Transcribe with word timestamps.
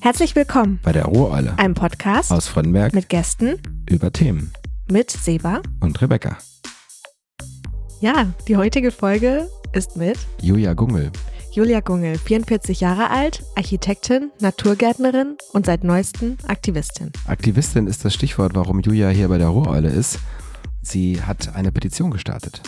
Herzlich 0.00 0.36
willkommen 0.36 0.80
bei 0.82 0.92
der 0.92 1.06
Ruhreule, 1.06 1.58
einem 1.58 1.74
Podcast 1.74 2.30
aus 2.30 2.46
Frönnberg 2.48 2.92
mit 2.94 3.08
Gästen 3.08 3.58
über 3.88 4.12
Themen 4.12 4.52
mit 4.90 5.10
Seba 5.10 5.62
und 5.80 6.00
Rebecca. 6.02 6.36
Ja, 8.00 8.32
die 8.48 8.56
heutige 8.56 8.90
Folge 8.90 9.48
ist 9.72 9.96
mit 9.96 10.18
Julia 10.42 10.74
Gungel. 10.74 11.10
Julia 11.52 11.80
Gungel, 11.80 12.18
44 12.18 12.80
Jahre 12.80 13.10
alt, 13.10 13.44
Architektin, 13.56 14.30
Naturgärtnerin 14.40 15.36
und 15.52 15.66
seit 15.66 15.84
neuestem 15.84 16.36
Aktivistin. 16.46 17.12
Aktivistin 17.26 17.86
ist 17.86 18.04
das 18.04 18.12
Stichwort, 18.12 18.54
warum 18.54 18.80
Julia 18.80 19.08
hier 19.08 19.28
bei 19.28 19.38
der 19.38 19.48
Ruhreule 19.48 19.88
ist. 19.88 20.18
Sie 20.82 21.22
hat 21.22 21.54
eine 21.54 21.72
Petition 21.72 22.10
gestartet. 22.10 22.60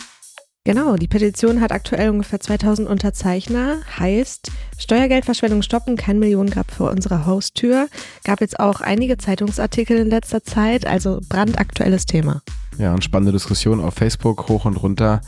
Genau, 0.67 0.97
die 0.97 1.07
Petition 1.07 1.61
hat 1.61 1.71
aktuell 1.71 2.09
ungefähr 2.09 2.41
2000 2.41 2.89
Unterzeichner, 2.89 3.77
heißt 3.97 4.51
Steuergeldverschwendung 4.77 5.61
stoppen, 5.61 5.95
kein 5.95 6.19
Millionengrab 6.19 6.69
vor 6.71 6.91
unserer 6.91 7.25
Haustür. 7.25 7.87
Gab 8.25 8.41
jetzt 8.41 8.59
auch 8.59 8.81
einige 8.81 9.17
Zeitungsartikel 9.17 9.95
in 9.95 10.09
letzter 10.09 10.43
Zeit, 10.43 10.85
also 10.85 11.21
brandaktuelles 11.29 12.05
Thema. 12.05 12.41
Ja, 12.77 12.93
und 12.93 13.01
spannende 13.01 13.31
Diskussion 13.31 13.79
auf 13.79 13.93
Facebook 13.93 14.49
hoch 14.49 14.65
und 14.65 14.75
runter. 14.75 15.21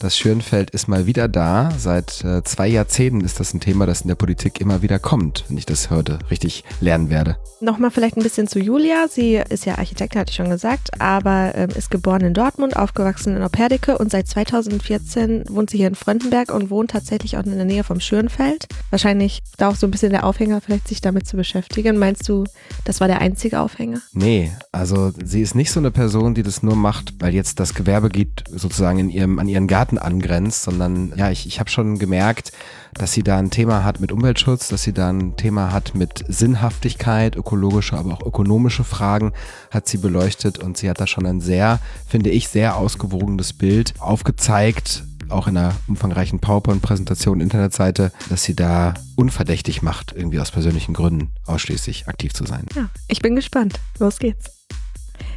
Das 0.00 0.16
Schönfeld 0.16 0.70
ist 0.70 0.88
mal 0.88 1.04
wieder 1.04 1.28
da. 1.28 1.72
Seit 1.76 2.24
äh, 2.24 2.42
zwei 2.42 2.66
Jahrzehnten 2.66 3.20
ist 3.20 3.38
das 3.38 3.52
ein 3.52 3.60
Thema, 3.60 3.84
das 3.84 4.00
in 4.00 4.08
der 4.08 4.14
Politik 4.14 4.58
immer 4.58 4.80
wieder 4.80 4.98
kommt, 4.98 5.44
wenn 5.48 5.58
ich 5.58 5.66
das 5.66 5.90
heute 5.90 6.18
richtig 6.30 6.64
lernen 6.80 7.10
werde. 7.10 7.36
Nochmal 7.60 7.90
vielleicht 7.90 8.16
ein 8.16 8.22
bisschen 8.22 8.48
zu 8.48 8.58
Julia. 8.58 9.08
Sie 9.10 9.34
ist 9.34 9.66
ja 9.66 9.76
Architektin, 9.76 10.22
hatte 10.22 10.30
ich 10.30 10.36
schon 10.36 10.48
gesagt, 10.48 10.98
aber 10.98 11.52
ähm, 11.54 11.68
ist 11.76 11.90
geboren 11.90 12.22
in 12.22 12.32
Dortmund, 12.32 12.76
aufgewachsen 12.76 13.36
in 13.36 13.42
Opperdicke 13.42 13.98
und 13.98 14.10
seit 14.10 14.26
2014 14.26 15.44
wohnt 15.50 15.68
sie 15.68 15.76
hier 15.76 15.88
in 15.88 15.94
Fröndenberg 15.94 16.50
und 16.50 16.70
wohnt 16.70 16.92
tatsächlich 16.92 17.36
auch 17.36 17.44
in 17.44 17.54
der 17.54 17.66
Nähe 17.66 17.84
vom 17.84 18.00
Schönfeld. 18.00 18.68
Wahrscheinlich 18.88 19.40
da 19.58 19.68
auch 19.68 19.76
so 19.76 19.86
ein 19.86 19.90
bisschen 19.90 20.12
der 20.12 20.24
Aufhänger, 20.24 20.62
vielleicht 20.62 20.88
sich 20.88 21.02
damit 21.02 21.26
zu 21.26 21.36
beschäftigen. 21.36 21.98
Meinst 21.98 22.26
du, 22.26 22.44
das 22.86 23.00
war 23.00 23.06
der 23.06 23.20
einzige 23.20 23.60
Aufhänger? 23.60 24.00
Nee, 24.14 24.50
also 24.72 25.12
sie 25.22 25.42
ist 25.42 25.54
nicht 25.54 25.72
so 25.72 25.80
eine 25.80 25.90
Person, 25.90 26.32
die 26.32 26.42
das 26.42 26.62
nur 26.62 26.74
macht, 26.74 27.12
weil 27.20 27.34
jetzt 27.34 27.60
das 27.60 27.74
Gewerbegebiet 27.74 28.44
sozusagen 28.50 28.98
in 28.98 29.10
ihrem, 29.10 29.38
an 29.38 29.46
ihren 29.46 29.66
Garten 29.66 29.89
Garten 29.90 29.98
angrenzt, 29.98 30.62
sondern 30.62 31.12
ja, 31.16 31.30
ich, 31.30 31.46
ich 31.46 31.58
habe 31.58 31.70
schon 31.70 31.98
gemerkt, 31.98 32.52
dass 32.94 33.12
sie 33.12 33.22
da 33.22 33.38
ein 33.38 33.50
Thema 33.50 33.84
hat 33.84 34.00
mit 34.00 34.12
Umweltschutz, 34.12 34.68
dass 34.68 34.82
sie 34.82 34.92
da 34.92 35.10
ein 35.10 35.36
Thema 35.36 35.72
hat 35.72 35.94
mit 35.94 36.24
Sinnhaftigkeit, 36.28 37.36
ökologische, 37.36 37.96
aber 37.96 38.14
auch 38.14 38.26
ökonomische 38.26 38.84
Fragen 38.84 39.32
hat 39.70 39.88
sie 39.88 39.98
beleuchtet 39.98 40.58
und 40.58 40.76
sie 40.76 40.88
hat 40.88 41.00
da 41.00 41.06
schon 41.06 41.26
ein 41.26 41.40
sehr, 41.40 41.80
finde 42.06 42.30
ich, 42.30 42.48
sehr 42.48 42.76
ausgewogenes 42.76 43.52
Bild 43.52 43.94
aufgezeigt, 43.98 45.04
auch 45.28 45.46
in 45.46 45.56
einer 45.56 45.74
umfangreichen 45.86 46.40
PowerPoint-Präsentation, 46.40 47.40
Internetseite, 47.40 48.12
dass 48.28 48.42
sie 48.42 48.54
da 48.54 48.94
unverdächtig 49.16 49.82
macht, 49.82 50.12
irgendwie 50.16 50.40
aus 50.40 50.50
persönlichen 50.50 50.94
Gründen 50.94 51.30
ausschließlich 51.46 52.08
aktiv 52.08 52.32
zu 52.32 52.44
sein. 52.44 52.66
Ja, 52.74 52.88
ich 53.08 53.22
bin 53.22 53.36
gespannt. 53.36 53.78
Los 53.98 54.18
geht's. 54.18 54.56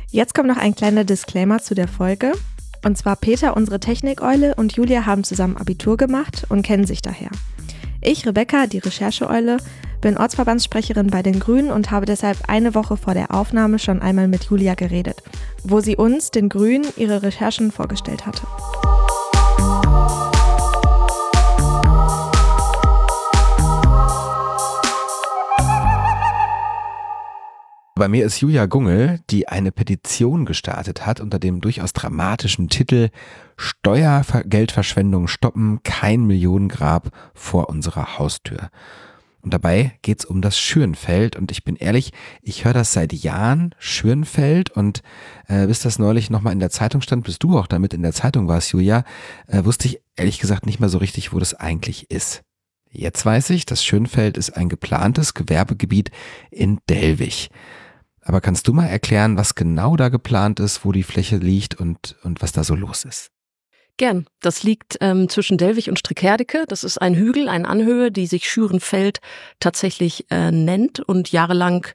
Jetzt 0.10 0.34
kommt 0.36 0.48
noch 0.48 0.58
ein 0.58 0.76
kleiner 0.76 1.04
Disclaimer 1.04 1.60
zu 1.60 1.76
der 1.76 1.88
Folge. 1.88 2.34
Und 2.84 2.98
zwar 2.98 3.16
Peter, 3.16 3.56
unsere 3.56 3.80
Technikeule, 3.80 4.56
und 4.56 4.74
Julia 4.74 5.06
haben 5.06 5.24
zusammen 5.24 5.58
Abitur 5.58 5.98
gemacht 5.98 6.46
und 6.50 6.64
kennen 6.64 6.86
sich 6.86 7.02
daher. 7.02 7.30
Ich, 8.02 8.28
Rebecca, 8.28 8.68
die 8.68 8.80
Rechercheeule, 8.80 9.58
bin 10.02 10.18
Ortsverbandssprecherin 10.18 11.08
bei 11.08 11.24
den 11.24 11.40
Grünen 11.40 11.72
und 11.72 11.90
habe 11.90 12.06
deshalb 12.06 12.50
eine 12.50 12.76
Woche 12.76 12.98
vor 12.98 13.14
der 13.14 13.34
Aufnahme 13.34 13.80
schon 13.80 14.02
einmal 14.02 14.28
mit 14.28 14.44
Julia 14.44 14.76
geredet, 14.76 15.24
wo 15.64 15.80
sie 15.80 15.96
uns, 15.96 16.30
den 16.30 16.50
Grünen, 16.50 16.86
ihre 16.98 17.24
Recherchen 17.24 17.72
vorgestellt 17.72 18.26
hatte. 18.26 18.46
Bei 27.96 28.08
mir 28.08 28.26
ist 28.26 28.42
Julia 28.42 28.66
Gungel, 28.66 29.20
die 29.30 29.48
eine 29.48 29.72
Petition 29.72 30.46
gestartet 30.46 31.06
hat 31.06 31.20
unter 31.20 31.38
dem 31.38 31.62
durchaus 31.62 31.94
dramatischen 31.94 32.68
Titel 32.68 33.10
Steuergeldverschwendung 33.56 35.28
stoppen, 35.28 35.84
kein 35.84 36.26
Millionengrab 36.26 37.10
vor 37.36 37.70
unserer 37.70 38.18
Haustür. 38.18 38.72
Und 39.42 39.54
dabei 39.54 39.92
geht's 40.02 40.26
um 40.26 40.42
das 40.42 40.58
Schürnfeld. 40.58 41.36
Und 41.36 41.52
ich 41.52 41.64
bin 41.64 41.76
ehrlich, 41.76 42.14
ich 42.42 42.66
höre 42.66 42.74
das 42.74 42.94
seit 42.94 43.14
Jahren, 43.14 43.76
Schürnfeld. 43.78 44.72
Und 44.72 45.04
äh, 45.48 45.68
bis 45.68 45.82
das 45.82 46.00
neulich 46.00 46.32
nochmal 46.32 46.54
in 46.54 46.60
der 46.60 46.72
Zeitung 46.72 47.02
stand, 47.02 47.26
bis 47.26 47.38
du 47.38 47.60
auch 47.60 47.68
damit 47.68 47.94
in 47.94 48.02
der 48.02 48.14
Zeitung 48.14 48.48
warst, 48.48 48.72
Julia, 48.72 49.04
äh, 49.46 49.66
wusste 49.66 49.88
ich 49.88 50.02
ehrlich 50.16 50.40
gesagt 50.40 50.66
nicht 50.66 50.80
mehr 50.80 50.90
so 50.90 50.98
richtig, 50.98 51.32
wo 51.32 51.38
das 51.38 51.54
eigentlich 51.54 52.10
ist. 52.10 52.42
Jetzt 52.90 53.24
weiß 53.24 53.52
ich, 53.52 53.68
das 53.68 53.84
Schönfeld 53.84 54.38
ist 54.38 54.52
ein 54.52 54.70
geplantes 54.70 55.36
Gewerbegebiet 55.36 56.10
in 56.50 56.80
Delwig. 56.90 57.50
Aber 58.26 58.42
kannst 58.42 58.68
du 58.68 58.74
mal 58.74 58.88
erklären, 58.88 59.38
was 59.38 59.56
genau 59.56 59.96
da 59.96 60.10
geplant 60.10 60.60
ist, 60.60 60.86
wo 60.86 60.92
die 60.92 61.04
Fläche 61.04 61.38
liegt 61.38 61.80
und, 61.80 62.16
und 62.24 62.42
was 62.42 62.52
da 62.52 62.64
so 62.64 62.76
los 62.76 63.06
ist? 63.06 63.32
Gern. 63.98 64.26
Das 64.42 64.64
liegt 64.64 64.98
ähm, 65.02 65.30
zwischen 65.30 65.60
Delwig 65.60 65.88
und 65.88 66.00
Strickerdicke. 66.00 66.66
Das 66.68 66.84
ist 66.84 66.98
ein 66.98 67.14
Hügel, 67.14 67.48
eine 67.48 67.68
Anhöhe, 67.68 68.12
die 68.12 68.26
sich 68.26 68.50
Schürenfeld 68.50 69.20
tatsächlich 69.60 70.26
äh, 70.32 70.52
nennt 70.52 71.00
und 71.00 71.32
jahrelang 71.32 71.86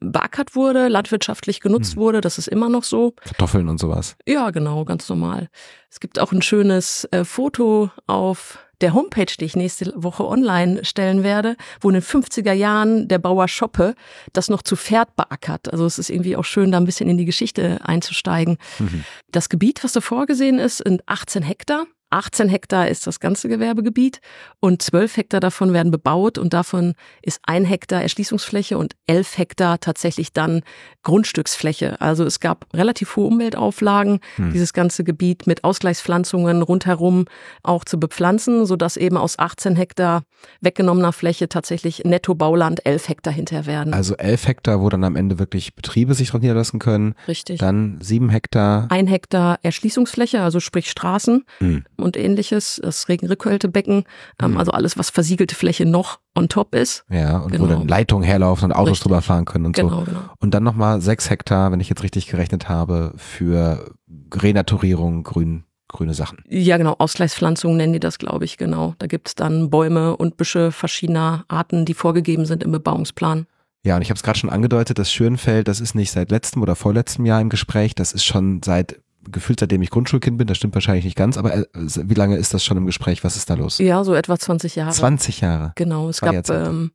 beackert 0.00 0.56
wurde, 0.56 0.88
landwirtschaftlich 0.88 1.60
genutzt 1.60 1.92
hm. 1.92 2.00
wurde. 2.00 2.20
Das 2.22 2.38
ist 2.38 2.48
immer 2.48 2.70
noch 2.70 2.84
so. 2.84 3.12
Kartoffeln 3.22 3.68
und 3.68 3.78
sowas. 3.78 4.16
Ja, 4.26 4.50
genau, 4.50 4.86
ganz 4.86 5.06
normal. 5.10 5.50
Es 5.90 6.00
gibt 6.00 6.18
auch 6.18 6.32
ein 6.32 6.40
schönes 6.40 7.06
äh, 7.10 7.22
Foto 7.24 7.90
auf 8.06 8.58
der 8.82 8.94
Homepage, 8.94 9.32
die 9.38 9.44
ich 9.44 9.56
nächste 9.56 9.92
Woche 9.96 10.26
online 10.26 10.84
stellen 10.84 11.22
werde, 11.22 11.56
wo 11.80 11.88
in 11.88 11.94
den 11.94 12.02
50er 12.02 12.52
Jahren 12.52 13.08
der 13.08 13.18
Bauer 13.18 13.48
Schoppe 13.48 13.94
das 14.32 14.48
noch 14.50 14.62
zu 14.62 14.76
Pferd 14.76 15.16
beackert. 15.16 15.72
Also 15.72 15.86
es 15.86 15.98
ist 15.98 16.10
irgendwie 16.10 16.36
auch 16.36 16.44
schön, 16.44 16.72
da 16.72 16.78
ein 16.78 16.84
bisschen 16.84 17.08
in 17.08 17.16
die 17.16 17.24
Geschichte 17.24 17.80
einzusteigen. 17.82 18.58
Mhm. 18.78 19.04
Das 19.30 19.48
Gebiet, 19.48 19.82
was 19.84 19.92
da 19.92 20.00
vorgesehen 20.00 20.58
ist, 20.58 20.78
sind 20.78 21.02
18 21.06 21.42
Hektar. 21.42 21.86
18 22.12 22.48
Hektar 22.48 22.88
ist 22.88 23.06
das 23.06 23.20
ganze 23.20 23.48
Gewerbegebiet 23.48 24.20
und 24.60 24.82
12 24.82 25.16
Hektar 25.16 25.40
davon 25.40 25.72
werden 25.72 25.90
bebaut 25.90 26.36
und 26.36 26.52
davon 26.52 26.94
ist 27.22 27.40
ein 27.44 27.64
Hektar 27.64 28.02
Erschließungsfläche 28.02 28.76
und 28.76 28.94
11 29.06 29.38
Hektar 29.38 29.80
tatsächlich 29.80 30.32
dann 30.32 30.62
Grundstücksfläche. 31.02 32.00
Also 32.00 32.24
es 32.24 32.38
gab 32.38 32.66
relativ 32.74 33.16
hohe 33.16 33.26
Umweltauflagen, 33.26 34.20
hm. 34.36 34.52
dieses 34.52 34.72
ganze 34.74 35.04
Gebiet 35.04 35.46
mit 35.46 35.64
Ausgleichspflanzungen 35.64 36.62
rundherum 36.62 37.24
auch 37.62 37.84
zu 37.84 37.98
bepflanzen, 37.98 38.66
sodass 38.66 38.96
eben 38.96 39.16
aus 39.16 39.38
18 39.38 39.76
Hektar 39.76 40.22
weggenommener 40.60 41.12
Fläche 41.12 41.48
tatsächlich 41.48 42.04
Netto-Bauland 42.04 42.84
11 42.84 43.08
Hektar 43.08 43.32
hinterher 43.32 43.66
werden. 43.66 43.94
Also 43.94 44.16
11 44.16 44.48
Hektar, 44.48 44.80
wo 44.82 44.88
dann 44.90 45.04
am 45.04 45.16
Ende 45.16 45.38
wirklich 45.38 45.74
Betriebe 45.74 46.14
sich 46.14 46.30
dran 46.30 46.42
niederlassen 46.42 46.78
können. 46.78 47.14
Richtig. 47.26 47.58
Dann 47.58 47.98
7 48.00 48.28
Hektar. 48.28 48.86
Ein 48.90 49.06
Hektar 49.06 49.58
Erschließungsfläche, 49.62 50.42
also 50.42 50.60
sprich 50.60 50.90
Straßen. 50.90 51.44
Hm 51.58 51.84
und 52.02 52.16
ähnliches, 52.16 52.80
das 52.82 53.08
Regenrückhaltebecken, 53.08 54.04
ähm, 54.42 54.50
mhm. 54.52 54.58
also 54.58 54.72
alles, 54.72 54.98
was 54.98 55.10
versiegelte 55.10 55.54
Fläche 55.54 55.86
noch 55.86 56.18
on 56.34 56.48
top 56.48 56.74
ist. 56.74 57.04
Ja, 57.10 57.38
und 57.38 57.52
genau. 57.52 57.64
wo 57.64 57.68
dann 57.68 57.88
Leitungen 57.88 58.24
herlaufen 58.24 58.66
und 58.66 58.72
Autos 58.72 58.90
richtig. 58.90 59.02
drüber 59.04 59.22
fahren 59.22 59.44
können 59.44 59.66
und 59.66 59.76
genau, 59.76 60.00
so. 60.00 60.04
Genau. 60.04 60.20
Und 60.40 60.54
dann 60.54 60.62
nochmal 60.62 61.00
sechs 61.00 61.30
Hektar, 61.30 61.72
wenn 61.72 61.80
ich 61.80 61.88
jetzt 61.88 62.02
richtig 62.02 62.26
gerechnet 62.26 62.68
habe, 62.68 63.12
für 63.16 63.94
Renaturierung, 64.34 65.22
grün, 65.22 65.64
grüne 65.88 66.14
Sachen. 66.14 66.38
Ja, 66.48 66.76
genau, 66.78 66.96
Ausgleichspflanzungen 66.98 67.76
nennen 67.76 67.92
die 67.92 68.00
das, 68.00 68.18
glaube 68.18 68.44
ich, 68.44 68.56
genau. 68.56 68.94
Da 68.98 69.06
gibt 69.06 69.28
es 69.28 69.34
dann 69.34 69.70
Bäume 69.70 70.16
und 70.16 70.36
Büsche 70.36 70.72
verschiedener 70.72 71.44
Arten, 71.48 71.84
die 71.84 71.94
vorgegeben 71.94 72.46
sind 72.46 72.62
im 72.62 72.72
Bebauungsplan. 72.72 73.46
Ja, 73.84 73.96
und 73.96 74.02
ich 74.02 74.10
habe 74.10 74.16
es 74.16 74.22
gerade 74.22 74.38
schon 74.38 74.50
angedeutet, 74.50 74.98
das 74.98 75.12
Schönfeld, 75.12 75.66
das 75.66 75.80
ist 75.80 75.94
nicht 75.94 76.12
seit 76.12 76.30
letztem 76.30 76.62
oder 76.62 76.76
vorletztem 76.76 77.26
Jahr 77.26 77.40
im 77.40 77.48
Gespräch, 77.48 77.94
das 77.94 78.12
ist 78.12 78.24
schon 78.24 78.62
seit 78.64 79.00
gefühlt 79.30 79.60
seitdem 79.60 79.82
ich 79.82 79.90
Grundschulkind 79.90 80.38
bin, 80.38 80.46
das 80.46 80.56
stimmt 80.56 80.74
wahrscheinlich 80.74 81.04
nicht 81.04 81.16
ganz, 81.16 81.36
aber 81.36 81.54
äh, 81.54 81.66
wie 81.74 82.14
lange 82.14 82.36
ist 82.36 82.54
das 82.54 82.64
schon 82.64 82.76
im 82.76 82.86
Gespräch? 82.86 83.22
Was 83.24 83.36
ist 83.36 83.48
da 83.50 83.54
los? 83.54 83.78
Ja, 83.78 84.04
so 84.04 84.14
etwa 84.14 84.38
20 84.38 84.76
Jahre. 84.76 84.92
20 84.92 85.40
Jahre. 85.40 85.72
Genau, 85.76 86.08
es 86.08 86.20
gab, 86.20 86.48
ähm, 86.50 86.92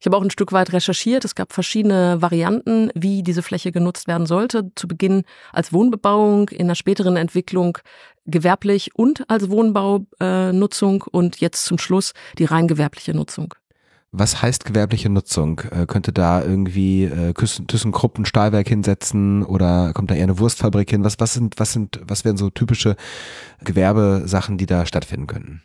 ich 0.00 0.06
habe 0.06 0.16
auch 0.16 0.22
ein 0.22 0.30
Stück 0.30 0.52
weit 0.52 0.72
recherchiert, 0.72 1.24
es 1.24 1.34
gab 1.34 1.52
verschiedene 1.52 2.20
Varianten, 2.20 2.90
wie 2.94 3.22
diese 3.22 3.42
Fläche 3.42 3.72
genutzt 3.72 4.06
werden 4.06 4.26
sollte. 4.26 4.70
Zu 4.74 4.86
Beginn 4.86 5.22
als 5.52 5.72
Wohnbebauung, 5.72 6.50
in 6.50 6.68
der 6.68 6.74
späteren 6.74 7.16
Entwicklung 7.16 7.78
gewerblich 8.26 8.90
und 8.94 9.28
als 9.30 9.48
Wohnbaunutzung 9.48 11.04
äh, 11.06 11.10
und 11.10 11.40
jetzt 11.40 11.64
zum 11.64 11.78
Schluss 11.78 12.12
die 12.38 12.44
rein 12.44 12.68
gewerbliche 12.68 13.14
Nutzung. 13.14 13.54
Was 14.16 14.42
heißt 14.42 14.64
gewerbliche 14.64 15.10
Nutzung? 15.10 15.60
Äh, 15.72 15.86
könnte 15.86 16.12
da 16.12 16.40
irgendwie 16.40 17.02
äh, 17.02 17.32
ThyssenKrupp 17.34 18.16
ein 18.16 18.26
Stahlwerk 18.26 18.68
hinsetzen 18.68 19.42
oder 19.44 19.92
kommt 19.92 20.08
da 20.08 20.14
eher 20.14 20.22
eine 20.22 20.38
Wurstfabrik 20.38 20.88
hin? 20.88 21.02
Was, 21.02 21.18
was 21.18 21.34
sind, 21.34 21.58
was 21.58 21.72
sind, 21.72 22.00
was 22.06 22.24
wären 22.24 22.36
so 22.36 22.48
typische 22.48 22.94
Gewerbesachen, 23.64 24.56
die 24.56 24.66
da 24.66 24.86
stattfinden 24.86 25.26
könnten? 25.26 25.62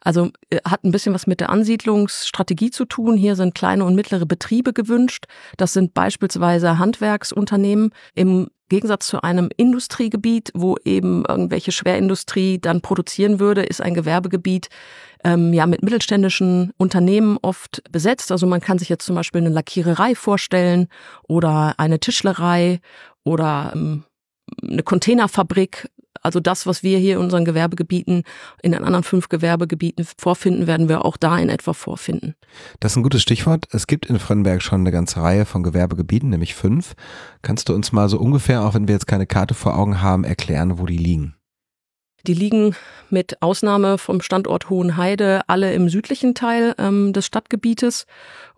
Also 0.00 0.30
äh, 0.50 0.58
hat 0.64 0.82
ein 0.82 0.90
bisschen 0.90 1.14
was 1.14 1.28
mit 1.28 1.38
der 1.38 1.50
Ansiedlungsstrategie 1.50 2.72
zu 2.72 2.86
tun. 2.86 3.16
Hier 3.16 3.36
sind 3.36 3.54
kleine 3.54 3.84
und 3.84 3.94
mittlere 3.94 4.26
Betriebe 4.26 4.72
gewünscht. 4.72 5.26
Das 5.56 5.72
sind 5.72 5.94
beispielsweise 5.94 6.80
Handwerksunternehmen 6.80 7.90
im 8.16 8.48
Gegensatz 8.72 9.06
zu 9.06 9.22
einem 9.22 9.50
Industriegebiet, 9.56 10.50
wo 10.54 10.76
eben 10.82 11.24
irgendwelche 11.28 11.72
Schwerindustrie 11.72 12.58
dann 12.58 12.80
produzieren 12.80 13.38
würde, 13.38 13.62
ist 13.62 13.82
ein 13.82 13.92
Gewerbegebiet 13.92 14.70
ähm, 15.24 15.52
ja 15.52 15.66
mit 15.66 15.82
mittelständischen 15.82 16.72
Unternehmen 16.76 17.38
oft 17.42 17.82
besetzt. 17.90 18.32
Also 18.32 18.46
man 18.46 18.60
kann 18.60 18.78
sich 18.78 18.88
jetzt 18.88 19.04
zum 19.04 19.14
Beispiel 19.14 19.40
eine 19.40 19.50
Lackiererei 19.50 20.14
vorstellen 20.14 20.88
oder 21.28 21.74
eine 21.78 22.00
Tischlerei 22.00 22.80
oder 23.24 23.72
ähm, 23.74 24.04
eine 24.62 24.82
Containerfabrik. 24.82 25.88
Also 26.24 26.38
das, 26.38 26.66
was 26.66 26.84
wir 26.84 26.98
hier 26.98 27.14
in 27.14 27.20
unseren 27.20 27.44
Gewerbegebieten, 27.44 28.22
in 28.62 28.72
den 28.72 28.84
anderen 28.84 29.02
fünf 29.02 29.28
Gewerbegebieten 29.28 30.06
vorfinden, 30.18 30.68
werden 30.68 30.88
wir 30.88 31.04
auch 31.04 31.16
da 31.16 31.36
in 31.38 31.48
etwa 31.48 31.72
vorfinden. 31.72 32.34
Das 32.78 32.92
ist 32.92 32.96
ein 32.96 33.02
gutes 33.02 33.22
Stichwort. 33.22 33.66
Es 33.72 33.88
gibt 33.88 34.06
in 34.06 34.20
Frönnberg 34.20 34.62
schon 34.62 34.80
eine 34.80 34.92
ganze 34.92 35.20
Reihe 35.20 35.46
von 35.46 35.64
Gewerbegebieten, 35.64 36.30
nämlich 36.30 36.54
fünf. 36.54 36.94
Kannst 37.40 37.68
du 37.68 37.74
uns 37.74 37.90
mal 37.90 38.08
so 38.08 38.18
ungefähr, 38.18 38.62
auch 38.62 38.74
wenn 38.74 38.86
wir 38.86 38.94
jetzt 38.94 39.08
keine 39.08 39.26
Karte 39.26 39.54
vor 39.54 39.76
Augen 39.76 40.00
haben, 40.00 40.22
erklären, 40.22 40.78
wo 40.78 40.86
die 40.86 40.98
liegen? 40.98 41.34
Die 42.26 42.34
liegen 42.34 42.76
mit 43.10 43.42
Ausnahme 43.42 43.98
vom 43.98 44.20
Standort 44.20 44.70
Hohenheide 44.70 45.42
alle 45.48 45.72
im 45.72 45.88
südlichen 45.88 46.34
Teil 46.34 46.74
ähm, 46.78 47.12
des 47.12 47.26
Stadtgebietes 47.26 48.06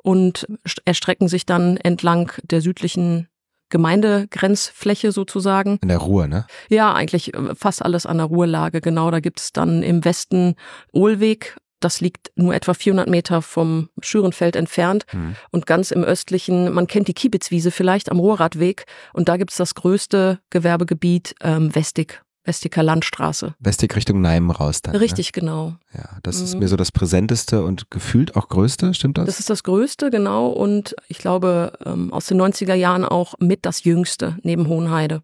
und 0.03 0.47
erstrecken 0.85 1.29
sich 1.29 1.47
dann 1.47 1.77
entlang 1.79 2.33
der 2.43 2.61
südlichen 2.61 3.29
Gemeindegrenzfläche 3.71 5.11
sozusagen. 5.11 5.79
In 5.83 5.89
der 5.89 5.99
Ruhr, 5.99 6.29
ne? 6.29 6.47
Ja, 6.69 6.93
eigentlich 6.95 7.35
äh, 7.35 7.55
fast 7.55 7.83
alles 7.83 8.07
an 8.07 8.19
der 8.19 8.27
Ruhrlage, 8.27 8.81
genau. 8.81 9.11
Da 9.11 9.21
gibt's 9.21 9.53
dann 9.53 9.83
im 9.83 10.05
Westen 10.05 10.55
Ohlweg. 10.93 11.57
Das 11.81 12.01
liegt 12.01 12.31
nur 12.37 12.55
etwa 12.55 12.73
400 12.73 13.09
Meter 13.09 13.43
vom 13.43 13.91
Schürenfeld 14.01 14.57
entfernt. 14.57 15.07
Hm. 15.11 15.37
Und 15.51 15.67
ganz 15.67 15.91
im 15.91 16.05
östlichen, 16.05 16.73
man 16.73 16.87
kennt 16.87 17.09
die 17.09 17.15
Kiebitzwiese 17.15 17.71
vielleicht 17.71 18.11
am 18.11 18.21
Ruhrradweg. 18.21 18.87
Und 19.13 19.29
da 19.29 19.37
gibt's 19.37 19.57
das 19.57 19.75
größte 19.75 20.39
Gewerbegebiet 20.51 21.35
ähm, 21.43 21.75
Westig. 21.75 22.24
Westiger 22.45 22.83
Landstraße. 22.83 23.55
Westig 23.59 23.97
Richtung 23.97 24.21
Neim 24.21 24.51
raus 24.51 24.83
dann. 24.83 24.93
Ne? 24.93 25.01
Richtig, 25.01 25.29
ne? 25.29 25.41
genau. 25.41 25.77
Ja, 25.95 26.19
das 26.23 26.39
mhm. 26.39 26.45
ist 26.45 26.55
mir 26.57 26.69
so 26.69 26.77
das 26.77 26.93
präsenteste 26.93 27.65
und 27.65 27.91
gefühlt 27.91 28.37
auch 28.37 28.49
größte, 28.49 28.93
stimmt 28.93 29.17
das? 29.17 29.27
Das 29.27 29.41
ist 29.41 29.51
das 29.51 29.63
größte, 29.63 30.11
genau. 30.11 30.49
Und 30.49 30.95
ich 31.09 31.19
glaube, 31.19 31.73
ähm, 31.85 32.13
aus 32.13 32.27
den 32.27 32.41
90er 32.41 32.75
Jahren 32.75 33.05
auch 33.05 33.35
mit 33.39 33.65
das 33.65 33.85
jüngste 33.85 34.37
neben 34.43 34.69
Hohenheide. 34.69 35.23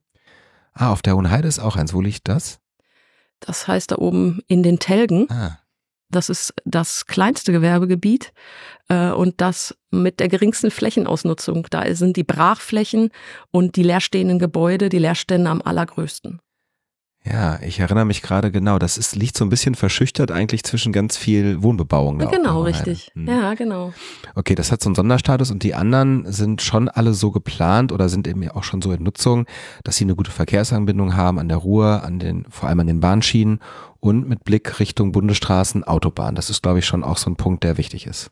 Ah, 0.73 0.93
auf 0.93 1.03
der 1.03 1.15
Hohenheide 1.15 1.47
ist 1.47 1.59
auch 1.59 1.77
eins. 1.77 1.93
Wo 1.93 2.01
liegt 2.01 2.29
das? 2.29 2.59
Das 3.41 3.69
heißt 3.69 3.91
da 3.91 3.97
oben 3.97 4.41
in 4.47 4.63
den 4.63 4.79
Telgen. 4.79 5.31
Ah. 5.31 5.59
Das 6.11 6.29
ist 6.29 6.55
das 6.65 7.07
kleinste 7.07 7.53
Gewerbegebiet 7.53 8.33
äh, 8.89 9.11
und 9.11 9.41
das 9.41 9.77
mit 9.91 10.21
der 10.21 10.29
geringsten 10.29 10.71
Flächenausnutzung. 10.71 11.67
Da 11.71 11.95
sind 11.95 12.17
die 12.17 12.25
Brachflächen 12.25 13.11
und 13.51 13.77
die 13.77 13.83
leerstehenden 13.83 14.39
Gebäude, 14.39 14.89
die 14.89 14.99
Leerstände 14.99 15.51
am 15.51 15.63
allergrößten. 15.63 16.41
Ja, 17.25 17.61
ich 17.61 17.79
erinnere 17.79 18.07
mich 18.07 18.23
gerade 18.23 18.51
genau. 18.51 18.79
Das 18.79 18.97
ist, 18.97 19.15
liegt 19.15 19.37
so 19.37 19.45
ein 19.45 19.51
bisschen 19.51 19.75
verschüchtert 19.75 20.31
eigentlich 20.31 20.65
zwischen 20.65 20.91
ganz 20.91 21.19
viel 21.19 21.63
Wohnbebauung. 21.63 22.19
Da 22.19 22.25
genau, 22.27 22.63
richtig. 22.63 23.11
Hm. 23.15 23.29
Ja, 23.29 23.53
genau. 23.55 23.93
Okay, 24.35 24.55
das 24.55 24.73
hat 24.73 24.81
so 24.81 24.89
einen 24.89 24.95
Sonderstatus 24.95 25.51
und 25.51 25.63
die 25.63 25.75
anderen 25.75 26.31
sind 26.33 26.63
schon 26.63 26.89
alle 26.89 27.13
so 27.13 27.31
geplant 27.31 27.93
oder 27.93 28.09
sind 28.09 28.27
eben 28.27 28.49
auch 28.49 28.65
schon 28.65 28.81
so 28.81 28.91
in 28.93 29.03
Nutzung, 29.03 29.45
dass 29.85 29.97
sie 29.97 30.05
eine 30.05 30.17
gute 30.17 30.31
Verkehrsanbindung 30.31 31.15
haben 31.15 31.39
an 31.39 31.49
der 31.49 31.59
Ruhr, 31.59 32.05
an 32.05 32.19
den, 32.21 32.47
vor 32.49 32.71
allem 32.71 32.81
an 32.81 32.87
den 32.87 33.01
Bahnschienen 33.01 33.61
und 34.01 34.27
mit 34.27 34.45
Blick 34.45 34.81
Richtung 34.81 35.13
Bundesstraßen, 35.13 35.85
Autobahn. 35.85 36.35
Das 36.35 36.49
ist, 36.49 36.63
glaube 36.63 36.79
ich, 36.79 36.87
schon 36.87 37.05
auch 37.05 37.19
so 37.19 37.29
ein 37.29 37.37
Punkt, 37.37 37.65
der 37.65 37.77
wichtig 37.77 38.07
ist. 38.07 38.31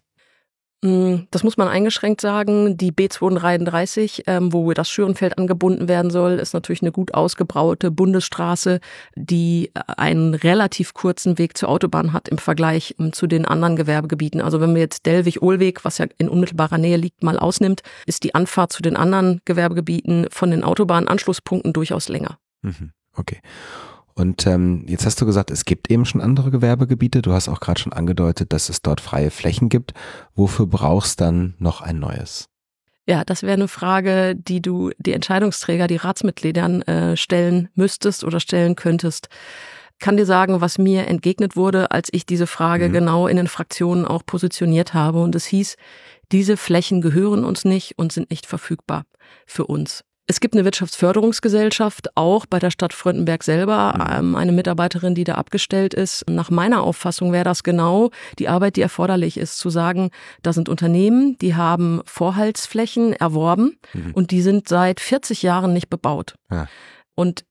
Mm, 0.82 1.26
das 1.32 1.42
muss 1.42 1.56
man 1.56 1.66
eingeschränkt 1.66 2.20
sagen. 2.20 2.76
Die 2.76 2.92
B233, 2.92 4.22
ähm, 4.26 4.52
wo 4.52 4.72
das 4.72 4.88
Schürenfeld 4.88 5.36
angebunden 5.36 5.88
werden 5.88 6.10
soll, 6.10 6.34
ist 6.34 6.54
natürlich 6.54 6.82
eine 6.82 6.92
gut 6.92 7.14
ausgebraute 7.14 7.90
Bundesstraße, 7.90 8.78
die 9.16 9.72
äh, 9.75 9.80
einen 9.96 10.34
relativ 10.34 10.94
kurzen 10.94 11.36
Weg 11.36 11.56
zur 11.56 11.69
Autobahn 11.69 12.12
hat 12.12 12.28
im 12.28 12.38
Vergleich 12.38 12.94
ähm, 13.00 13.12
zu 13.12 13.26
den 13.26 13.44
anderen 13.44 13.75
Gewerbegebieten. 13.75 14.40
Also 14.40 14.60
wenn 14.60 14.75
wir 14.75 14.80
jetzt 14.80 15.04
Dellwig-Ohlweg, 15.06 15.84
was 15.84 15.98
ja 15.98 16.06
in 16.16 16.28
unmittelbarer 16.28 16.78
Nähe 16.78 16.96
liegt, 16.96 17.25
mal 17.25 17.38
ausnimmt, 17.38 17.82
ist 18.06 18.22
die 18.22 18.36
Anfahrt 18.36 18.72
zu 18.72 18.82
den 18.82 18.96
anderen 18.96 19.40
Gewerbegebieten 19.44 20.28
von 20.30 20.52
den 20.52 20.62
Autobahnanschlusspunkten 20.62 21.72
durchaus 21.72 22.08
länger. 22.08 22.38
Mhm. 22.62 22.92
Okay. 23.16 23.40
Und 24.19 24.49
ähm, 24.49 24.85
jetzt 24.88 25.06
hast 25.06 25.20
du 25.20 25.26
gesagt, 25.26 25.53
es 25.53 25.65
gibt 25.65 25.93
eben 25.93 26.05
schon 26.05 26.20
andere 26.20 26.50
Gewerbegebiete. 26.50 27.23
Du 27.23 27.32
hast 27.32 27.49
auch 27.49 27.61
gerade 27.61 27.81
schon 27.81 27.93
angedeutet, 27.93 28.53
dass 28.53 28.69
es 28.69 28.82
dort 28.82 29.00
freie 29.00 29.31
Flächen 29.31 29.69
gibt. 29.69 29.94
Wofür 30.35 30.67
brauchst 30.67 31.20
dann 31.20 31.55
noch 31.59 31.82
ein 31.82 32.00
neues? 32.00 32.49
Ja, 33.06 33.25
das 33.25 33.44
wäre 33.44 33.53
eine 33.53 33.69
Frage, 33.69 34.35
die 34.35 34.61
du 34.61 34.91
die 34.99 35.12
Entscheidungsträger, 35.12 35.87
die 35.87 35.97
Ratsmitgliedern 35.97 36.82
äh, 36.82 37.17
stellen 37.17 37.69
müsstest 37.75 38.25
oder 38.25 38.41
stellen 38.41 38.75
könntest. 38.75 39.29
Kann 40.00 40.17
dir 40.17 40.26
sagen, 40.26 40.61
was 40.61 40.79
mir 40.79 41.06
entgegnet 41.06 41.55
wurde, 41.55 41.93
als 41.93 42.09
ich 42.11 42.26
diese 42.26 42.49
Frage 42.49 42.88
mhm. 42.88 42.93
genau 42.93 43.29
in 43.29 43.37
den 43.37 43.47
Fraktionen 43.47 44.05
auch 44.05 44.26
positioniert 44.26 44.94
habe. 44.94 45.23
Und 45.23 45.37
es 45.37 45.47
hieß, 45.47 45.76
diese 46.32 46.56
Flächen 46.56 47.00
gehören 47.03 47.44
uns 47.44 47.64
nicht 47.64 47.97
und 47.99 48.12
sind 48.12 48.31
nicht 48.31 48.47
verfügbar 48.47 49.05
für 49.47 49.67
uns. 49.67 50.03
Es 50.30 50.40
gibt 50.40 50.54
eine 50.54 50.66
Wirtschaftsförderungsgesellschaft, 50.66 52.14
auch 52.14 52.44
bei 52.44 52.58
der 52.58 52.70
Stadt 52.70 52.92
Fröndenberg 52.92 53.42
selber, 53.42 53.94
mhm. 53.94 54.19
ähm, 54.19 54.36
eine 54.36 54.52
Mitarbeiterin, 54.52 55.14
die 55.14 55.25
da 55.25 55.36
abgestellt 55.36 55.94
ist. 55.94 56.28
Nach 56.28 56.50
meiner 56.50 56.82
Auffassung 56.82 57.32
wäre 57.32 57.44
das 57.44 57.62
genau 57.62 58.10
die 58.38 58.48
Arbeit, 58.48 58.76
die 58.76 58.82
erforderlich 58.82 59.38
ist, 59.38 59.58
zu 59.58 59.70
sagen, 59.70 60.10
da 60.42 60.52
sind 60.52 60.69
Unternehmen, 60.69 61.38
die 61.38 61.54
haben 61.54 62.02
Vorhaltsflächen 62.04 63.14
erworben 63.14 63.78
mhm. 63.94 64.12
und 64.12 64.30
die 64.30 64.42
sind 64.42 64.69
seit 64.69 65.00
40 65.00 65.42
Jahren 65.42 65.72
nicht 65.72 65.88
bebaut. 65.88 66.34
Ja. 66.50 66.69
Und 67.14 67.44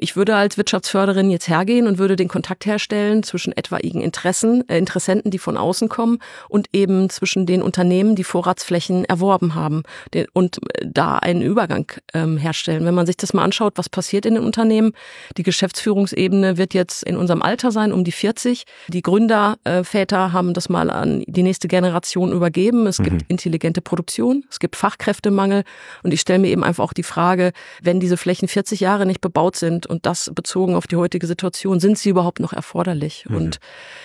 ich 0.00 0.16
würde 0.16 0.36
als 0.36 0.56
Wirtschaftsförderin 0.56 1.30
jetzt 1.30 1.48
hergehen 1.48 1.86
und 1.86 1.98
würde 1.98 2.16
den 2.16 2.28
Kontakt 2.28 2.66
herstellen 2.66 3.22
zwischen 3.22 3.56
etwaigen 3.56 4.00
Interessen, 4.00 4.68
äh, 4.68 4.78
Interessenten, 4.78 5.30
die 5.30 5.38
von 5.38 5.56
außen 5.56 5.88
kommen 5.88 6.18
und 6.48 6.68
eben 6.72 7.10
zwischen 7.10 7.46
den 7.46 7.62
Unternehmen, 7.62 8.14
die 8.14 8.24
Vorratsflächen 8.24 9.04
erworben 9.04 9.54
haben 9.54 9.82
den, 10.12 10.26
und 10.32 10.58
äh, 10.74 10.86
da 10.86 11.16
einen 11.18 11.42
Übergang 11.42 11.90
ähm, 12.12 12.36
herstellen. 12.36 12.84
Wenn 12.84 12.94
man 12.94 13.06
sich 13.06 13.16
das 13.16 13.32
mal 13.32 13.42
anschaut, 13.42 13.74
was 13.76 13.88
passiert 13.88 14.26
in 14.26 14.34
den 14.34 14.44
Unternehmen, 14.44 14.92
die 15.36 15.42
Geschäftsführungsebene 15.42 16.56
wird 16.56 16.74
jetzt 16.74 17.02
in 17.02 17.16
unserem 17.16 17.42
Alter 17.42 17.70
sein, 17.70 17.92
um 17.92 18.04
die 18.04 18.12
40. 18.12 18.64
Die 18.88 19.02
Gründerväter 19.02 20.26
äh, 20.26 20.30
haben 20.30 20.54
das 20.54 20.68
mal 20.68 20.90
an 20.90 21.24
die 21.26 21.42
nächste 21.42 21.68
Generation 21.68 22.32
übergeben. 22.32 22.86
Es 22.86 22.98
mhm. 22.98 23.04
gibt 23.04 23.22
intelligente 23.28 23.80
Produktion, 23.80 24.44
es 24.50 24.58
gibt 24.58 24.76
Fachkräftemangel 24.76 25.64
und 26.02 26.12
ich 26.12 26.20
stelle 26.20 26.38
mir 26.38 26.48
eben 26.48 26.64
einfach 26.64 26.84
auch 26.84 26.92
die 26.92 27.02
Frage, 27.02 27.52
wenn 27.82 28.00
diese 28.00 28.16
Flächen 28.16 28.48
40 28.48 28.80
Jahre 28.80 29.06
nicht 29.06 29.20
bebaut 29.20 29.56
sind, 29.56 29.63
sind 29.64 29.86
und 29.86 30.06
das 30.06 30.30
bezogen 30.34 30.74
auf 30.74 30.86
die 30.86 30.96
heutige 30.96 31.26
Situation, 31.26 31.80
sind 31.80 31.98
sie 31.98 32.10
überhaupt 32.10 32.40
noch 32.40 32.52
erforderlich? 32.52 33.24
Mhm. 33.28 33.36
Und 33.36 33.58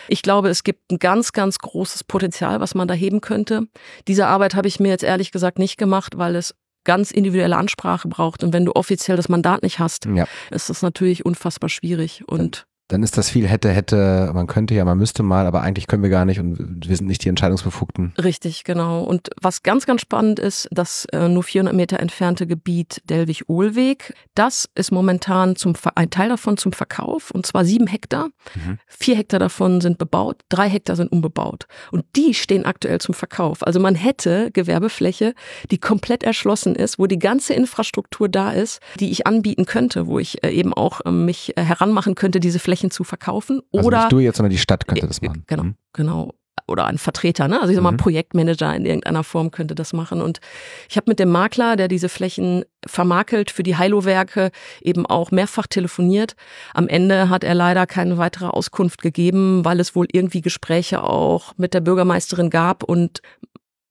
ich 0.07 0.21
glaube, 0.21 0.49
es 0.49 0.63
gibt 0.63 0.91
ein 0.91 0.99
ganz, 0.99 1.33
ganz 1.33 1.59
großes 1.59 2.03
Potenzial, 2.05 2.59
was 2.59 2.75
man 2.75 2.87
da 2.87 2.93
heben 2.93 3.21
könnte. 3.21 3.67
Diese 4.07 4.27
Arbeit 4.27 4.55
habe 4.55 4.67
ich 4.67 4.79
mir 4.79 4.89
jetzt 4.89 5.03
ehrlich 5.03 5.31
gesagt 5.31 5.59
nicht 5.59 5.77
gemacht, 5.77 6.17
weil 6.17 6.35
es 6.35 6.55
ganz 6.85 7.11
individuelle 7.11 7.57
Ansprache 7.57 8.07
braucht. 8.07 8.43
Und 8.43 8.53
wenn 8.53 8.65
du 8.65 8.75
offiziell 8.75 9.17
das 9.17 9.29
Mandat 9.29 9.63
nicht 9.63 9.79
hast, 9.79 10.05
ja. 10.05 10.25
ist 10.49 10.69
das 10.69 10.81
natürlich 10.81 11.25
unfassbar 11.25 11.69
schwierig. 11.69 12.23
Und 12.27 12.65
dann 12.89 13.03
ist 13.03 13.17
das 13.17 13.29
viel 13.29 13.47
hätte, 13.47 13.69
hätte, 13.69 14.31
man 14.33 14.47
könnte 14.47 14.73
ja, 14.73 14.83
man 14.83 14.97
müsste 14.97 15.21
mal, 15.21 15.45
aber 15.45 15.61
eigentlich 15.61 15.85
können 15.85 16.01
wir 16.01 16.09
gar 16.09 16.25
nicht 16.25 16.39
und 16.39 16.89
wir 16.89 16.97
sind 16.97 17.05
nicht 17.05 17.23
die 17.23 17.29
Entscheidungsbefugten. 17.29 18.13
Richtig, 18.21 18.63
genau. 18.63 19.03
Und 19.03 19.29
was 19.39 19.61
ganz, 19.61 19.85
ganz 19.85 20.01
spannend 20.01 20.39
ist, 20.39 20.67
das 20.71 21.05
äh, 21.13 21.29
nur 21.29 21.43
400 21.43 21.75
Meter 21.75 21.99
entfernte 21.99 22.47
Gebiet 22.47 23.01
Delwig-Ohlweg, 23.05 24.15
das 24.33 24.67
ist 24.73 24.91
momentan 24.91 25.55
zum, 25.55 25.73
ein 25.93 26.09
Teil 26.09 26.29
davon 26.29 26.57
zum 26.57 26.73
Verkauf 26.73 27.29
und 27.29 27.45
zwar 27.45 27.63
sieben 27.63 27.85
Hektar. 27.85 28.29
Mhm. 28.55 28.79
Vier 28.87 29.15
Hektar 29.17 29.39
davon 29.39 29.81
sind 29.81 29.99
bebaut, 29.99 30.41
drei 30.49 30.67
Hektar 30.67 30.95
sind 30.95 31.11
unbebaut 31.11 31.67
und 31.91 32.05
die 32.15 32.33
stehen 32.33 32.65
aktuell 32.65 32.99
zum 32.99 33.13
Verkauf. 33.13 33.61
Also 33.61 33.79
man 33.79 33.93
hätte 33.93 34.49
Gewerbefläche, 34.51 35.35
die 35.69 35.77
komplett 35.77 36.23
erschlossen 36.23 36.73
ist, 36.73 36.97
wo 36.97 37.05
die 37.05 37.19
ganze 37.19 37.53
Infrastruktur 37.53 38.29
da 38.29 38.51
ist, 38.51 38.79
die 38.99 39.11
ich 39.11 39.27
anbieten 39.27 39.67
könnte, 39.67 40.07
wo 40.07 40.17
ich 40.17 40.43
äh, 40.43 40.49
eben 40.49 40.73
auch 40.73 41.01
äh, 41.05 41.11
mich 41.11 41.55
äh, 41.55 41.61
heranmachen 41.61 42.15
könnte, 42.15 42.39
diese 42.39 42.57
Fläche 42.57 42.78
Flächen 42.79 42.91
zu 42.91 43.03
verkaufen. 43.03 43.61
Also 43.73 43.87
oder 43.87 43.99
nicht 43.99 44.11
du 44.11 44.19
jetzt, 44.19 44.37
sondern 44.37 44.51
die 44.51 44.57
Stadt 44.57 44.87
könnte 44.87 45.07
das 45.07 45.21
machen. 45.21 45.43
Genau, 45.47 45.63
mhm. 45.63 45.75
genau. 45.93 46.33
Oder 46.67 46.85
ein 46.85 46.99
Vertreter, 46.99 47.47
ne? 47.47 47.59
Also 47.59 47.71
ich 47.71 47.75
sag 47.75 47.83
mal, 47.83 47.93
mhm. 47.93 47.97
Projektmanager 47.97 48.75
in 48.75 48.85
irgendeiner 48.85 49.23
Form 49.23 49.49
könnte 49.49 49.73
das 49.73 49.91
machen. 49.91 50.21
Und 50.21 50.39
ich 50.87 50.97
habe 50.97 51.09
mit 51.09 51.17
dem 51.17 51.29
Makler, 51.29 51.75
der 51.75 51.87
diese 51.87 52.09
Flächen 52.09 52.63
vermakelt 52.85 53.49
für 53.49 53.63
die 53.63 53.75
Heilo-Werke, 53.75 54.51
eben 54.81 55.07
auch 55.07 55.31
mehrfach 55.31 55.65
telefoniert. 55.65 56.35
Am 56.75 56.87
Ende 56.87 57.29
hat 57.29 57.43
er 57.43 57.55
leider 57.55 57.87
keine 57.87 58.19
weitere 58.19 58.45
Auskunft 58.45 59.01
gegeben, 59.01 59.65
weil 59.65 59.79
es 59.79 59.95
wohl 59.95 60.07
irgendwie 60.11 60.41
Gespräche 60.41 61.03
auch 61.03 61.53
mit 61.57 61.73
der 61.73 61.81
Bürgermeisterin 61.81 62.51
gab. 62.51 62.83
Und 62.83 63.21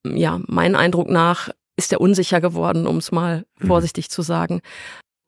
ja, 0.04 0.38
mein 0.46 0.76
Eindruck 0.76 1.10
nach 1.10 1.48
ist 1.76 1.92
er 1.92 2.00
unsicher 2.00 2.40
geworden, 2.40 2.86
um 2.86 2.98
es 2.98 3.10
mal 3.10 3.44
mhm. 3.58 3.66
vorsichtig 3.66 4.06
mhm. 4.06 4.10
zu 4.10 4.22
sagen. 4.22 4.60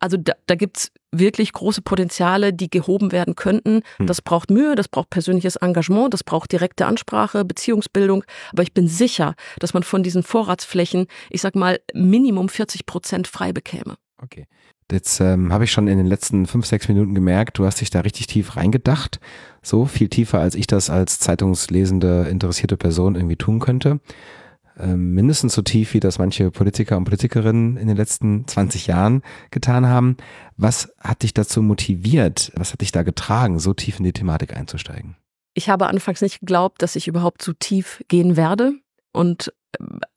Also 0.01 0.17
da, 0.17 0.33
da 0.47 0.55
gibt's 0.55 0.91
wirklich 1.13 1.53
große 1.53 1.83
Potenziale, 1.83 2.53
die 2.53 2.71
gehoben 2.71 3.13
werden 3.13 3.37
könnten. 3.37 3.83
Hm. 3.99 4.07
Das 4.07 4.23
braucht 4.23 4.51
Mühe, 4.51 4.75
das 4.75 4.89
braucht 4.89 5.11
persönliches 5.11 5.57
Engagement, 5.57 6.13
das 6.13 6.25
braucht 6.25 6.51
direkte 6.53 6.87
Ansprache, 6.87 7.45
Beziehungsbildung. 7.45 8.25
Aber 8.53 8.63
ich 8.63 8.73
bin 8.73 8.89
sicher, 8.89 9.35
dass 9.59 9.75
man 9.75 9.83
von 9.83 10.03
diesen 10.03 10.23
Vorratsflächen, 10.23 11.07
ich 11.29 11.43
sag 11.43 11.55
mal, 11.55 11.81
Minimum 11.95 12.49
40 12.49 12.87
Prozent 12.87 13.29
frei 13.29 13.53
bekäme. 13.53 13.97
Okay. 14.23 14.47
Jetzt 14.91 15.21
ähm, 15.21 15.53
habe 15.53 15.65
ich 15.65 15.73
schon 15.73 15.87
in 15.87 15.99
den 15.99 16.07
letzten 16.07 16.47
fünf, 16.47 16.67
sechs 16.67 16.89
Minuten 16.89 17.15
gemerkt, 17.15 17.59
du 17.59 17.65
hast 17.65 17.81
dich 17.81 17.91
da 17.91 18.01
richtig 18.01 18.27
tief 18.27 18.57
reingedacht. 18.57 19.21
So 19.63 19.85
viel 19.85 20.09
tiefer, 20.09 20.41
als 20.41 20.55
ich 20.55 20.67
das 20.67 20.91
als 20.91 21.21
zeitungslesende, 21.21 22.27
interessierte 22.29 22.77
Person 22.77 23.15
irgendwie 23.15 23.37
tun 23.37 23.61
könnte. 23.61 24.01
Ähm, 24.81 25.13
mindestens 25.13 25.55
so 25.55 25.63
tief, 25.63 25.95
wie 25.95 26.01
das 26.01 26.19
manche 26.19 26.51
Politiker 26.51 26.97
und 26.97 27.05
Politikerinnen 27.05 27.77
in 27.77 27.89
den 27.89 27.97
letzten 27.97 28.47
20 28.47 28.87
Jahren 28.87 29.23
getan 29.51 29.87
haben. 29.87 30.17
Was 30.57 30.95
hat 30.99 31.23
dich 31.23 31.35
dazu 31.35 31.63
motiviert? 31.63 32.53
Was 32.57 32.73
hat 32.73 32.81
dich 32.81 32.93
da 32.93 33.03
getragen, 33.03 33.59
so 33.59 33.75
tief 33.75 33.99
in 33.99 34.05
die 34.05 34.13
Thematik 34.13 34.57
einzusteigen? 34.57 35.17
Ich 35.55 35.69
habe 35.69 35.89
anfangs 35.89 36.23
nicht 36.23 36.41
geglaubt, 36.41 36.83
dass 36.83 36.97
ich 36.97 37.09
überhaupt 37.09 37.43
so 37.43 37.53
tief 37.53 38.03
gehen 38.09 38.37
werde 38.37 38.75
und 39.13 39.53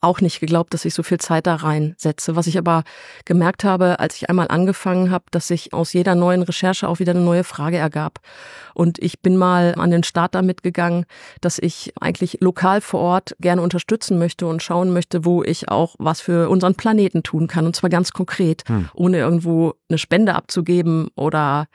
auch 0.02 0.22
nicht 0.22 0.40
geglaubt, 0.40 0.74
dass 0.74 0.86
ich 0.86 0.94
so 0.94 1.04
viel 1.04 1.18
Zeit 1.18 1.48
da 1.48 1.56
reinsetze. 1.56 2.36
Was 2.36 2.48
ich 2.48 2.58
aber 2.58 2.84
gemerkt 3.26 3.64
habe, 3.64 4.00
als 4.00 4.16
ich 4.16 4.30
einmal 4.30 4.48
angefangen 4.50 5.12
habe, 5.12 5.26
dass 5.32 5.48
sich 5.48 5.74
aus 5.74 5.94
jeder 5.94 6.16
neuen 6.16 6.42
Recherche 6.42 6.88
auch 6.88 7.00
wieder 7.00 7.12
eine 7.12 7.22
neue 7.22 7.44
Frage 7.44 7.78
ergab. 7.78 8.20
Und 8.74 9.00
ich 9.00 9.22
bin 9.22 9.38
mal 9.38 9.76
an 9.78 9.92
den 9.92 10.04
Start 10.04 10.36
damit 10.36 10.64
gegangen, 10.64 11.06
dass 11.42 11.60
ich 11.60 11.94
eigentlich 12.00 12.40
lokal 12.42 12.82
vor 12.82 13.00
Ort 13.00 13.36
gerne 13.40 13.62
unterstützen 13.62 14.20
möchte 14.20 14.48
und 14.48 14.62
schauen 14.62 14.92
möchte, 14.92 15.26
wo 15.26 15.44
ich 15.44 15.70
auch 15.70 15.96
was 16.00 16.22
für 16.22 16.50
unseren 16.50 16.76
Planeten 16.76 17.24
tun 17.24 17.48
kann. 17.48 17.66
Und 17.66 17.76
zwar 17.76 17.90
ganz 17.90 18.12
konkret, 18.12 18.64
hm. 18.68 18.90
ohne 18.94 19.20
irgendwo 19.20 19.76
eine 19.90 19.98
Spende 19.98 20.36
abzugeben 20.36 21.10
oder 21.16 21.68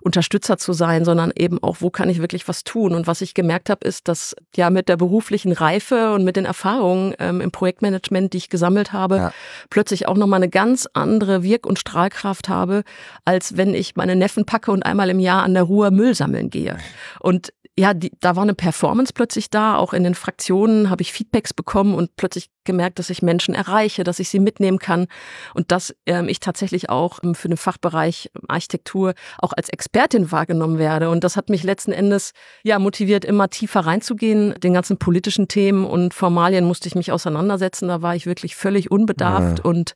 Unterstützer 0.00 0.58
zu 0.58 0.72
sein, 0.72 1.04
sondern 1.04 1.32
eben 1.36 1.62
auch, 1.62 1.76
wo 1.80 1.90
kann 1.90 2.08
ich 2.08 2.20
wirklich 2.20 2.48
was 2.48 2.64
tun? 2.64 2.94
Und 2.94 3.06
was 3.06 3.20
ich 3.20 3.34
gemerkt 3.34 3.70
habe, 3.70 3.86
ist, 3.86 4.08
dass 4.08 4.34
ja 4.54 4.70
mit 4.70 4.88
der 4.88 4.96
beruflichen 4.96 5.52
Reife 5.52 6.12
und 6.12 6.24
mit 6.24 6.36
den 6.36 6.44
Erfahrungen 6.44 7.14
ähm, 7.18 7.40
im 7.40 7.50
Projektmanagement, 7.50 8.32
die 8.32 8.38
ich 8.38 8.48
gesammelt 8.48 8.92
habe, 8.92 9.16
ja. 9.16 9.32
plötzlich 9.70 10.08
auch 10.08 10.16
nochmal 10.16 10.38
eine 10.38 10.48
ganz 10.48 10.88
andere 10.92 11.42
Wirk- 11.42 11.66
und 11.66 11.78
Strahlkraft 11.78 12.48
habe, 12.48 12.82
als 13.24 13.56
wenn 13.56 13.74
ich 13.74 13.96
meine 13.96 14.16
Neffen 14.16 14.44
packe 14.44 14.70
und 14.70 14.84
einmal 14.84 15.10
im 15.10 15.20
Jahr 15.20 15.42
an 15.42 15.54
der 15.54 15.64
Ruhr 15.64 15.90
Müll 15.90 16.14
sammeln 16.14 16.50
gehe. 16.50 16.76
Und 17.20 17.52
ja, 17.78 17.92
die, 17.92 18.10
da 18.20 18.36
war 18.36 18.42
eine 18.42 18.54
Performance 18.54 19.12
plötzlich 19.12 19.50
da. 19.50 19.76
Auch 19.76 19.92
in 19.92 20.02
den 20.02 20.14
Fraktionen 20.14 20.88
habe 20.88 21.02
ich 21.02 21.12
Feedbacks 21.12 21.52
bekommen 21.52 21.94
und 21.94 22.16
plötzlich 22.16 22.48
gemerkt, 22.64 22.98
dass 22.98 23.10
ich 23.10 23.20
Menschen 23.20 23.54
erreiche, 23.54 24.02
dass 24.02 24.18
ich 24.18 24.30
sie 24.30 24.40
mitnehmen 24.40 24.78
kann 24.78 25.08
und 25.54 25.70
dass 25.70 25.94
ähm, 26.06 26.28
ich 26.28 26.40
tatsächlich 26.40 26.88
auch 26.88 27.18
ähm, 27.22 27.34
für 27.34 27.48
den 27.48 27.58
Fachbereich 27.58 28.30
Architektur 28.48 29.12
auch 29.38 29.52
als 29.52 29.68
Expertin 29.68 30.32
wahrgenommen 30.32 30.78
werde. 30.78 31.10
Und 31.10 31.22
das 31.22 31.36
hat 31.36 31.50
mich 31.50 31.64
letzten 31.64 31.92
Endes 31.92 32.32
ja 32.62 32.78
motiviert, 32.78 33.26
immer 33.26 33.50
tiefer 33.50 33.80
reinzugehen. 33.80 34.54
Den 34.60 34.72
ganzen 34.72 34.96
politischen 34.96 35.46
Themen 35.46 35.84
und 35.84 36.14
Formalien 36.14 36.64
musste 36.64 36.88
ich 36.88 36.94
mich 36.94 37.12
auseinandersetzen. 37.12 37.88
Da 37.88 38.00
war 38.00 38.16
ich 38.16 38.24
wirklich 38.24 38.56
völlig 38.56 38.90
unbedarft 38.90 39.58
ja. 39.58 39.64
und 39.64 39.92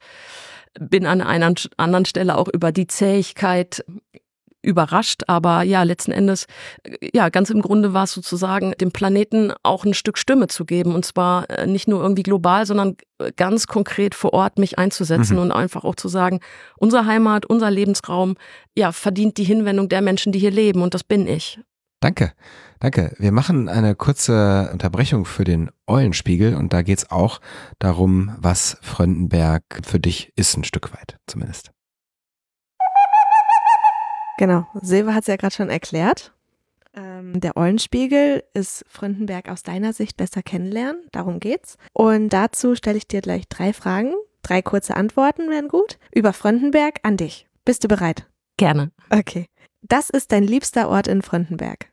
bin 0.79 1.07
an 1.07 1.23
einer 1.23 1.55
anderen 1.79 2.05
Stelle 2.05 2.37
auch 2.37 2.49
über 2.53 2.73
die 2.73 2.87
Zähigkeit 2.87 3.85
überrascht, 4.63 5.23
aber 5.27 5.63
ja, 5.63 5.83
letzten 5.83 6.13
Endes, 6.13 6.47
ja, 7.15 7.29
ganz 7.29 7.51
im 7.51 7.63
Grunde 7.63 7.93
war 7.93 8.05
es 8.05 8.13
sozusagen, 8.13 8.73
dem 8.81 8.93
Planeten 8.93 9.53
auch 9.63 9.85
ein 9.85 9.95
Stück 9.95 10.19
Stimme 10.19 10.49
zu 10.49 10.65
geben 10.65 10.95
und 10.95 11.05
zwar 11.05 11.49
äh, 11.51 11.67
nicht 11.67 11.89
nur 11.89 12.03
irgendwie 12.03 12.23
global, 12.23 12.67
sondern 12.67 12.97
äh, 13.19 13.33
ganz 13.37 13.67
konkret 13.67 14.15
vor 14.15 14.33
Ort 14.33 14.59
mich 14.59 14.79
einzusetzen 14.79 15.37
mhm. 15.37 15.43
und 15.43 15.53
einfach 15.53 15.85
auch 15.85 15.95
zu 15.95 16.09
sagen, 16.09 16.41
unsere 16.77 17.07
Heimat, 17.07 17.47
unser 17.47 17.71
Lebensraum, 17.71 18.37
ja, 18.77 18.93
verdient 18.93 19.39
die 19.39 19.45
Hinwendung 19.45 19.89
der 19.89 20.03
Menschen, 20.03 20.33
die 20.33 20.39
hier 20.39 20.51
leben 20.51 20.83
und 20.83 20.95
das 20.95 21.05
bin 21.05 21.27
ich. 21.27 21.59
Danke, 22.01 22.33
danke. 22.81 23.15
Wir 23.19 23.31
machen 23.31 23.69
eine 23.69 23.95
kurze 23.95 24.71
Unterbrechung 24.73 25.27
für 25.27 25.45
den 25.45 25.71
Eulenspiegel 25.87 26.55
und 26.55 26.73
da 26.73 26.81
geht's 26.81 27.11
auch 27.11 27.41
darum, 27.79 28.35
was 28.39 28.79
Fröndenberg 28.81 29.63
für 29.85 30.01
dich 30.01 30.33
ist, 30.35 30.57
ein 30.57 30.65
Stück 30.65 30.93
weit 30.95 31.19
zumindest. 31.27 31.73
Genau, 34.41 34.67
Silva 34.81 35.13
hat 35.13 35.25
es 35.25 35.27
ja 35.27 35.37
gerade 35.37 35.55
schon 35.55 35.69
erklärt. 35.69 36.33
Ähm, 36.95 37.39
der 37.39 37.59
Eulenspiegel 37.59 38.43
ist 38.55 38.87
Frontenberg 38.89 39.51
aus 39.51 39.63
deiner 39.63 39.93
Sicht 39.93 40.17
besser 40.17 40.43
kennenlernen. 40.43 41.03
Darum 41.13 41.41
geht's. 41.41 41.77
Und 41.93 42.31
dazu 42.31 42.75
stelle 42.75 42.97
ich 42.97 43.07
dir 43.07 43.21
gleich 43.21 43.49
drei 43.49 43.75
Fragen. 43.75 44.15
Drei 44.41 44.63
kurze 44.63 44.97
Antworten 44.97 45.51
wären 45.51 45.69
gut. 45.69 45.99
Über 46.15 46.33
Frontenberg 46.33 47.01
an 47.03 47.19
dich. 47.19 47.49
Bist 47.67 47.85
du 47.85 47.89
bereit? 47.89 48.31
Gerne. 48.57 48.93
Okay. 49.11 49.45
Das 49.83 50.09
ist 50.09 50.33
dein 50.33 50.45
liebster 50.45 50.89
Ort 50.89 51.07
in 51.07 51.21
Frontenberg. 51.21 51.93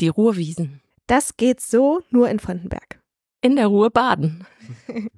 Die 0.00 0.08
Ruhrwiesen. 0.08 0.82
Das 1.06 1.38
geht 1.38 1.62
so 1.62 2.02
nur 2.10 2.28
in 2.28 2.38
Frontenberg. 2.38 3.00
In 3.40 3.56
der 3.56 3.68
Ruhr 3.68 3.88
baden. 3.88 4.46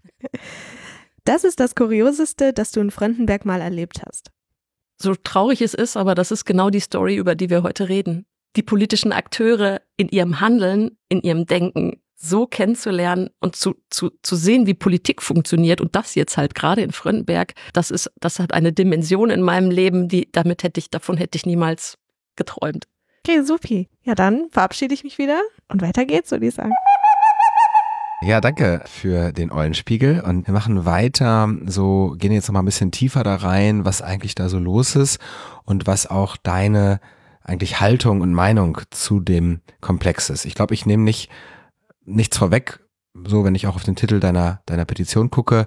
das 1.24 1.42
ist 1.42 1.58
das 1.58 1.74
Kurioseste, 1.74 2.52
das 2.52 2.70
du 2.70 2.78
in 2.78 2.92
Frontenberg 2.92 3.44
mal 3.44 3.60
erlebt 3.60 4.04
hast 4.06 4.30
so 5.00 5.14
traurig 5.14 5.62
es 5.62 5.74
ist, 5.74 5.96
aber 5.96 6.14
das 6.14 6.30
ist 6.30 6.44
genau 6.44 6.70
die 6.70 6.80
Story, 6.80 7.16
über 7.16 7.34
die 7.34 7.50
wir 7.50 7.62
heute 7.62 7.88
reden. 7.88 8.26
Die 8.56 8.62
politischen 8.62 9.12
Akteure 9.12 9.80
in 9.96 10.08
ihrem 10.08 10.40
Handeln, 10.40 10.98
in 11.08 11.22
ihrem 11.22 11.46
Denken 11.46 12.00
so 12.16 12.46
kennenzulernen 12.46 13.30
und 13.40 13.56
zu, 13.56 13.76
zu, 13.88 14.10
zu 14.22 14.36
sehen, 14.36 14.66
wie 14.66 14.74
Politik 14.74 15.22
funktioniert 15.22 15.80
und 15.80 15.96
das 15.96 16.14
jetzt 16.14 16.36
halt 16.36 16.54
gerade 16.54 16.82
in 16.82 16.92
Fröndenberg, 16.92 17.54
das 17.72 17.90
ist, 17.90 18.10
das 18.20 18.38
hat 18.38 18.52
eine 18.52 18.72
Dimension 18.72 19.30
in 19.30 19.40
meinem 19.40 19.70
Leben, 19.70 20.08
die, 20.08 20.30
damit 20.30 20.62
hätte 20.62 20.80
ich, 20.80 20.90
davon 20.90 21.16
hätte 21.16 21.36
ich 21.36 21.46
niemals 21.46 21.96
geträumt. 22.36 22.84
Okay, 23.24 23.42
supi. 23.42 23.88
Ja, 24.02 24.14
dann 24.14 24.48
verabschiede 24.50 24.92
ich 24.92 25.04
mich 25.04 25.16
wieder 25.16 25.40
und 25.68 25.80
weiter 25.80 26.04
geht's, 26.04 26.30
würde 26.30 26.46
ich 26.46 26.54
sagen. 26.54 26.72
Ja, 28.22 28.42
danke 28.42 28.82
für 28.84 29.32
den 29.32 29.50
Eulenspiegel. 29.50 30.20
Und 30.20 30.46
wir 30.46 30.52
machen 30.52 30.84
weiter, 30.84 31.48
so 31.64 32.14
gehen 32.18 32.32
jetzt 32.32 32.48
noch 32.48 32.52
mal 32.52 32.60
ein 32.60 32.66
bisschen 32.66 32.92
tiefer 32.92 33.22
da 33.22 33.36
rein, 33.36 33.86
was 33.86 34.02
eigentlich 34.02 34.34
da 34.34 34.50
so 34.50 34.58
los 34.58 34.94
ist 34.94 35.18
und 35.64 35.86
was 35.86 36.06
auch 36.06 36.36
deine 36.36 37.00
eigentlich 37.42 37.80
Haltung 37.80 38.20
und 38.20 38.34
Meinung 38.34 38.78
zu 38.90 39.20
dem 39.20 39.60
Komplex 39.80 40.28
ist. 40.28 40.44
Ich 40.44 40.54
glaube, 40.54 40.74
ich 40.74 40.84
nehme 40.84 41.02
nicht 41.02 41.30
nichts 42.04 42.36
vorweg, 42.36 42.80
so 43.26 43.42
wenn 43.44 43.54
ich 43.54 43.66
auch 43.66 43.76
auf 43.76 43.84
den 43.84 43.96
Titel 43.96 44.20
deiner, 44.20 44.60
deiner 44.66 44.84
Petition 44.84 45.30
gucke. 45.30 45.66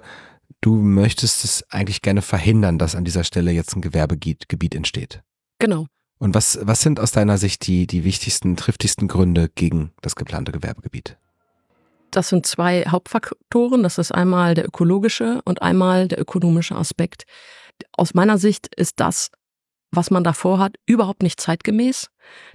Du 0.60 0.76
möchtest 0.76 1.44
es 1.44 1.64
eigentlich 1.70 2.02
gerne 2.02 2.22
verhindern, 2.22 2.78
dass 2.78 2.94
an 2.94 3.04
dieser 3.04 3.24
Stelle 3.24 3.50
jetzt 3.50 3.74
ein 3.74 3.82
Gewerbegebiet 3.82 4.74
entsteht. 4.74 5.22
Genau. 5.58 5.86
Und 6.18 6.34
was, 6.34 6.58
was 6.62 6.80
sind 6.80 7.00
aus 7.00 7.10
deiner 7.10 7.36
Sicht 7.36 7.66
die, 7.66 7.86
die 7.86 8.04
wichtigsten, 8.04 8.56
triftigsten 8.56 9.08
Gründe 9.08 9.50
gegen 9.54 9.92
das 10.00 10.14
geplante 10.14 10.52
Gewerbegebiet? 10.52 11.18
Das 12.16 12.28
sind 12.28 12.46
zwei 12.46 12.84
Hauptfaktoren. 12.84 13.82
Das 13.82 13.98
ist 13.98 14.12
einmal 14.12 14.54
der 14.54 14.66
ökologische 14.66 15.40
und 15.44 15.62
einmal 15.62 16.08
der 16.08 16.20
ökonomische 16.20 16.76
Aspekt. 16.76 17.24
Aus 17.92 18.14
meiner 18.14 18.38
Sicht 18.38 18.72
ist 18.76 19.00
das, 19.00 19.30
was 19.90 20.10
man 20.10 20.22
davor 20.22 20.58
hat, 20.58 20.76
überhaupt 20.86 21.22
nicht 21.22 21.40
zeitgemäß. 21.40 22.10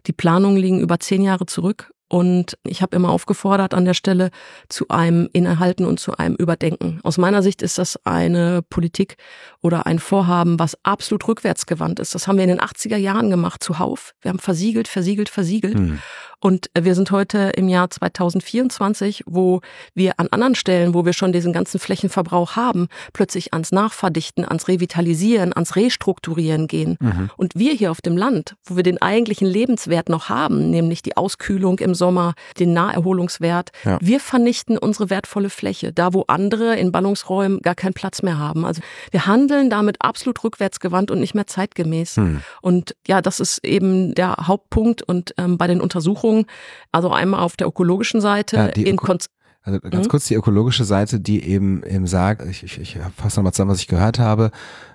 Die 0.08 0.14
Planungen 0.14 0.58
liegen 0.58 0.80
über 0.80 1.00
zehn 1.00 1.22
Jahre 1.22 1.46
zurück 1.46 1.92
und 2.10 2.58
ich 2.64 2.82
habe 2.82 2.96
immer 2.96 3.10
aufgefordert 3.10 3.74
an 3.76 3.86
der 3.86 3.94
Stelle 3.94 4.32
zu 4.68 4.88
einem 4.88 5.30
Innehalten 5.32 5.86
und 5.86 6.00
zu 6.00 6.18
einem 6.18 6.36
Überdenken. 6.36 7.00
Aus 7.04 7.18
meiner 7.20 7.44
Sicht 7.44 7.62
ist 7.62 7.78
das 7.78 8.04
eine 8.04 8.62
Politik 8.68 9.16
oder 9.62 9.86
ein 9.86 10.00
Vorhaben, 10.00 10.58
was 10.58 10.76
absolut 10.84 11.28
rückwärtsgewandt 11.28 12.00
ist. 12.00 12.16
Das 12.16 12.28
haben 12.28 12.38
wir 12.38 12.44
in 12.44 12.50
den 12.50 12.62
80er 12.62 12.98
Jahren 12.98 13.30
gemacht 13.30 13.64
zuhauf. 13.64 14.14
Wir 14.22 14.30
haben 14.30 14.40
versiegelt, 14.40 14.88
versiegelt, 14.88 15.30
versiegelt. 15.30 15.76
Hm. 15.76 16.00
Und 16.42 16.70
wir 16.78 16.96
sind 16.96 17.12
heute 17.12 17.52
im 17.56 17.68
Jahr 17.68 17.90
2024, 17.90 19.24
wo 19.26 19.62
wir 19.94 20.14
an 20.20 20.28
anderen 20.32 20.56
Stellen, 20.56 20.94
wo 20.94 21.06
wir 21.06 21.14
schon 21.14 21.34
diesen 21.34 21.52
ganzen 21.52 21.80
Flächenverbrauch 21.80 22.56
haben, 22.56 22.88
plötzlich 23.12 23.54
ans 23.54 23.72
Nachverdichten, 23.72 24.46
ans 24.46 24.68
Revitalisieren, 24.68 25.54
ans 25.54 25.76
Restrukturieren 25.76 26.68
gehen. 26.68 26.98
Mhm. 27.00 27.30
Und 27.36 27.56
wir 27.56 27.74
hier 27.74 27.92
auf 27.92 28.02
dem 28.02 28.16
Land, 28.16 28.56
wo 28.66 28.78
wir 28.78 28.84
den 28.84 29.02
eigentlichen 29.02 29.48
Lebenswert 29.48 30.08
noch 30.08 30.30
haben, 30.30 30.70
nämlich 30.70 31.02
die 31.02 31.18
Auskühlung 31.18 31.80
im 31.80 31.94
Sommer, 31.94 32.34
den 32.58 32.74
Naherholungswert, 32.74 33.72
ja. 33.84 33.98
wir 34.02 34.20
vernichten 34.20 34.78
unsere 34.78 35.10
wertvolle 35.10 35.50
Fläche, 35.50 35.92
da 35.92 36.14
wo 36.14 36.24
andere 36.28 36.78
in 36.78 36.92
Ballungsräumen 36.92 37.60
gar 37.62 37.76
keinen 37.76 37.94
Platz 37.94 38.22
mehr 38.22 38.38
haben. 38.38 38.66
Also 38.66 38.82
wir 39.12 39.26
handeln 39.26 39.70
damit 39.70 39.98
absolut 40.00 40.42
rückwärtsgewandt 40.44 41.12
und 41.12 41.20
nicht 41.20 41.36
mehr 41.36 41.48
zeitgemäß. 41.48 42.18
Mhm. 42.18 42.42
Und 42.62 42.96
ja, 43.08 43.22
das 43.22 43.42
ist 43.42 43.64
eben 43.66 44.16
der 44.16 44.36
Hauptpunkt. 44.42 45.02
Und 45.02 45.34
ähm, 45.38 45.58
bei 45.58 45.68
den 45.68 45.82
Untersuchungen 45.82 46.29
Untersuchungen, 46.30 46.46
also 46.92 47.12
einmal 47.12 47.42
auf 47.42 47.58
der 47.58 47.68
ökologischen 47.68 48.22
Seite 48.22 48.56
ja, 48.56 48.66
in 48.68 48.98
Kon 48.98 49.18
also 49.62 49.82
ganz 49.82 50.06
mhm. 50.06 50.10
kurz 50.10 50.26
die 50.26 50.36
ökologische 50.36 50.86
Seite, 50.86 51.20
die 51.20 51.44
eben 51.44 51.84
eben 51.84 52.08
sagt, 52.08 52.48
ich, 52.50 52.64
ich, 52.64 52.80
ich 52.80 52.98
fasse 53.18 53.40
nochmal 53.40 53.52
zusammen, 53.52 53.72
was 53.72 53.82
ich 53.82 53.88
gehört 53.88 54.18
habe, 54.18 54.52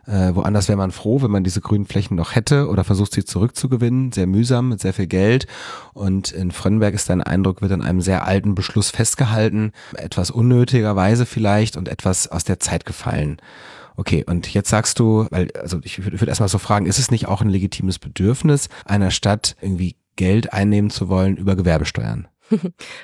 äh, 0.07 0.35
woanders 0.35 0.69
wäre 0.69 0.79
man 0.79 0.91
froh, 0.91 1.21
wenn 1.21 1.31
man 1.31 1.45
diese 1.45 1.61
grünen 1.61 1.85
Flächen 1.85 2.17
noch 2.17 2.35
hätte 2.35 2.69
oder 2.69 2.83
versucht 2.83 3.13
sie 3.13 3.25
zurückzugewinnen, 3.25 4.11
sehr 4.11 4.27
mühsam, 4.27 4.71
mit 4.71 4.81
sehr 4.81 4.95
viel 4.95 5.07
Geld. 5.07 5.47
Und 5.93 6.33
in 6.33 6.51
Frönnberg 6.51 6.95
ist 6.95 7.11
dein 7.11 7.23
Eindruck, 7.23 7.61
wird 7.61 7.73
an 7.73 7.83
einem 7.83 8.01
sehr 8.01 8.27
alten 8.27 8.55
Beschluss 8.55 8.91
festgehalten, 8.91 9.73
etwas 9.97 10.31
unnötigerweise 10.31 11.27
vielleicht 11.27 11.77
und 11.77 11.87
etwas 11.87 12.27
aus 12.27 12.45
der 12.45 12.59
Zeit 12.59 12.87
gefallen. 12.87 13.37
Okay, 13.97 14.25
und 14.27 14.53
jetzt 14.53 14.71
sagst 14.71 14.99
du, 14.99 15.27
weil, 15.31 15.51
also 15.61 15.79
ich 15.85 16.03
würde 16.03 16.21
würd 16.21 16.29
erstmal 16.29 16.49
so 16.49 16.59
fragen, 16.59 16.87
ist 16.87 16.99
es 16.99 17.11
nicht 17.11 17.29
auch 17.29 17.43
ein 17.43 17.51
legitimes 17.51 17.99
Bedürfnis 17.99 18.69
einer 18.87 19.11
Stadt, 19.11 19.57
irgendwie 19.61 19.95
Geld 20.17 20.53
einnehmen 20.53 20.91
zu 20.91 21.09
wollen 21.09 21.37
über 21.37 21.57
Gewerbesteuern? 21.57 22.29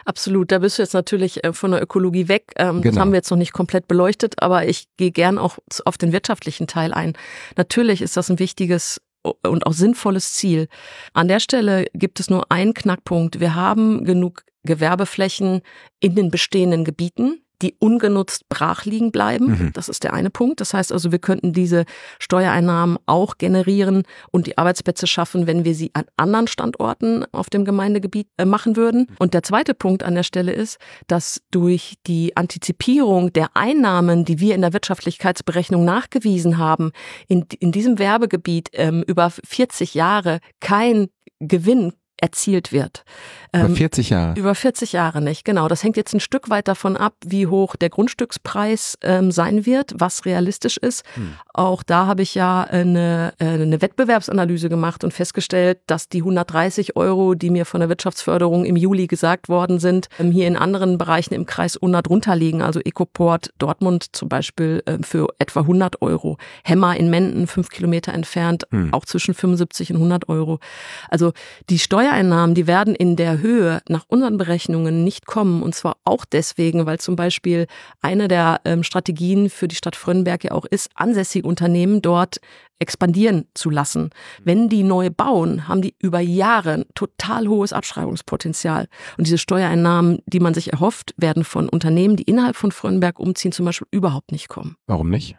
Absolut, 0.05 0.53
da 0.53 0.59
bist 0.59 0.79
du 0.79 0.83
jetzt 0.83 0.93
natürlich 0.93 1.45
äh, 1.45 1.53
von 1.53 1.71
der 1.71 1.83
Ökologie 1.83 2.29
weg. 2.29 2.53
Ähm, 2.57 2.83
genau. 2.83 2.95
Das 2.95 3.01
haben 3.01 3.13
wir 3.13 3.17
jetzt 3.17 3.31
noch 3.31 3.39
nicht 3.39 3.53
komplett 3.53 3.89
beleuchtet, 3.89 4.35
aber 4.43 4.67
ich 4.67 4.89
gehe 4.97 5.11
gern 5.11 5.39
auch 5.39 5.59
auf 5.85 5.99
den 5.99 6.13
wirtschaftlichen 6.13 6.67
Teil 6.67 6.93
ein. 6.93 7.15
Natürlich 7.57 8.03
ist 8.03 8.17
das 8.17 8.31
ein 8.31 8.39
wichtiges 8.39 9.01
und 9.23 9.67
auch 9.67 9.73
sinnvolles 9.73 10.33
Ziel. 10.33 10.69
An 11.13 11.29
der 11.29 11.41
Stelle 11.41 11.87
gibt 11.93 12.21
es 12.21 12.31
nur 12.31 12.51
einen 12.51 12.75
Knackpunkt. 12.75 13.41
Wir 13.41 13.55
haben 13.55 14.05
genug 14.05 14.45
Gewerbeflächen 14.65 15.63
in 16.01 16.15
den 16.15 16.31
bestehenden 16.31 16.85
Gebieten 16.85 17.43
die 17.63 17.77
ungenutzt 17.79 18.49
brach 18.49 18.85
liegen 18.85 19.13
bleiben. 19.13 19.47
Mhm. 19.47 19.71
Das 19.73 19.89
ist 19.89 20.05
der 20.05 20.13
eine 20.13 20.31
Punkt. 20.31 20.61
Das 20.61 20.75
heißt 20.75 20.93
also, 20.93 21.13
wir 21.13 21.19
könnten 21.19 21.53
diese 21.53 21.85
Steuereinnahmen 22.19 22.99
auch 23.07 23.39
generieren 23.39 24.05
und 24.31 24.47
die 24.47 24.59
Arbeitsplätze 24.59 25.07
schaffen, 25.07 25.47
wenn 25.47 25.65
wir 25.65 25.75
sie 25.75 25.91
an 25.95 26.05
anderen 26.17 26.47
Standorten 26.47 27.25
auf 27.33 27.51
dem 27.51 27.65
Gemeindegebiet 27.65 28.29
äh, 28.37 28.45
machen 28.45 28.77
würden. 28.77 29.09
Und 29.19 29.35
der 29.35 29.43
zweite 29.43 29.75
Punkt 29.75 30.03
an 30.03 30.15
der 30.15 30.23
Stelle 30.23 30.53
ist, 30.53 30.79
dass 31.07 31.43
durch 31.51 31.95
die 32.07 32.37
Antizipierung 32.37 33.33
der 33.33 33.51
Einnahmen, 33.55 34.25
die 34.25 34.41
wir 34.41 34.55
in 34.55 34.63
der 34.63 34.73
Wirtschaftlichkeitsberechnung 34.73 35.85
nachgewiesen 35.85 36.59
haben, 36.59 36.93
in, 37.29 37.47
in 37.59 37.73
diesem 37.73 37.99
Werbegebiet 37.99 38.71
ähm, 38.73 39.05
über 39.07 39.31
40 39.31 39.95
Jahre 39.95 40.41
kein 40.61 41.09
Gewinn 41.41 41.93
erzielt 42.21 42.73
wird. 42.73 43.05
Über 43.53 43.69
40 43.69 44.11
ähm, 44.11 44.17
Jahre. 44.17 44.39
Über 44.39 44.55
40 44.55 44.93
Jahre 44.93 45.21
nicht, 45.21 45.45
genau. 45.45 45.67
Das 45.69 45.83
hängt 45.83 45.97
jetzt 45.97 46.15
ein 46.15 46.21
Stück 46.21 46.51
weit 46.51 46.69
davon 46.69 46.97
ab, 46.97 47.15
wie 47.25 47.47
hoch 47.47 47.75
der 47.77 47.89
Grundstückspreis 47.89 48.97
ähm, 49.03 49.33
sein 49.33 49.67
wird, 49.67 49.95
was 49.97 50.25
realistisch 50.25 50.77
ist. 50.77 51.05
Hm. 51.15 51.35
Auch 51.53 51.83
da 51.83 52.07
habe 52.07 52.23
ich 52.23 52.35
ja 52.35 52.63
eine, 52.63 53.33
äh, 53.39 53.47
eine 53.47 53.83
Wettbewerbsanalyse 53.83 54.69
gemacht 54.69 55.03
und 55.03 55.13
festgestellt, 55.13 55.79
dass 55.87 56.09
die 56.09 56.19
130 56.19 56.97
Euro, 56.97 57.35
die 57.35 57.51
mir 57.51 57.67
von 57.67 57.81
der 57.81 57.89
Wirtschaftsförderung 57.89 58.65
im 58.65 58.77
Juli 58.77 59.07
gesagt 59.09 59.49
worden 59.49 59.81
sind, 59.81 60.09
ähm, 60.19 60.31
hier 60.31 60.47
in 60.47 60.57
anderen 60.57 60.97
Bereichen 60.97 61.35
im 61.35 61.47
Kreis 61.47 61.77
Unna 61.77 62.03
drunter 62.03 62.37
liegen. 62.37 62.63
Also 62.63 62.81
Ecoport 62.81 63.51
Dortmund 63.59 64.07
zum 64.13 64.29
Beispiel 64.29 64.83
äh, 64.87 64.99
für 65.03 65.29
etwa 65.39 65.61
100 65.61 66.03
Euro. 66.03 66.39
Hemmer 66.63 66.97
in 66.97 67.11
Menden, 67.11 67.47
fünf 67.47 67.71
Kilometer 67.71 68.13
entfernt, 68.15 68.65
hm. 68.71 68.93
auch 68.95 69.05
zwischen 69.05 69.35
75 69.35 69.91
und 69.91 69.97
100 69.97 70.29
Euro. 70.29 70.61
Also 71.09 71.33
die 71.69 71.79
Steuereinnahmen, 72.11 72.57
die 72.57 72.67
werden 72.67 72.97
in 72.97 73.15
der 73.15 73.39
Höhe 73.39 73.83
nach 73.89 74.05
unseren 74.09 74.37
Berechnungen 74.37 75.05
nicht 75.05 75.27
kommen. 75.27 75.63
Und 75.63 75.77
zwar 75.77 75.97
auch 76.03 76.25
deswegen, 76.25 76.85
weil 76.85 76.99
zum 76.99 77.15
Beispiel 77.15 77.69
eine 78.01 78.27
der 78.27 78.61
ähm, 78.65 78.83
Strategien 78.83 79.49
für 79.49 79.69
die 79.69 79.77
Stadt 79.77 79.95
Frönnberg 79.95 80.43
ja 80.43 80.51
auch 80.51 80.65
ist, 80.65 80.91
ansässige 80.97 81.47
Unternehmen 81.47 82.03
dort 82.03 82.41
expandieren 82.81 83.47
zu 83.55 83.71
lassen. 83.71 84.11
Wenn 84.43 84.69
die 84.69 84.83
neu 84.83 85.11
bauen, 85.11 85.69
haben 85.69 85.83
die 85.83 85.95
über 86.01 86.19
Jahre 86.19 86.85
total 86.97 87.47
hohes 87.47 87.73
Abschreibungspotenzial. 87.73 88.89
Und 89.17 89.29
diese 89.29 89.39
Steuereinnahmen, 89.39 90.19
die 90.27 90.41
man 90.41 90.55
sich 90.55 90.73
erhofft, 90.73 91.15
werden 91.17 91.45
von 91.45 91.69
Unternehmen, 91.69 92.17
die 92.17 92.25
innerhalb 92.25 92.57
von 92.57 92.73
Frönnberg 92.73 93.21
umziehen, 93.21 93.53
zum 93.53 93.67
Beispiel 93.67 93.87
überhaupt 93.93 94.33
nicht 94.33 94.49
kommen. 94.49 94.77
Warum 94.89 95.11
nicht? 95.11 95.37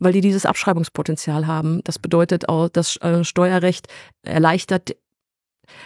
weil 0.00 0.12
die 0.12 0.20
dieses 0.20 0.46
Abschreibungspotenzial 0.46 1.46
haben. 1.46 1.80
Das 1.82 1.98
bedeutet 1.98 2.48
auch, 2.48 2.68
das 2.68 2.96
äh, 2.96 3.24
Steuerrecht 3.24 3.88
erleichtert 4.22 4.94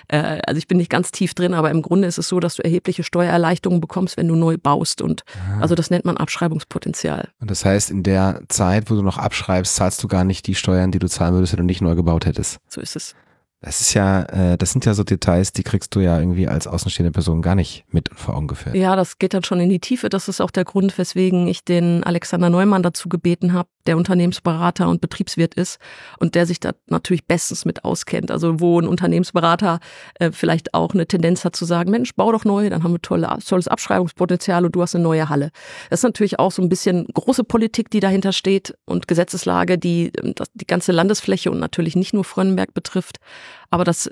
äh, 0.09 0.41
also 0.47 0.59
ich 0.59 0.69
bin 0.69 0.79
nicht 0.79 0.91
ganz 0.91 1.11
tief 1.13 1.35
drin, 1.35 1.55
aber 1.55 1.71
im 1.71 1.83
Grunde 1.83 2.09
ist 2.09 2.19
es 2.19 2.29
so, 2.29 2.41
dass 2.41 2.57
du 2.57 2.63
erhebliche 2.63 3.03
Steuererleichterungen 3.03 3.81
bekommst, 3.81 4.17
wenn 4.17 4.29
du 4.29 4.35
neu 4.35 4.57
baust. 4.59 5.03
Und 5.03 5.25
Aha. 5.35 5.61
also 5.61 5.75
das 5.75 5.91
nennt 5.91 6.05
man 6.05 6.17
Abschreibungspotenzial. 6.17 7.29
Und 7.41 7.51
das 7.51 7.65
heißt, 7.65 7.91
in 7.91 8.03
der 8.03 8.43
Zeit, 8.49 8.91
wo 8.91 8.95
du 8.95 9.03
noch 9.03 9.19
abschreibst, 9.19 9.77
zahlst 9.77 10.03
du 10.03 10.09
gar 10.09 10.25
nicht 10.25 10.47
die 10.47 10.55
Steuern, 10.55 10.91
die 10.91 10.99
du 10.99 11.09
zahlen 11.09 11.35
würdest, 11.35 11.53
wenn 11.53 11.59
du 11.59 11.65
nicht 11.65 11.81
neu 11.81 11.95
gebaut 11.95 12.27
hättest. 12.27 12.59
So 12.69 12.81
ist 12.81 12.97
es. 12.97 13.15
Das 13.63 13.81
ist 13.81 13.95
ja, 13.95 14.23
äh, 14.25 14.59
das 14.59 14.73
sind 14.73 14.85
ja 14.87 14.93
so 14.93 15.05
Details, 15.05 15.53
die 15.53 15.63
kriegst 15.63 15.95
du 15.95 16.01
ja 16.01 16.19
irgendwie 16.19 16.49
als 16.49 16.67
außenstehende 16.67 17.13
Person 17.13 17.43
gar 17.43 17.55
nicht 17.55 17.85
mit 17.91 18.11
vor 18.13 18.35
Augen 18.35 18.49
geführt. 18.49 18.75
Ja, 18.75 18.97
das 18.97 19.19
geht 19.19 19.35
dann 19.35 19.45
schon 19.45 19.61
in 19.61 19.71
die 19.71 19.79
Tiefe. 19.79 20.09
Das 20.09 20.29
ist 20.29 20.41
auch 20.41 20.51
der 20.51 20.65
Grund, 20.65 20.99
weswegen 20.99 21.47
ich 21.47 21.65
den 21.65 22.03
Alexander 22.03 22.51
Neumann 22.51 22.83
dazu 22.83 23.09
gebeten 23.09 23.53
habe, 23.53 23.69
der 23.87 23.97
Unternehmensberater 23.97 24.89
und 24.89 25.01
Betriebswirt 25.01 25.55
ist 25.55 25.79
und 26.19 26.35
der 26.35 26.47
sich 26.47 26.59
da 26.59 26.73
natürlich 26.89 27.27
bestens 27.27 27.65
mit 27.65 27.85
auskennt. 27.85 28.33
Also 28.33 28.59
wo 28.59 28.81
ein 28.81 28.89
Unternehmensberater 28.89 29.79
äh, 30.17 30.33
vielleicht 30.33 30.75
auch 30.75 30.93
eine 30.93 31.07
Tendenz 31.07 31.45
hat 31.45 31.55
zu 31.55 31.65
sagen, 31.65 31.93
Mensch, 31.93 32.15
bau 32.17 32.33
doch 32.33 32.45
neu, 32.45 32.69
dann 32.69 32.83
haben 32.83 32.93
wir 32.93 33.03
tolle, 33.03 33.39
tolles 33.47 33.69
Abschreibungspotenzial 33.69 34.65
und 34.65 34.75
du 34.75 34.83
hast 34.83 34.97
eine 34.97 35.05
neue 35.05 35.29
Halle. 35.29 35.51
Das 35.89 36.01
ist 36.01 36.05
natürlich 36.05 36.41
auch 36.41 36.51
so 36.51 36.63
ein 36.63 36.69
bisschen 36.69 37.07
große 37.15 37.45
Politik, 37.45 37.91
die 37.91 38.01
dahinter 38.01 38.33
steht 38.33 38.75
und 38.87 39.07
Gesetzeslage, 39.07 39.79
die 39.79 40.11
ähm, 40.21 40.35
die 40.55 40.67
ganze 40.67 40.91
Landesfläche 40.91 41.51
und 41.53 41.61
natürlich 41.61 41.95
nicht 41.95 42.13
nur 42.13 42.25
Frönnenberg 42.25 42.75
betrifft. 42.75 43.19
Aber 43.71 43.85
das 43.85 44.11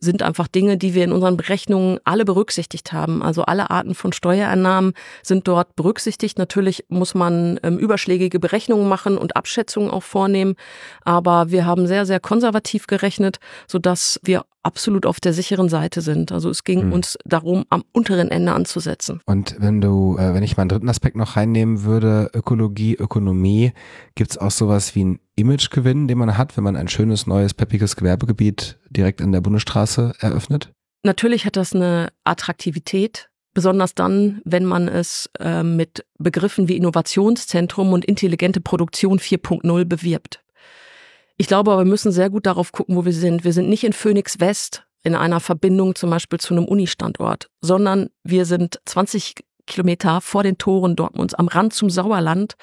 sind 0.00 0.22
einfach 0.22 0.48
Dinge, 0.48 0.76
die 0.76 0.94
wir 0.94 1.04
in 1.04 1.12
unseren 1.12 1.36
Berechnungen 1.36 1.98
alle 2.04 2.24
berücksichtigt 2.24 2.92
haben. 2.92 3.22
Also 3.22 3.42
alle 3.42 3.70
Arten 3.70 3.94
von 3.94 4.12
Steuereinnahmen 4.12 4.94
sind 5.22 5.46
dort 5.46 5.76
berücksichtigt. 5.76 6.38
Natürlich 6.38 6.84
muss 6.88 7.14
man 7.14 7.60
ähm, 7.62 7.78
überschlägige 7.78 8.40
Berechnungen 8.40 8.88
machen 8.88 9.18
und 9.18 9.36
Abschätzungen 9.36 9.90
auch 9.90 10.02
vornehmen. 10.02 10.56
Aber 11.02 11.50
wir 11.50 11.66
haben 11.66 11.86
sehr, 11.86 12.06
sehr 12.06 12.20
konservativ 12.20 12.86
gerechnet, 12.86 13.38
sodass 13.66 14.18
wir 14.22 14.44
absolut 14.62 15.06
auf 15.06 15.20
der 15.20 15.32
sicheren 15.32 15.68
Seite 15.68 16.00
sind. 16.00 16.32
Also 16.32 16.50
es 16.50 16.64
ging 16.64 16.86
mhm. 16.86 16.92
uns 16.92 17.16
darum, 17.24 17.64
am 17.70 17.84
unteren 17.92 18.30
Ende 18.30 18.52
anzusetzen. 18.52 19.20
Und 19.24 19.56
wenn 19.58 19.80
du, 19.80 20.16
äh, 20.18 20.34
wenn 20.34 20.42
ich 20.42 20.56
mal 20.56 20.62
einen 20.62 20.70
dritten 20.70 20.88
Aspekt 20.88 21.16
noch 21.16 21.36
reinnehmen 21.36 21.84
würde, 21.84 22.30
Ökologie, 22.34 22.94
Ökonomie, 22.94 23.72
gibt 24.14 24.32
es 24.32 24.38
auch 24.38 24.50
sowas 24.50 24.94
wie 24.94 25.04
ein 25.04 25.20
Imagegewinn, 25.36 26.06
den 26.06 26.18
man 26.18 26.36
hat, 26.36 26.56
wenn 26.56 26.64
man 26.64 26.76
ein 26.76 26.88
schönes, 26.88 27.26
neues, 27.26 27.54
peppiges 27.54 27.96
Gewerbegebiet 27.96 28.78
direkt 28.90 29.22
an 29.22 29.32
der 29.32 29.40
Bundesstraße 29.40 29.89
eröffnet? 29.98 30.72
Natürlich 31.02 31.46
hat 31.46 31.56
das 31.56 31.74
eine 31.74 32.08
Attraktivität, 32.24 33.30
besonders 33.54 33.94
dann, 33.94 34.42
wenn 34.44 34.64
man 34.64 34.88
es 34.88 35.30
äh, 35.38 35.62
mit 35.62 36.04
Begriffen 36.18 36.68
wie 36.68 36.76
Innovationszentrum 36.76 37.92
und 37.92 38.04
intelligente 38.04 38.60
Produktion 38.60 39.18
4.0 39.18 39.84
bewirbt. 39.84 40.42
Ich 41.36 41.46
glaube 41.46 41.72
aber, 41.72 41.84
wir 41.84 41.90
müssen 41.90 42.12
sehr 42.12 42.28
gut 42.28 42.44
darauf 42.44 42.70
gucken, 42.72 42.96
wo 42.96 43.04
wir 43.06 43.14
sind. 43.14 43.44
Wir 43.44 43.54
sind 43.54 43.68
nicht 43.68 43.84
in 43.84 43.94
Phoenix 43.94 44.40
West 44.40 44.84
in 45.02 45.14
einer 45.14 45.40
Verbindung 45.40 45.94
zum 45.94 46.10
Beispiel 46.10 46.38
zu 46.38 46.54
einem 46.54 46.66
Uni-Standort, 46.66 47.48
sondern 47.62 48.10
wir 48.22 48.44
sind 48.44 48.80
20 48.84 49.36
Kilometer 49.70 50.20
vor 50.20 50.42
den 50.42 50.58
Toren 50.58 50.96
Dortmunds, 50.96 51.34
am 51.34 51.48
Rand 51.48 51.72
zum 51.72 51.88
Sauerland. 51.88 52.54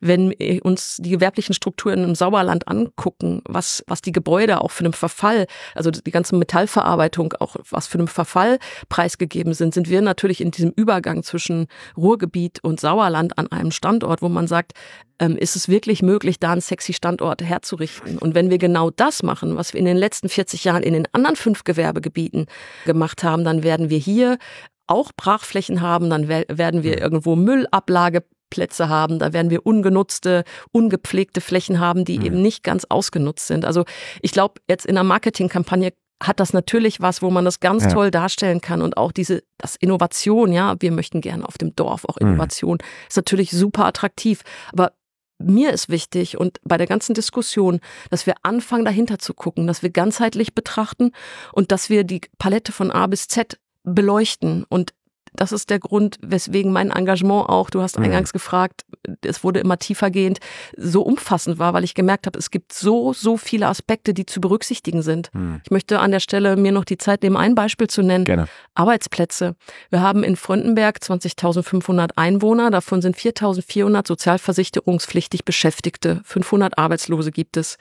Wenn 0.00 0.34
wir 0.38 0.64
uns 0.64 0.98
die 1.00 1.10
gewerblichen 1.10 1.54
Strukturen 1.54 2.04
im 2.04 2.14
Sauerland 2.14 2.68
angucken, 2.68 3.40
was, 3.46 3.84
was 3.86 4.02
die 4.02 4.12
Gebäude 4.12 4.60
auch 4.60 4.70
für 4.70 4.84
einen 4.84 4.92
Verfall, 4.92 5.46
also 5.74 5.90
die 5.90 6.10
ganze 6.10 6.36
Metallverarbeitung 6.36 7.32
auch 7.40 7.56
was 7.70 7.86
für 7.86 7.98
einen 7.98 8.08
Verfall 8.08 8.58
preisgegeben 8.88 9.54
sind, 9.54 9.72
sind 9.72 9.88
wir 9.88 10.02
natürlich 10.02 10.40
in 10.40 10.50
diesem 10.50 10.72
Übergang 10.76 11.22
zwischen 11.22 11.66
Ruhrgebiet 11.96 12.62
und 12.62 12.80
Sauerland 12.80 13.38
an 13.38 13.50
einem 13.50 13.70
Standort, 13.70 14.20
wo 14.20 14.28
man 14.28 14.46
sagt, 14.46 14.72
ähm, 15.18 15.36
ist 15.36 15.56
es 15.56 15.68
wirklich 15.68 16.02
möglich, 16.02 16.38
da 16.38 16.52
einen 16.52 16.60
sexy 16.60 16.92
Standort 16.92 17.42
herzurichten? 17.42 18.18
Und 18.18 18.34
wenn 18.34 18.50
wir 18.50 18.58
genau 18.58 18.90
das 18.90 19.22
machen, 19.22 19.56
was 19.56 19.72
wir 19.72 19.80
in 19.80 19.86
den 19.86 19.96
letzten 19.96 20.28
40 20.28 20.64
Jahren 20.64 20.82
in 20.82 20.92
den 20.92 21.08
anderen 21.12 21.36
fünf 21.36 21.64
Gewerbegebieten 21.64 22.46
gemacht 22.84 23.24
haben, 23.24 23.44
dann 23.44 23.62
werden 23.62 23.88
wir 23.88 23.98
hier 23.98 24.38
auch 24.86 25.12
Brachflächen 25.16 25.80
haben, 25.80 26.10
dann 26.10 26.28
werden 26.28 26.82
wir 26.82 27.00
irgendwo 27.00 27.36
Müllablageplätze 27.36 28.88
haben, 28.88 29.18
da 29.18 29.32
werden 29.32 29.50
wir 29.50 29.66
ungenutzte, 29.66 30.44
ungepflegte 30.72 31.40
Flächen 31.40 31.80
haben, 31.80 32.04
die 32.04 32.18
mhm. 32.18 32.26
eben 32.26 32.42
nicht 32.42 32.62
ganz 32.62 32.84
ausgenutzt 32.88 33.46
sind. 33.46 33.64
Also 33.64 33.84
ich 34.22 34.32
glaube, 34.32 34.60
jetzt 34.68 34.86
in 34.86 34.94
der 34.94 35.04
Marketingkampagne 35.04 35.92
hat 36.22 36.40
das 36.40 36.52
natürlich 36.52 37.00
was, 37.00 37.20
wo 37.20 37.30
man 37.30 37.44
das 37.44 37.60
ganz 37.60 37.84
ja. 37.84 37.90
toll 37.90 38.10
darstellen 38.10 38.60
kann 38.60 38.80
und 38.80 38.96
auch 38.96 39.12
diese, 39.12 39.42
das 39.58 39.76
Innovation, 39.76 40.52
ja, 40.52 40.74
wir 40.80 40.90
möchten 40.90 41.20
gerne 41.20 41.46
auf 41.46 41.58
dem 41.58 41.76
Dorf 41.76 42.04
auch 42.06 42.18
mhm. 42.20 42.28
Innovation, 42.28 42.78
mhm. 42.80 43.08
ist 43.08 43.16
natürlich 43.16 43.50
super 43.50 43.84
attraktiv. 43.84 44.42
Aber 44.72 44.92
mir 45.38 45.72
ist 45.72 45.90
wichtig 45.90 46.38
und 46.38 46.58
bei 46.64 46.78
der 46.78 46.86
ganzen 46.86 47.14
Diskussion, 47.14 47.80
dass 48.10 48.26
wir 48.26 48.34
anfangen, 48.42 48.86
dahinter 48.86 49.18
zu 49.18 49.34
gucken, 49.34 49.66
dass 49.66 49.82
wir 49.82 49.90
ganzheitlich 49.90 50.54
betrachten 50.54 51.12
und 51.52 51.72
dass 51.72 51.90
wir 51.90 52.04
die 52.04 52.22
Palette 52.38 52.72
von 52.72 52.90
A 52.90 53.06
bis 53.06 53.28
Z 53.28 53.58
beleuchten. 53.86 54.64
Und 54.68 54.92
das 55.36 55.52
ist 55.52 55.70
der 55.70 55.78
Grund, 55.78 56.18
weswegen 56.22 56.72
mein 56.72 56.90
Engagement 56.90 57.48
auch, 57.48 57.70
du 57.70 57.82
hast 57.82 57.98
mhm. 57.98 58.06
eingangs 58.06 58.30
mhm. 58.30 58.38
gefragt, 58.38 58.84
es 59.22 59.44
wurde 59.44 59.60
immer 59.60 59.78
tiefergehend, 59.78 60.38
so 60.76 61.02
umfassend 61.02 61.58
war, 61.58 61.74
weil 61.74 61.84
ich 61.84 61.94
gemerkt 61.94 62.26
habe, 62.26 62.38
es 62.38 62.50
gibt 62.50 62.72
so, 62.72 63.12
so 63.12 63.36
viele 63.36 63.66
Aspekte, 63.68 64.14
die 64.14 64.26
zu 64.26 64.40
berücksichtigen 64.40 65.02
sind. 65.02 65.30
Mhm. 65.34 65.60
Ich 65.64 65.70
möchte 65.70 66.00
an 66.00 66.10
der 66.10 66.20
Stelle 66.20 66.56
mir 66.56 66.72
noch 66.72 66.84
die 66.84 66.96
Zeit 66.96 67.22
nehmen, 67.22 67.36
ein 67.36 67.54
Beispiel 67.54 67.86
zu 67.86 68.02
nennen. 68.02 68.24
Gerne. 68.24 68.48
Arbeitsplätze. 68.74 69.56
Wir 69.90 70.00
haben 70.00 70.24
in 70.24 70.36
Fröndenberg 70.36 70.98
20.500 70.98 72.10
Einwohner, 72.16 72.70
davon 72.70 73.02
sind 73.02 73.16
4.400 73.16 74.06
sozialversicherungspflichtig 74.06 75.44
Beschäftigte, 75.44 76.22
500 76.24 76.78
Arbeitslose 76.78 77.30
gibt 77.30 77.56
es. 77.56 77.76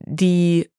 Die 0.00 0.70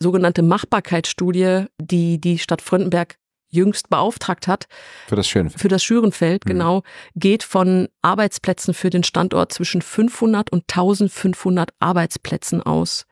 sogenannte 0.00 0.42
Machbarkeitsstudie, 0.42 1.66
die 1.80 2.20
die 2.20 2.38
Stadt 2.38 2.62
Fröndenberg 2.62 3.16
jüngst 3.56 3.90
beauftragt 3.90 4.46
hat. 4.46 4.66
Für 5.08 5.16
das 5.16 5.28
Schönfeld. 5.28 5.60
Für 5.60 5.68
das 5.68 5.82
Schürenfeld, 5.82 6.44
mhm. 6.44 6.50
genau, 6.50 6.82
geht 7.16 7.42
von 7.42 7.88
Arbeitsplätzen 8.02 8.74
für 8.74 8.90
den 8.90 9.02
Standort 9.02 9.52
zwischen 9.52 9.82
500 9.82 10.52
und 10.52 10.64
1500 10.68 11.70
Arbeitsplätzen 11.80 12.62
aus. 12.62 13.06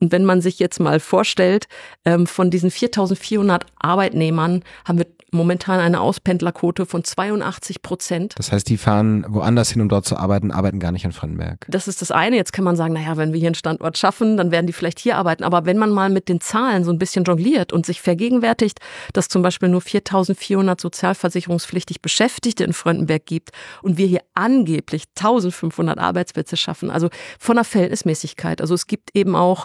Und 0.00 0.12
wenn 0.12 0.24
man 0.24 0.40
sich 0.40 0.58
jetzt 0.58 0.80
mal 0.80 1.00
vorstellt, 1.00 1.66
ähm, 2.04 2.26
von 2.26 2.50
diesen 2.50 2.70
4400 2.70 3.66
Arbeitnehmern 3.78 4.62
haben 4.84 4.98
wir 4.98 5.06
momentan 5.32 5.80
eine 5.80 6.00
Auspendlerquote 6.00 6.86
von 6.86 7.04
82 7.04 7.82
Prozent. 7.82 8.34
Das 8.36 8.52
heißt, 8.52 8.68
die 8.68 8.76
fahren 8.76 9.24
woanders 9.28 9.70
hin, 9.70 9.82
um 9.82 9.88
dort 9.88 10.04
zu 10.04 10.16
arbeiten, 10.16 10.50
arbeiten 10.50 10.80
gar 10.80 10.92
nicht 10.92 11.04
in 11.04 11.12
Frankenberg. 11.12 11.66
Das 11.68 11.88
ist 11.88 12.00
das 12.00 12.10
eine. 12.10 12.36
Jetzt 12.36 12.52
kann 12.52 12.64
man 12.64 12.76
sagen, 12.76 12.94
naja, 12.94 13.16
wenn 13.16 13.32
wir 13.32 13.40
hier 13.40 13.48
einen 13.48 13.54
Standort 13.54 13.98
schaffen, 13.98 14.36
dann 14.36 14.50
werden 14.50 14.66
die 14.66 14.72
vielleicht 14.72 14.98
hier 14.98 15.16
arbeiten. 15.16 15.44
Aber 15.44 15.66
wenn 15.66 15.78
man 15.78 15.90
mal 15.90 16.10
mit 16.10 16.28
den 16.28 16.40
Zahlen 16.40 16.84
so 16.84 16.92
ein 16.92 16.98
bisschen 16.98 17.24
jongliert 17.24 17.72
und 17.72 17.86
sich 17.86 18.00
vergegenwärtigt, 18.00 18.78
dass 19.12 19.28
zum 19.28 19.42
Beispiel 19.42 19.68
nur 19.68 19.80
4400 19.80 20.80
sozialversicherungspflichtig 20.80 22.00
Beschäftigte 22.00 22.64
in 22.64 22.72
Frankenberg 22.72 23.26
gibt 23.26 23.50
und 23.82 23.98
wir 23.98 24.06
hier 24.06 24.22
angeblich 24.34 25.04
1500 25.16 25.98
Arbeitsplätze 25.98 26.56
schaffen, 26.56 26.90
also 26.90 27.08
von 27.38 27.56
der 27.56 27.64
Verhältnismäßigkeit. 27.64 28.60
Also 28.60 28.74
es 28.74 28.86
gibt 28.86 29.10
eben 29.14 29.34
auch 29.34 29.55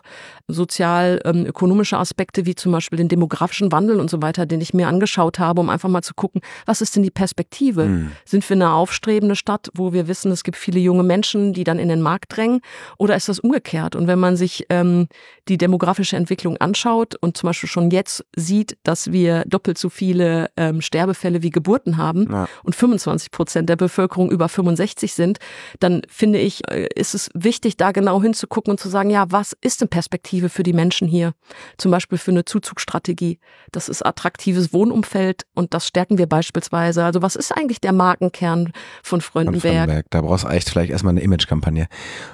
sozial-ökonomische 0.47 1.95
ähm, 1.95 2.01
Aspekte 2.01 2.45
wie 2.45 2.55
zum 2.55 2.71
Beispiel 2.71 2.97
den 2.97 3.09
demografischen 3.09 3.71
Wandel 3.71 3.99
und 3.99 4.09
so 4.09 4.21
weiter, 4.21 4.45
den 4.45 4.61
ich 4.61 4.73
mir 4.73 4.87
angeschaut 4.87 5.39
habe 5.39 5.51
habe, 5.51 5.61
um 5.61 5.69
einfach 5.69 5.89
mal 5.89 6.01
zu 6.01 6.13
gucken, 6.13 6.41
was 6.65 6.81
ist 6.81 6.95
denn 6.95 7.03
die 7.03 7.11
Perspektive? 7.11 7.85
Mhm. 7.85 8.11
Sind 8.25 8.49
wir 8.49 8.55
eine 8.55 8.71
aufstrebende 8.71 9.35
Stadt, 9.35 9.69
wo 9.73 9.91
wir 9.91 10.07
wissen, 10.07 10.31
es 10.31 10.43
gibt 10.43 10.57
viele 10.57 10.79
junge 10.79 11.03
Menschen, 11.03 11.53
die 11.53 11.65
dann 11.65 11.77
in 11.77 11.89
den 11.89 12.01
Markt 12.01 12.35
drängen? 12.35 12.61
Oder 12.97 13.15
ist 13.15 13.27
das 13.27 13.39
umgekehrt? 13.39 13.95
Und 13.95 14.07
wenn 14.07 14.19
man 14.19 14.37
sich 14.37 14.65
ähm, 14.69 15.07
die 15.49 15.57
demografische 15.57 16.15
Entwicklung 16.15 16.57
anschaut 16.57 17.15
und 17.19 17.35
zum 17.35 17.47
Beispiel 17.47 17.69
schon 17.69 17.91
jetzt 17.91 18.25
sieht, 18.35 18.77
dass 18.83 19.11
wir 19.11 19.43
doppelt 19.45 19.77
so 19.77 19.89
viele 19.89 20.49
ähm, 20.55 20.81
Sterbefälle 20.81 21.43
wie 21.43 21.49
Geburten 21.49 21.97
haben 21.97 22.27
ja. 22.31 22.47
und 22.63 22.75
25 22.75 23.31
Prozent 23.31 23.69
der 23.69 23.75
Bevölkerung 23.75 24.31
über 24.31 24.47
65 24.47 25.13
sind, 25.13 25.39
dann 25.79 26.01
finde 26.07 26.39
ich, 26.39 26.61
äh, 26.69 26.87
ist 26.95 27.13
es 27.13 27.29
wichtig, 27.33 27.75
da 27.75 27.91
genau 27.91 28.21
hinzugucken 28.21 28.71
und 28.71 28.79
zu 28.79 28.87
sagen, 28.87 29.09
ja, 29.09 29.25
was 29.29 29.55
ist 29.61 29.70
denn 29.77 29.87
Perspektive 29.87 30.49
für 30.49 30.63
die 30.63 30.73
Menschen 30.73 31.07
hier? 31.07 31.33
Zum 31.77 31.91
Beispiel 31.91 32.17
für 32.17 32.31
eine 32.31 32.45
Zuzugstrategie. 32.45 33.39
Das 33.71 33.87
ist 33.87 34.05
attraktives 34.05 34.73
Wohnumfeld, 34.73 35.45
und 35.53 35.73
das 35.73 35.87
stärken 35.87 36.17
wir 36.17 36.27
beispielsweise. 36.27 37.03
Also 37.05 37.21
was 37.21 37.35
ist 37.35 37.51
eigentlich 37.51 37.79
der 37.79 37.93
Markenkern 37.93 38.73
von 39.03 39.21
Fröndenberg? 39.21 39.61
Von 39.61 39.71
Fröndenberg. 39.71 40.05
Da 40.09 40.21
brauchst 40.21 40.43
du 40.43 40.49
echt 40.49 40.69
vielleicht 40.69 40.91
erstmal 40.91 41.11
eine 41.11 41.21
Imagekampagne. 41.21 41.87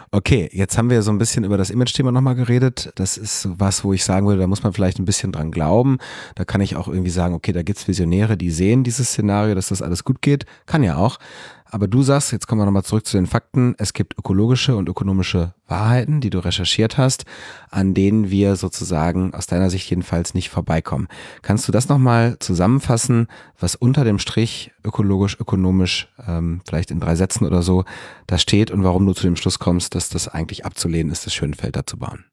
Okay, 0.10 0.50
jetzt 0.54 0.78
haben 0.78 0.89
wir 0.89 1.02
so 1.02 1.12
ein 1.12 1.17
bisschen 1.17 1.43
über 1.43 1.58
das 1.58 1.70
Image-Thema 1.70 2.13
nochmal 2.13 2.36
geredet. 2.36 2.93
Das 2.96 3.17
ist 3.17 3.50
was, 3.60 3.84
wo 3.84 3.91
ich 3.91 4.06
sagen 4.06 4.26
würde, 4.26 4.39
da 4.39 4.48
muss 4.48 4.63
man 4.63 4.72
vielleicht 4.72 5.00
ein 5.00 5.06
bisschen 5.06 5.34
dran 5.34 5.52
glauben. 5.52 5.98
Da 6.36 6.46
kann 6.46 6.62
ich 6.62 6.78
auch 6.78 6.88
irgendwie 6.88 7.10
sagen, 7.10 7.34
okay, 7.34 7.52
da 7.52 7.62
gibt's 7.62 7.89
Visionäre, 7.89 8.38
die 8.38 8.50
sehen 8.50 8.86
dieses 8.86 9.10
Szenario, 9.10 9.54
dass 9.54 9.67
das 9.67 9.82
alles 9.82 10.06
gut 10.06 10.22
geht. 10.22 10.46
Kann 10.65 10.82
ja 10.82 10.96
auch. 10.96 11.20
Aber 11.70 11.88
du 11.88 12.02
sagst, 12.02 12.32
jetzt 12.32 12.48
kommen 12.48 12.62
wir 12.62 12.65
nochmal 12.65 12.84
zurück 12.84 13.06
zu 13.06 13.17
den 13.17 13.28
Fakten, 13.28 13.76
es 13.78 13.93
gibt 13.93 14.17
ökologische 14.17 14.76
und 14.76 14.88
ökonomische 14.88 15.54
Wahrheiten, 15.67 16.22
die 16.22 16.30
du 16.30 16.39
recherchiert 16.39 16.98
hast, 16.98 17.26
an 17.70 17.93
denen 17.93 18.30
wir 18.30 18.56
sozusagen 18.56 19.34
aus 19.34 19.48
deiner 19.48 19.70
Sicht 19.70 19.89
jedenfalls 19.89 20.34
nicht 20.34 20.50
vorbeikommen. 20.50 21.10
Kannst 21.41 21.67
du 21.67 21.74
das 21.74 21.89
nochmal 21.89 22.38
zusammenfassen, 22.39 23.28
was 23.60 23.76
unter 23.76 24.06
dem 24.06 24.17
Strich 24.20 24.72
ökologisch, 24.86 25.38
ökonomisch, 25.39 26.08
ähm, 26.26 26.62
vielleicht 26.65 26.91
in 26.91 27.02
drei 27.02 27.15
Sätzen 27.15 27.46
oder 27.46 27.62
so, 27.62 27.84
da 28.28 28.38
steht 28.38 28.72
und 28.72 28.84
warum 28.84 29.06
du 29.06 29.13
zu 29.13 29.24
dem 29.24 29.36
Schluss 29.36 29.60
kommst, 29.60 29.93
dass 29.98 30.10
das 30.10 30.28
eigentlich 30.28 30.66
abzulehnen 30.66 31.12
ist, 31.12 31.26
das 31.26 31.34
Schönfeld 31.34 31.76
da 31.76 31.86
zu 31.86 31.98
bauen? 31.98 32.26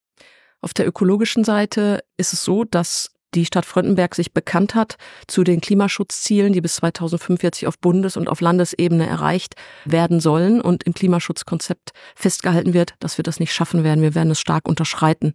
Auf 0.60 0.72
der 0.72 0.86
ökologischen 0.86 1.44
Seite 1.44 2.04
ist 2.16 2.32
es 2.32 2.44
so, 2.44 2.64
dass 2.64 3.10
die 3.34 3.44
Stadt 3.44 3.66
Fröndenberg 3.66 4.14
sich 4.14 4.32
bekannt 4.32 4.74
hat 4.74 4.96
zu 5.26 5.44
den 5.44 5.60
Klimaschutzzielen, 5.60 6.52
die 6.52 6.60
bis 6.60 6.76
2045 6.76 7.66
auf 7.66 7.78
Bundes- 7.78 8.16
und 8.16 8.28
auf 8.28 8.40
Landesebene 8.40 9.06
erreicht 9.06 9.54
werden 9.84 10.20
sollen 10.20 10.60
und 10.60 10.84
im 10.84 10.94
Klimaschutzkonzept 10.94 11.92
festgehalten 12.14 12.74
wird, 12.74 12.94
dass 13.00 13.18
wir 13.18 13.22
das 13.22 13.40
nicht 13.40 13.52
schaffen 13.52 13.84
werden. 13.84 14.02
Wir 14.02 14.14
werden 14.14 14.30
es 14.30 14.40
stark 14.40 14.68
unterschreiten. 14.68 15.34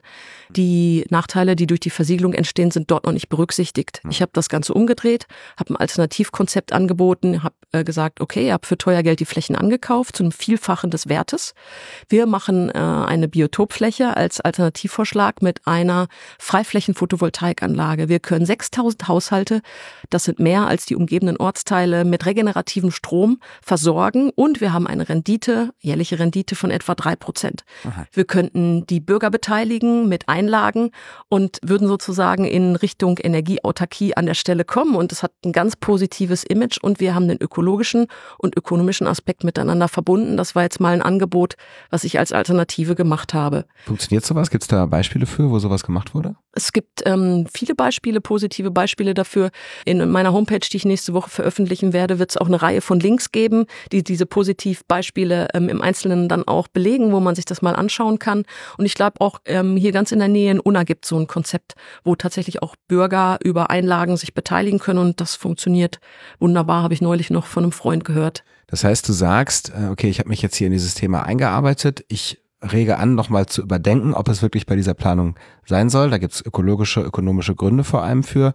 Die 0.49 1.05
Nachteile, 1.09 1.55
die 1.55 1.67
durch 1.67 1.79
die 1.79 1.89
Versiegelung 1.89 2.33
entstehen, 2.33 2.71
sind 2.71 2.89
dort 2.89 3.05
noch 3.05 3.13
nicht 3.13 3.29
berücksichtigt. 3.29 4.01
Ich 4.09 4.21
habe 4.21 4.31
das 4.33 4.49
Ganze 4.49 4.73
umgedreht, 4.73 5.25
habe 5.59 5.73
ein 5.73 5.77
Alternativkonzept 5.77 6.73
angeboten, 6.73 7.43
habe 7.43 7.55
äh, 7.71 7.83
gesagt, 7.83 8.21
okay, 8.21 8.47
ihr 8.47 8.53
habt 8.53 8.65
für 8.65 8.77
teuer 8.77 9.03
Geld 9.03 9.19
die 9.19 9.25
Flächen 9.25 9.55
angekauft, 9.55 10.15
zu 10.15 10.23
einem 10.23 10.31
Vielfachen 10.31 10.89
des 10.89 11.09
Wertes. 11.09 11.53
Wir 12.07 12.25
machen 12.25 12.69
äh, 12.69 12.77
eine 12.77 13.27
Biotopfläche 13.27 14.15
als 14.15 14.41
Alternativvorschlag 14.41 15.41
mit 15.41 15.67
einer 15.67 16.07
Freiflächen-Photovoltaikanlage 16.39 17.88
Anlage. 17.89 18.09
Wir 18.09 18.19
können 18.19 18.45
6000 18.45 19.07
Haushalte, 19.07 19.61
das 20.09 20.23
sind 20.23 20.39
mehr 20.39 20.67
als 20.67 20.85
die 20.85 20.95
umgebenden 20.95 21.37
Ortsteile, 21.37 22.05
mit 22.05 22.25
regenerativem 22.25 22.91
Strom 22.91 23.39
versorgen 23.61 24.31
und 24.35 24.61
wir 24.61 24.73
haben 24.73 24.87
eine 24.87 25.09
Rendite, 25.09 25.71
jährliche 25.79 26.19
Rendite 26.19 26.55
von 26.55 26.71
etwa 26.71 26.95
drei 26.95 27.15
Prozent. 27.15 27.63
Wir 28.13 28.25
könnten 28.25 28.85
die 28.85 28.99
Bürger 28.99 29.31
beteiligen 29.31 30.07
mit 30.07 30.29
Einlagen 30.29 30.91
und 31.29 31.59
würden 31.63 31.87
sozusagen 31.87 32.45
in 32.45 32.75
Richtung 32.75 33.17
Energieautarkie 33.17 34.15
an 34.15 34.25
der 34.25 34.35
Stelle 34.35 34.65
kommen 34.65 34.95
und 34.95 35.11
es 35.11 35.23
hat 35.23 35.31
ein 35.43 35.51
ganz 35.51 35.75
positives 35.75 36.43
Image 36.43 36.77
und 36.81 36.99
wir 36.99 37.15
haben 37.15 37.27
den 37.27 37.41
ökologischen 37.41 38.07
und 38.37 38.55
ökonomischen 38.55 39.07
Aspekt 39.07 39.43
miteinander 39.43 39.87
verbunden. 39.87 40.37
Das 40.37 40.55
war 40.55 40.63
jetzt 40.63 40.79
mal 40.79 40.93
ein 40.93 41.01
Angebot, 41.01 41.55
was 41.89 42.03
ich 42.03 42.19
als 42.19 42.31
Alternative 42.31 42.95
gemacht 42.95 43.33
habe. 43.33 43.65
Funktioniert 43.85 44.25
sowas? 44.25 44.49
Gibt 44.49 44.63
es 44.63 44.67
da 44.67 44.85
Beispiele 44.85 45.25
für, 45.25 45.49
wo 45.49 45.59
sowas 45.59 45.83
gemacht 45.83 46.13
wurde? 46.13 46.35
Es 46.53 46.73
gibt 46.73 47.03
ähm, 47.05 47.45
viele 47.53 47.68
Beispiele, 47.75 48.21
positive 48.21 48.71
Beispiele 48.71 49.13
dafür. 49.13 49.51
In 49.85 50.09
meiner 50.09 50.33
Homepage, 50.33 50.59
die 50.59 50.77
ich 50.77 50.85
nächste 50.85 51.13
Woche 51.13 51.29
veröffentlichen 51.29 51.93
werde, 51.93 52.19
wird 52.19 52.31
es 52.31 52.37
auch 52.37 52.47
eine 52.47 52.61
Reihe 52.61 52.81
von 52.81 52.99
Links 52.99 53.31
geben, 53.31 53.65
die 53.91 54.03
diese 54.03 54.25
Positivbeispiele 54.25 55.49
ähm, 55.53 55.69
im 55.69 55.81
Einzelnen 55.81 56.29
dann 56.29 56.47
auch 56.47 56.67
belegen, 56.67 57.11
wo 57.11 57.19
man 57.19 57.35
sich 57.35 57.45
das 57.45 57.61
mal 57.61 57.75
anschauen 57.75 58.19
kann. 58.19 58.43
Und 58.77 58.85
ich 58.85 58.95
glaube 58.95 59.21
auch 59.21 59.39
ähm, 59.45 59.77
hier 59.77 59.91
ganz 59.91 60.11
in 60.11 60.19
der 60.19 60.27
Nähe 60.27 60.51
in 60.51 60.59
Unna 60.59 60.83
gibt 60.83 61.05
so 61.05 61.17
ein 61.17 61.27
Konzept, 61.27 61.75
wo 62.03 62.15
tatsächlich 62.15 62.61
auch 62.61 62.75
Bürger 62.87 63.37
über 63.43 63.69
Einlagen 63.69 64.17
sich 64.17 64.33
beteiligen 64.33 64.79
können 64.79 64.99
und 64.99 65.21
das 65.21 65.35
funktioniert 65.35 65.99
wunderbar, 66.39 66.83
habe 66.83 66.93
ich 66.93 67.01
neulich 67.01 67.29
noch 67.29 67.45
von 67.45 67.63
einem 67.63 67.71
Freund 67.71 68.03
gehört. 68.03 68.43
Das 68.67 68.83
heißt, 68.83 69.07
du 69.07 69.13
sagst, 69.13 69.71
äh, 69.75 69.87
okay, 69.89 70.09
ich 70.09 70.19
habe 70.19 70.29
mich 70.29 70.41
jetzt 70.41 70.55
hier 70.55 70.67
in 70.67 70.73
dieses 70.73 70.93
Thema 70.93 71.23
eingearbeitet, 71.23 72.05
ich 72.07 72.39
rege 72.61 72.97
an, 72.97 73.15
nochmal 73.15 73.45
zu 73.45 73.61
überdenken, 73.61 74.13
ob 74.13 74.27
es 74.27 74.41
wirklich 74.41 74.65
bei 74.65 74.75
dieser 74.75 74.93
Planung 74.93 75.35
sein 75.65 75.89
soll. 75.89 76.09
Da 76.09 76.17
gibt 76.17 76.33
es 76.33 76.45
ökologische, 76.45 77.01
ökonomische 77.01 77.55
Gründe 77.55 77.83
vor 77.83 78.03
allem 78.03 78.23
für 78.23 78.53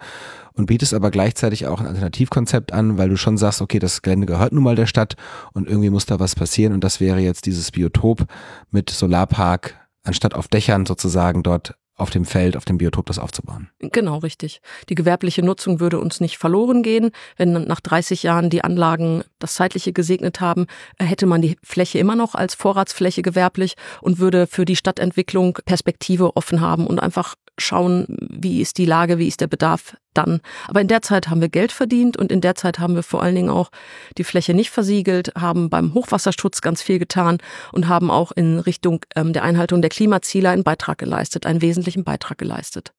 und 0.53 0.67
bietest 0.67 0.95
aber 0.95 1.11
gleichzeitig 1.11 1.67
auch 1.67 1.81
ein 1.81 1.87
Alternativkonzept 1.87 2.73
an, 2.73 2.99
weil 2.99 3.09
du 3.09 3.17
schon 3.17 3.39
sagst, 3.39 3.63
okay, 3.63 3.79
das 3.79 4.03
Gelände 4.03 4.27
gehört 4.27 4.53
nun 4.53 4.63
mal 4.63 4.77
der 4.77 4.87
Stadt 4.87 5.17
und 5.53 5.69
irgendwie 5.69 5.91
muss 5.91 6.07
da 6.07 6.21
was 6.21 6.35
passieren 6.35 6.73
und 6.73 6.85
das 6.85 7.01
wäre 7.01 7.21
jetzt 7.21 7.47
dieses 7.47 7.71
Biotop 7.71 8.27
mit 8.71 8.91
Solarpark 8.91 9.75
anstatt 10.05 10.35
auf 10.35 10.49
Dächern 10.49 10.87
sozusagen 10.87 11.43
dort 11.43 11.75
auf 11.97 12.11
dem 12.11 12.25
Feld, 12.25 12.57
auf 12.57 12.65
dem 12.65 12.79
Biotop 12.79 13.07
das 13.07 13.19
aufzubauen. 13.19 13.69
Genau, 13.79 14.19
richtig. 14.19 14.61
Die 14.89 14.95
gewerbliche 14.95 15.43
Nutzung 15.43 15.79
würde 15.79 16.01
uns 16.01 16.21
nicht 16.21 16.39
verloren 16.39 16.83
gehen. 16.83 17.11
Wenn 17.37 17.53
nach 17.53 17.81
30 17.81 18.25
Jahren 18.25 18.51
die 18.51 18.65
Anlagen 18.65 19.23
das 19.39 19.55
Zeitliche 19.55 19.93
gesegnet 19.93 20.41
haben, 20.41 20.67
hätte 20.99 21.27
man 21.27 21.41
die 21.41 21.57
Fläche 21.63 21.99
immer 21.99 22.17
noch 22.17 22.35
als 22.35 22.55
Vorratsfläche 22.55 23.23
gewerblich 23.23 23.75
und 24.01 24.19
würde 24.19 24.47
für 24.47 24.65
die 24.65 24.77
Stadtentwicklung 24.77 25.59
Perspektive 25.65 26.37
offen 26.37 26.61
haben 26.61 26.87
und 26.87 26.99
einfach 26.99 27.37
schauen, 27.59 28.07
wie 28.09 28.61
ist 28.61 28.79
die 28.79 28.87
Lage, 28.87 29.19
wie 29.19 29.29
ist 29.29 29.41
der 29.41 29.47
Bedarf 29.47 29.97
dann. 30.13 30.41
Aber 30.67 30.81
in 30.81 30.89
der 30.89 31.03
Zeit 31.03 31.29
haben 31.29 31.41
wir 31.41 31.49
Geld 31.49 31.73
verdient 31.73 32.17
und 32.17 32.33
in 32.33 32.41
der 32.41 32.55
Zeit 32.55 32.79
haben 32.79 32.95
wir 32.95 33.03
vor 33.03 33.23
allen 33.23 33.35
Dingen 33.35 33.51
auch 33.51 33.71
die 34.19 34.25
Fläche 34.25 34.55
nicht 34.55 34.71
versiegelt, 34.71 35.33
haben 35.37 35.71
beim 35.71 35.95
Hochwasserschutz 35.95 36.61
ganz 36.61 36.83
viel 36.83 36.99
getan 36.99 37.39
und 37.73 37.89
haben 37.89 38.11
auch 38.11 38.33
in 38.33 38.59
Richtung 38.59 39.05
ähm, 39.15 39.33
der 39.33 39.45
Einhaltung 39.45 39.83
der 39.83 39.91
Klimaziele 39.91 40.51
einen 40.51 40.65
Beitrag 40.65 40.99
geleistet, 40.99 41.47
einen 41.47 41.63
wesentlichen 41.63 42.05
Beitrag 42.05 42.39
geleistet. 42.39 42.93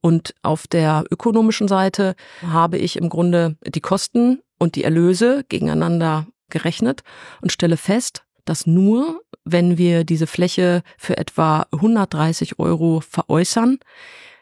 Und 0.00 0.34
auf 0.42 0.66
der 0.66 1.04
ökonomischen 1.10 1.68
Seite 1.68 2.16
habe 2.46 2.76
ich 2.76 2.96
im 2.96 3.08
Grunde 3.08 3.56
die 3.64 3.80
Kosten 3.80 4.40
und 4.58 4.74
die 4.74 4.84
Erlöse 4.84 5.44
gegeneinander 5.48 6.26
gerechnet 6.50 7.02
und 7.40 7.52
stelle 7.52 7.76
fest, 7.76 8.24
dass 8.44 8.66
nur, 8.66 9.20
wenn 9.44 9.78
wir 9.78 10.04
diese 10.04 10.26
Fläche 10.26 10.82
für 10.98 11.18
etwa 11.18 11.66
130 11.72 12.58
Euro 12.58 13.00
veräußern, 13.00 13.78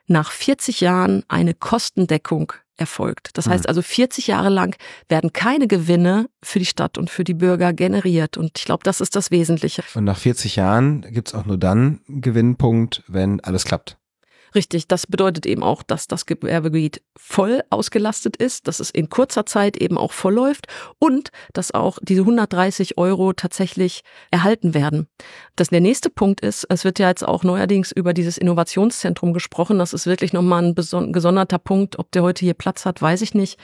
nach 0.07 0.33
40 0.33 0.81
Jahren 0.81 1.23
eine 1.29 1.55
Kostendeckung 1.55 2.53
erfolgt. 2.77 3.31
Das 3.35 3.47
heißt 3.47 3.65
hm. 3.65 3.69
also 3.69 3.83
40 3.83 4.27
Jahre 4.27 4.49
lang 4.49 4.77
werden 5.09 5.33
keine 5.33 5.69
Gewinne 5.69 6.29
für 6.43 6.59
die 6.59 6.67
Stadt 6.67 6.99
und 6.99 7.11
für 7.11 7.25
die 7.25 7.35
Bürger 7.35 7.73
generiert. 7.73 8.37
Und 8.37 8.59
ich 8.59 8.65
glaube, 8.65 8.83
das 8.83 9.01
ist 9.01 9.15
das 9.15 9.31
Wesentliche. 9.31 9.85
Und 9.95 10.05
nach 10.05 10.19
40 10.19 10.57
Jahren 10.57 11.03
gibt 11.03 11.29
es 11.29 11.35
auch 11.35 11.45
nur 11.45 11.59
dann 11.59 12.01
einen 12.09 12.23
Gewinnpunkt, 12.23 13.05
wenn 13.07 13.41
alles 13.41 13.65
klappt. 13.65 14.00
Richtig, 14.55 14.89
das 14.89 15.07
bedeutet 15.07 15.47
eben 15.47 15.63
auch, 15.63 15.83
dass 15.83 16.07
das 16.07 16.27
Gewerbegebiet 16.27 17.03
voll 17.17 17.63
ausgelastet 17.71 18.37
ist, 18.37 18.69
dass 18.69 18.81
es 18.81 18.91
in 18.91 19.09
kurzer 19.09 19.47
Zeit 19.47 19.77
eben 19.77 19.99
auch 19.99 20.13
voll 20.13 20.35
läuft 20.35 20.67
und 20.99 21.31
dass 21.53 21.73
auch 21.73 21.99
diese 22.03 22.23
130 22.23 22.99
Euro 22.99 23.33
tatsächlich 23.33 24.03
erhalten 24.31 24.75
werden. 24.75 25.09
Das 25.57 25.71
der 25.81 25.81
nächste 25.81 26.11
Punkt 26.11 26.41
ist, 26.41 26.67
es 26.69 26.85
wird 26.85 26.99
ja 26.99 27.09
jetzt 27.09 27.27
auch 27.27 27.45
neuerdings 27.45 27.91
über 27.91 28.13
dieses 28.13 28.37
Innovationszentrum 28.37 29.33
gesprochen. 29.33 29.79
Das 29.79 29.95
ist 29.95 30.07
wirklich 30.07 30.33
nochmal 30.33 30.63
ein 30.63 30.75
gesonderter 30.75 31.59
Punkt. 31.59 31.99
Ob 31.99 32.11
der 32.13 32.23
heute 32.23 32.45
hier 32.45 32.55
Platz 32.55 32.85
hat, 32.85 33.01
weiß 33.01 33.23
ich 33.23 33.35
nicht. 33.35 33.59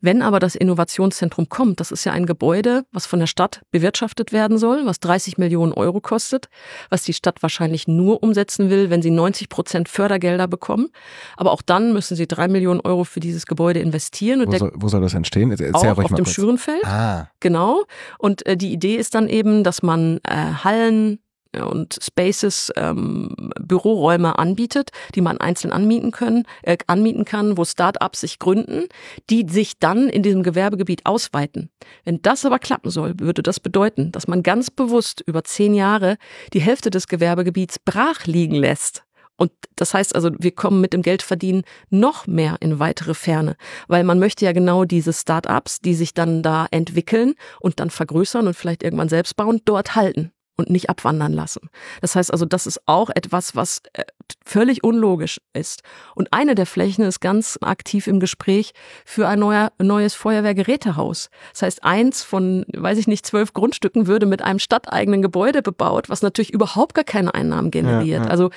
Wenn 0.00 0.22
aber 0.22 0.40
das 0.40 0.56
Innovationszentrum 0.56 1.48
kommt, 1.48 1.78
das 1.78 1.92
ist 1.92 2.04
ja 2.04 2.12
ein 2.12 2.26
Gebäude, 2.26 2.84
was 2.90 3.06
von 3.06 3.20
der 3.20 3.28
Stadt 3.28 3.62
bewirtschaftet 3.70 4.32
werden 4.32 4.58
soll, 4.58 4.84
was 4.86 4.98
30 5.00 5.38
Millionen 5.38 5.72
Euro 5.72 6.00
kostet, 6.00 6.48
was 6.90 7.04
die 7.04 7.12
Stadt 7.12 7.42
wahrscheinlich 7.42 7.86
nur 7.86 8.22
umsetzen 8.22 8.70
will, 8.70 8.90
wenn 8.90 9.02
sie 9.02 9.10
90 9.10 9.48
Prozent 9.48 9.88
Fördergelder 10.22 10.48
bekommen. 10.48 10.88
Aber 11.36 11.52
auch 11.52 11.62
dann 11.62 11.92
müssen 11.92 12.16
sie 12.16 12.26
drei 12.26 12.48
Millionen 12.48 12.80
Euro 12.80 13.04
für 13.04 13.20
dieses 13.20 13.46
Gebäude 13.46 13.80
investieren. 13.80 14.44
Wo, 14.46 14.56
soll, 14.56 14.72
wo 14.74 14.88
soll 14.88 15.00
das 15.02 15.14
entstehen? 15.14 15.50
Erzähl 15.50 15.74
auch 15.74 15.98
auf 15.98 16.06
dem 16.06 16.16
kurz. 16.16 16.30
Schürenfeld. 16.30 16.84
Ah. 16.84 17.28
Genau. 17.40 17.84
Und 18.18 18.46
äh, 18.46 18.56
die 18.56 18.72
Idee 18.72 18.96
ist 18.96 19.14
dann 19.14 19.28
eben, 19.28 19.64
dass 19.64 19.82
man 19.82 20.18
äh, 20.24 20.34
Hallen, 20.64 21.18
und 21.54 21.98
Spaces 22.02 22.72
ähm, 22.76 23.50
Büroräume 23.60 24.38
anbietet, 24.38 24.88
die 25.14 25.20
man 25.20 25.36
einzeln 25.36 25.70
anmieten 25.70 26.10
können, 26.10 26.44
äh, 26.62 26.78
anmieten 26.86 27.26
kann, 27.26 27.58
wo 27.58 27.66
Startups 27.66 28.22
sich 28.22 28.38
gründen, 28.38 28.84
die 29.28 29.46
sich 29.46 29.78
dann 29.78 30.08
in 30.08 30.22
diesem 30.22 30.44
Gewerbegebiet 30.44 31.04
ausweiten. 31.04 31.68
Wenn 32.04 32.22
das 32.22 32.46
aber 32.46 32.58
klappen 32.58 32.90
soll, 32.90 33.12
würde 33.18 33.42
das 33.42 33.60
bedeuten, 33.60 34.12
dass 34.12 34.28
man 34.28 34.42
ganz 34.42 34.70
bewusst 34.70 35.22
über 35.26 35.44
zehn 35.44 35.74
Jahre 35.74 36.16
die 36.54 36.62
Hälfte 36.62 36.88
des 36.88 37.06
Gewerbegebiets 37.06 37.78
brach 37.80 38.24
liegen 38.24 38.54
lässt. 38.54 39.04
Und 39.42 39.50
das 39.74 39.92
heißt 39.92 40.14
also, 40.14 40.30
wir 40.38 40.52
kommen 40.52 40.80
mit 40.80 40.92
dem 40.92 41.02
Geldverdienen 41.02 41.64
noch 41.90 42.28
mehr 42.28 42.58
in 42.60 42.78
weitere 42.78 43.12
Ferne, 43.12 43.56
weil 43.88 44.04
man 44.04 44.20
möchte 44.20 44.44
ja 44.44 44.52
genau 44.52 44.84
diese 44.84 45.12
Startups, 45.12 45.80
die 45.80 45.94
sich 45.94 46.14
dann 46.14 46.44
da 46.44 46.68
entwickeln 46.70 47.34
und 47.58 47.80
dann 47.80 47.90
vergrößern 47.90 48.46
und 48.46 48.54
vielleicht 48.54 48.84
irgendwann 48.84 49.08
selbst 49.08 49.34
bauen, 49.34 49.60
dort 49.64 49.96
halten 49.96 50.30
und 50.54 50.70
nicht 50.70 50.88
abwandern 50.88 51.32
lassen. 51.32 51.70
Das 52.02 52.14
heißt 52.14 52.32
also, 52.32 52.44
das 52.44 52.68
ist 52.68 52.82
auch 52.86 53.10
etwas, 53.10 53.56
was 53.56 53.82
äh, 53.94 54.04
völlig 54.44 54.84
unlogisch 54.84 55.40
ist. 55.54 55.82
Und 56.14 56.32
eine 56.32 56.54
der 56.54 56.66
Flächen 56.66 57.04
ist 57.04 57.18
ganz 57.18 57.58
aktiv 57.62 58.06
im 58.06 58.20
Gespräch 58.20 58.74
für 59.04 59.26
ein 59.26 59.40
neuer, 59.40 59.72
neues 59.78 60.14
Feuerwehrgerätehaus. 60.14 61.30
Das 61.50 61.62
heißt, 61.62 61.82
eins 61.82 62.22
von, 62.22 62.64
weiß 62.72 62.96
ich 62.98 63.08
nicht, 63.08 63.26
zwölf 63.26 63.54
Grundstücken 63.54 64.06
würde 64.06 64.26
mit 64.26 64.40
einem 64.40 64.60
stadteigenen 64.60 65.20
Gebäude 65.20 65.62
bebaut, 65.62 66.08
was 66.08 66.22
natürlich 66.22 66.52
überhaupt 66.52 66.94
gar 66.94 67.04
keine 67.04 67.34
Einnahmen 67.34 67.72
generiert. 67.72 68.20
Ja, 68.20 68.26
ja. 68.26 68.30
Also 68.30 68.50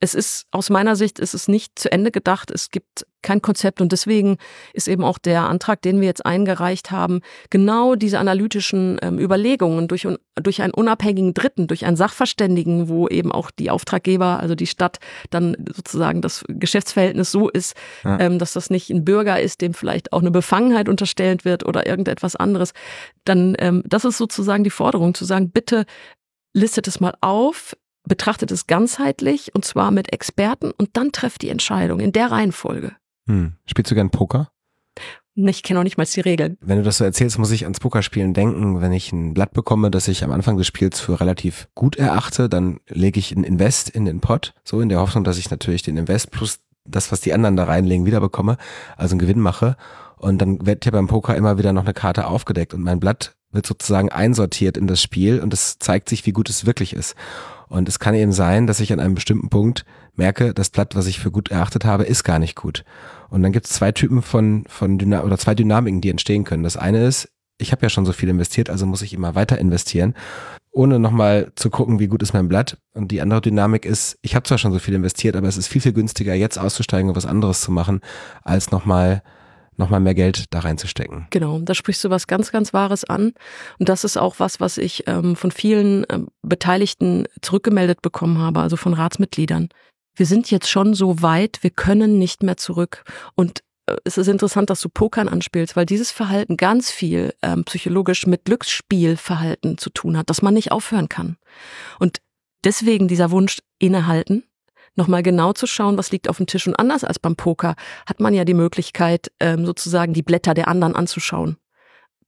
es 0.00 0.14
ist 0.14 0.46
aus 0.52 0.70
meiner 0.70 0.94
Sicht 0.94 1.18
ist 1.18 1.34
es 1.34 1.48
nicht 1.48 1.78
zu 1.78 1.90
Ende 1.90 2.10
gedacht. 2.10 2.50
Es 2.52 2.70
gibt 2.70 3.04
kein 3.22 3.42
Konzept 3.42 3.80
und 3.80 3.90
deswegen 3.90 4.38
ist 4.72 4.86
eben 4.86 5.02
auch 5.02 5.18
der 5.18 5.48
Antrag, 5.48 5.82
den 5.82 6.00
wir 6.00 6.06
jetzt 6.06 6.24
eingereicht 6.24 6.92
haben, 6.92 7.20
genau 7.50 7.96
diese 7.96 8.20
analytischen 8.20 8.98
ähm, 9.02 9.18
Überlegungen 9.18 9.88
durch, 9.88 10.06
durch 10.40 10.62
einen 10.62 10.72
unabhängigen 10.72 11.34
Dritten, 11.34 11.66
durch 11.66 11.84
einen 11.84 11.96
Sachverständigen, 11.96 12.88
wo 12.88 13.08
eben 13.08 13.32
auch 13.32 13.50
die 13.50 13.70
Auftraggeber, 13.70 14.38
also 14.38 14.54
die 14.54 14.68
Stadt, 14.68 14.98
dann 15.30 15.56
sozusagen 15.74 16.22
das 16.22 16.44
Geschäftsverhältnis 16.46 17.32
so 17.32 17.48
ist, 17.48 17.74
ja. 18.04 18.20
ähm, 18.20 18.38
dass 18.38 18.52
das 18.52 18.70
nicht 18.70 18.90
ein 18.90 19.04
Bürger 19.04 19.40
ist, 19.40 19.60
dem 19.60 19.74
vielleicht 19.74 20.12
auch 20.12 20.20
eine 20.20 20.30
Befangenheit 20.30 20.88
unterstellt 20.88 21.44
wird 21.44 21.66
oder 21.66 21.86
irgendetwas 21.86 22.36
anderes. 22.36 22.72
Dann, 23.24 23.56
ähm, 23.58 23.82
das 23.84 24.04
ist 24.04 24.18
sozusagen 24.18 24.62
die 24.62 24.70
Forderung, 24.70 25.14
zu 25.14 25.24
sagen, 25.24 25.50
bitte 25.50 25.86
listet 26.54 26.86
es 26.86 27.00
mal 27.00 27.14
auf, 27.20 27.74
betrachtet 28.08 28.50
es 28.50 28.66
ganzheitlich 28.66 29.54
und 29.54 29.64
zwar 29.64 29.90
mit 29.90 30.12
Experten 30.12 30.70
und 30.70 30.90
dann 30.94 31.12
trefft 31.12 31.42
die 31.42 31.50
Entscheidung 31.50 32.00
in 32.00 32.12
der 32.12 32.30
Reihenfolge. 32.30 32.92
Hm. 33.26 33.52
Spielst 33.66 33.90
du 33.90 33.94
gern 33.94 34.10
Poker? 34.10 34.50
Ich 35.46 35.62
kenne 35.62 35.78
auch 35.78 35.84
nicht 35.84 35.98
mal 35.98 36.04
die 36.04 36.20
Regeln. 36.20 36.56
Wenn 36.60 36.78
du 36.78 36.82
das 36.82 36.98
so 36.98 37.04
erzählst, 37.04 37.38
muss 37.38 37.52
ich 37.52 37.62
ans 37.62 37.78
Pokerspielen 37.78 38.34
denken. 38.34 38.80
Wenn 38.80 38.92
ich 38.92 39.12
ein 39.12 39.34
Blatt 39.34 39.52
bekomme, 39.52 39.88
das 39.88 40.08
ich 40.08 40.24
am 40.24 40.32
Anfang 40.32 40.56
des 40.56 40.66
Spiels 40.66 40.98
für 40.98 41.20
relativ 41.20 41.68
gut 41.76 41.94
erachte, 41.94 42.48
dann 42.48 42.80
lege 42.88 43.20
ich 43.20 43.30
ein 43.30 43.44
Invest 43.44 43.88
in 43.88 44.04
den 44.04 44.20
Pot, 44.20 44.52
so 44.64 44.80
in 44.80 44.88
der 44.88 44.98
Hoffnung, 44.98 45.22
dass 45.22 45.38
ich 45.38 45.48
natürlich 45.48 45.82
den 45.82 45.96
Invest 45.96 46.32
plus 46.32 46.58
das, 46.84 47.12
was 47.12 47.20
die 47.20 47.32
anderen 47.32 47.56
da 47.56 47.64
reinlegen, 47.64 48.04
wieder 48.04 48.20
bekomme, 48.20 48.56
also 48.96 49.12
einen 49.12 49.20
Gewinn 49.20 49.38
mache. 49.38 49.76
Und 50.16 50.38
dann 50.38 50.66
wird 50.66 50.84
ja 50.84 50.90
beim 50.90 51.06
Poker 51.06 51.36
immer 51.36 51.56
wieder 51.56 51.72
noch 51.72 51.84
eine 51.84 51.94
Karte 51.94 52.26
aufgedeckt 52.26 52.74
und 52.74 52.82
mein 52.82 52.98
Blatt 52.98 53.36
wird 53.52 53.66
sozusagen 53.66 54.10
einsortiert 54.10 54.76
in 54.76 54.88
das 54.88 55.00
Spiel 55.00 55.40
und 55.40 55.54
es 55.54 55.78
zeigt 55.78 56.08
sich, 56.08 56.26
wie 56.26 56.32
gut 56.32 56.50
es 56.50 56.66
wirklich 56.66 56.92
ist. 56.92 57.14
Und 57.68 57.88
es 57.88 57.98
kann 57.98 58.14
eben 58.14 58.32
sein, 58.32 58.66
dass 58.66 58.80
ich 58.80 58.92
an 58.92 59.00
einem 59.00 59.14
bestimmten 59.14 59.48
Punkt 59.48 59.84
merke, 60.14 60.54
das 60.54 60.70
Blatt, 60.70 60.96
was 60.96 61.06
ich 61.06 61.18
für 61.18 61.30
gut 61.30 61.50
erachtet 61.50 61.84
habe, 61.84 62.04
ist 62.04 62.24
gar 62.24 62.38
nicht 62.38 62.56
gut. 62.56 62.84
Und 63.30 63.42
dann 63.42 63.52
gibt 63.52 63.66
es 63.66 63.72
zwei 63.72 63.92
Typen 63.92 64.22
von, 64.22 64.64
von 64.68 64.98
Dyna 64.98 65.22
oder 65.22 65.38
zwei 65.38 65.54
Dynamiken, 65.54 66.00
die 66.00 66.10
entstehen 66.10 66.44
können. 66.44 66.62
Das 66.62 66.76
eine 66.76 67.04
ist, 67.04 67.28
ich 67.58 67.72
habe 67.72 67.82
ja 67.82 67.90
schon 67.90 68.06
so 68.06 68.12
viel 68.12 68.28
investiert, 68.28 68.70
also 68.70 68.86
muss 68.86 69.02
ich 69.02 69.12
immer 69.12 69.34
weiter 69.34 69.58
investieren, 69.58 70.14
ohne 70.70 70.98
nochmal 70.98 71.52
zu 71.56 71.70
gucken, 71.70 71.98
wie 71.98 72.06
gut 72.06 72.22
ist 72.22 72.32
mein 72.32 72.48
Blatt. 72.48 72.78
Und 72.94 73.10
die 73.10 73.20
andere 73.20 73.40
Dynamik 73.40 73.84
ist, 73.84 74.18
ich 74.22 74.34
habe 74.34 74.44
zwar 74.44 74.58
schon 74.58 74.72
so 74.72 74.78
viel 74.78 74.94
investiert, 74.94 75.36
aber 75.36 75.48
es 75.48 75.56
ist 75.56 75.68
viel, 75.68 75.82
viel 75.82 75.92
günstiger, 75.92 76.34
jetzt 76.34 76.58
auszusteigen 76.58 77.10
und 77.10 77.16
was 77.16 77.26
anderes 77.26 77.60
zu 77.60 77.72
machen, 77.72 78.00
als 78.42 78.70
nochmal 78.70 79.22
nochmal 79.78 80.00
mehr 80.00 80.14
Geld 80.14 80.46
da 80.50 80.60
reinzustecken. 80.60 81.26
Genau, 81.30 81.58
da 81.60 81.74
sprichst 81.74 82.04
du 82.04 82.10
was 82.10 82.26
ganz, 82.26 82.52
ganz 82.52 82.72
Wahres 82.72 83.04
an. 83.04 83.32
Und 83.78 83.88
das 83.88 84.04
ist 84.04 84.16
auch 84.16 84.36
was, 84.38 84.60
was 84.60 84.78
ich 84.78 85.04
ähm, 85.06 85.36
von 85.36 85.50
vielen 85.50 86.04
ähm, 86.10 86.28
Beteiligten 86.42 87.26
zurückgemeldet 87.40 88.02
bekommen 88.02 88.38
habe, 88.38 88.60
also 88.60 88.76
von 88.76 88.94
Ratsmitgliedern. 88.94 89.68
Wir 90.16 90.26
sind 90.26 90.50
jetzt 90.50 90.68
schon 90.68 90.94
so 90.94 91.22
weit, 91.22 91.58
wir 91.62 91.70
können 91.70 92.18
nicht 92.18 92.42
mehr 92.42 92.56
zurück. 92.56 93.04
Und 93.34 93.60
äh, 93.86 93.96
es 94.04 94.18
ist 94.18 94.28
interessant, 94.28 94.70
dass 94.70 94.80
du 94.80 94.88
Pokern 94.88 95.28
anspielst, 95.28 95.76
weil 95.76 95.86
dieses 95.86 96.10
Verhalten 96.10 96.56
ganz 96.56 96.90
viel 96.90 97.34
ähm, 97.42 97.64
psychologisch 97.64 98.26
mit 98.26 98.44
Glücksspielverhalten 98.44 99.78
zu 99.78 99.90
tun 99.90 100.16
hat, 100.18 100.28
dass 100.28 100.42
man 100.42 100.54
nicht 100.54 100.72
aufhören 100.72 101.08
kann. 101.08 101.36
Und 101.98 102.18
deswegen 102.64 103.08
dieser 103.08 103.30
Wunsch 103.30 103.58
innehalten, 103.78 104.42
nochmal 104.98 105.22
genau 105.22 105.52
zu 105.52 105.66
schauen, 105.66 105.96
was 105.96 106.10
liegt 106.10 106.28
auf 106.28 106.36
dem 106.36 106.46
Tisch. 106.46 106.66
Und 106.66 106.74
anders 106.74 107.04
als 107.04 107.18
beim 107.18 107.36
Poker 107.36 107.74
hat 108.06 108.20
man 108.20 108.34
ja 108.34 108.44
die 108.44 108.54
Möglichkeit, 108.54 109.30
ähm, 109.40 109.64
sozusagen 109.64 110.12
die 110.12 110.22
Blätter 110.22 110.52
der 110.52 110.68
anderen 110.68 110.94
anzuschauen. 110.94 111.56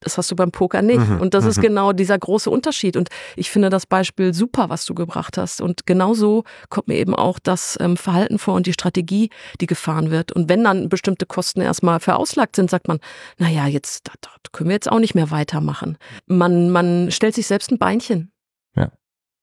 Das 0.01 0.17
hast 0.17 0.31
du 0.31 0.35
beim 0.35 0.51
Poker 0.51 0.81
nicht. 0.81 1.07
Mhm, 1.07 1.21
und 1.21 1.35
das 1.35 1.45
ist 1.45 1.57
mhm. 1.57 1.61
genau 1.61 1.93
dieser 1.93 2.17
große 2.17 2.49
Unterschied. 2.49 2.97
Und 2.97 3.09
ich 3.35 3.51
finde 3.51 3.69
das 3.69 3.85
Beispiel 3.85 4.33
super, 4.33 4.69
was 4.69 4.85
du 4.85 4.95
gebracht 4.95 5.37
hast. 5.37 5.61
Und 5.61 5.85
genau 5.85 6.15
so 6.15 6.43
kommt 6.69 6.87
mir 6.87 6.95
eben 6.95 7.13
auch 7.13 7.37
das 7.37 7.77
ähm, 7.79 7.97
Verhalten 7.97 8.39
vor 8.39 8.55
und 8.55 8.65
die 8.65 8.73
Strategie, 8.73 9.29
die 9.61 9.67
gefahren 9.67 10.09
wird. 10.09 10.31
Und 10.31 10.49
wenn 10.49 10.63
dann 10.63 10.89
bestimmte 10.89 11.27
Kosten 11.27 11.61
erstmal 11.61 11.99
verauslagt 11.99 12.55
sind, 12.55 12.71
sagt 12.71 12.87
man, 12.87 12.99
na 13.37 13.47
ja, 13.47 13.67
jetzt, 13.67 14.07
da, 14.07 14.13
da 14.21 14.29
können 14.51 14.69
wir 14.69 14.75
jetzt 14.75 14.91
auch 14.91 14.99
nicht 14.99 15.13
mehr 15.13 15.29
weitermachen. 15.29 15.99
Man, 16.25 16.71
man 16.71 17.11
stellt 17.11 17.35
sich 17.35 17.45
selbst 17.45 17.71
ein 17.71 17.77
Beinchen. 17.77 18.31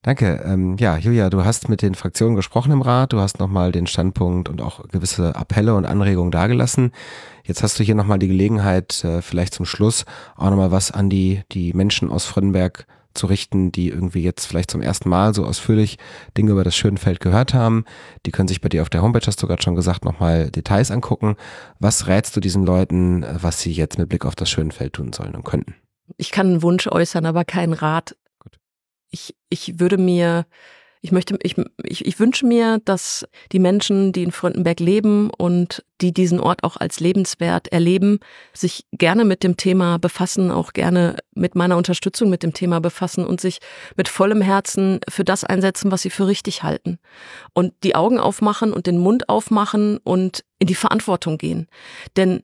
Danke. 0.08 0.42
Ähm, 0.46 0.78
ja, 0.78 0.96
Julia, 0.96 1.28
du 1.28 1.44
hast 1.44 1.68
mit 1.68 1.82
den 1.82 1.94
Fraktionen 1.94 2.34
gesprochen 2.34 2.72
im 2.72 2.80
Rat, 2.80 3.12
du 3.12 3.20
hast 3.20 3.40
nochmal 3.40 3.72
den 3.72 3.86
Standpunkt 3.86 4.48
und 4.48 4.62
auch 4.62 4.88
gewisse 4.88 5.36
Appelle 5.36 5.74
und 5.74 5.84
Anregungen 5.84 6.30
dargelassen. 6.30 6.92
Jetzt 7.44 7.62
hast 7.62 7.78
du 7.78 7.84
hier 7.84 7.94
nochmal 7.94 8.18
die 8.18 8.28
Gelegenheit, 8.28 9.04
äh, 9.04 9.20
vielleicht 9.20 9.52
zum 9.52 9.66
Schluss 9.66 10.06
auch 10.34 10.48
nochmal 10.48 10.72
was 10.72 10.90
an 10.90 11.10
die, 11.10 11.42
die 11.52 11.74
Menschen 11.74 12.10
aus 12.10 12.24
Frönnberg 12.24 12.86
zu 13.12 13.26
richten, 13.26 13.70
die 13.70 13.90
irgendwie 13.90 14.22
jetzt 14.22 14.46
vielleicht 14.46 14.70
zum 14.70 14.80
ersten 14.80 15.10
Mal 15.10 15.34
so 15.34 15.44
ausführlich 15.44 15.98
Dinge 16.38 16.52
über 16.52 16.64
das 16.64 16.74
Schönfeld 16.74 17.20
gehört 17.20 17.52
haben. 17.52 17.84
Die 18.24 18.30
können 18.30 18.48
sich 18.48 18.62
bei 18.62 18.70
dir 18.70 18.80
auf 18.80 18.88
der 18.88 19.02
Homepage, 19.02 19.26
hast 19.26 19.42
du 19.42 19.46
gerade 19.46 19.60
schon 19.60 19.74
gesagt, 19.74 20.06
nochmal 20.06 20.50
Details 20.50 20.90
angucken. 20.90 21.36
Was 21.80 22.06
rätst 22.06 22.34
du 22.34 22.40
diesen 22.40 22.64
Leuten, 22.64 23.26
was 23.42 23.60
sie 23.60 23.72
jetzt 23.72 23.98
mit 23.98 24.08
Blick 24.08 24.24
auf 24.24 24.36
das 24.36 24.48
Schönfeld 24.48 24.94
tun 24.94 25.12
sollen 25.12 25.34
und 25.34 25.44
könnten? 25.44 25.74
Ich 26.16 26.30
kann 26.30 26.46
einen 26.46 26.62
Wunsch 26.62 26.86
äußern, 26.86 27.26
aber 27.26 27.44
keinen 27.44 27.74
Rat 27.74 28.16
ich, 29.10 29.34
ich 29.48 29.80
würde 29.80 29.98
mir, 29.98 30.46
ich 31.00 31.12
möchte, 31.12 31.38
ich, 31.42 31.56
ich, 31.84 32.04
ich 32.04 32.20
wünsche 32.20 32.44
mir, 32.44 32.80
dass 32.84 33.26
die 33.52 33.58
Menschen, 33.58 34.12
die 34.12 34.24
in 34.24 34.32
Fröndenberg 34.32 34.80
leben 34.80 35.30
und 35.30 35.84
die 36.00 36.12
diesen 36.12 36.40
Ort 36.40 36.64
auch 36.64 36.76
als 36.76 37.00
lebenswert 37.00 37.68
erleben, 37.68 38.18
sich 38.52 38.86
gerne 38.92 39.24
mit 39.24 39.44
dem 39.44 39.56
Thema 39.56 39.98
befassen, 39.98 40.50
auch 40.50 40.72
gerne 40.72 41.16
mit 41.34 41.54
meiner 41.54 41.76
Unterstützung 41.76 42.30
mit 42.30 42.42
dem 42.42 42.52
Thema 42.52 42.80
befassen 42.80 43.24
und 43.24 43.40
sich 43.40 43.58
mit 43.96 44.08
vollem 44.08 44.40
Herzen 44.40 45.00
für 45.08 45.24
das 45.24 45.44
einsetzen, 45.44 45.92
was 45.92 46.02
sie 46.02 46.10
für 46.10 46.26
richtig 46.26 46.62
halten. 46.62 46.98
Und 47.54 47.74
die 47.84 47.94
Augen 47.94 48.18
aufmachen 48.18 48.72
und 48.72 48.86
den 48.86 48.98
Mund 48.98 49.28
aufmachen 49.28 49.98
und 49.98 50.44
in 50.58 50.66
die 50.66 50.74
Verantwortung 50.74 51.38
gehen. 51.38 51.68
Denn 52.16 52.42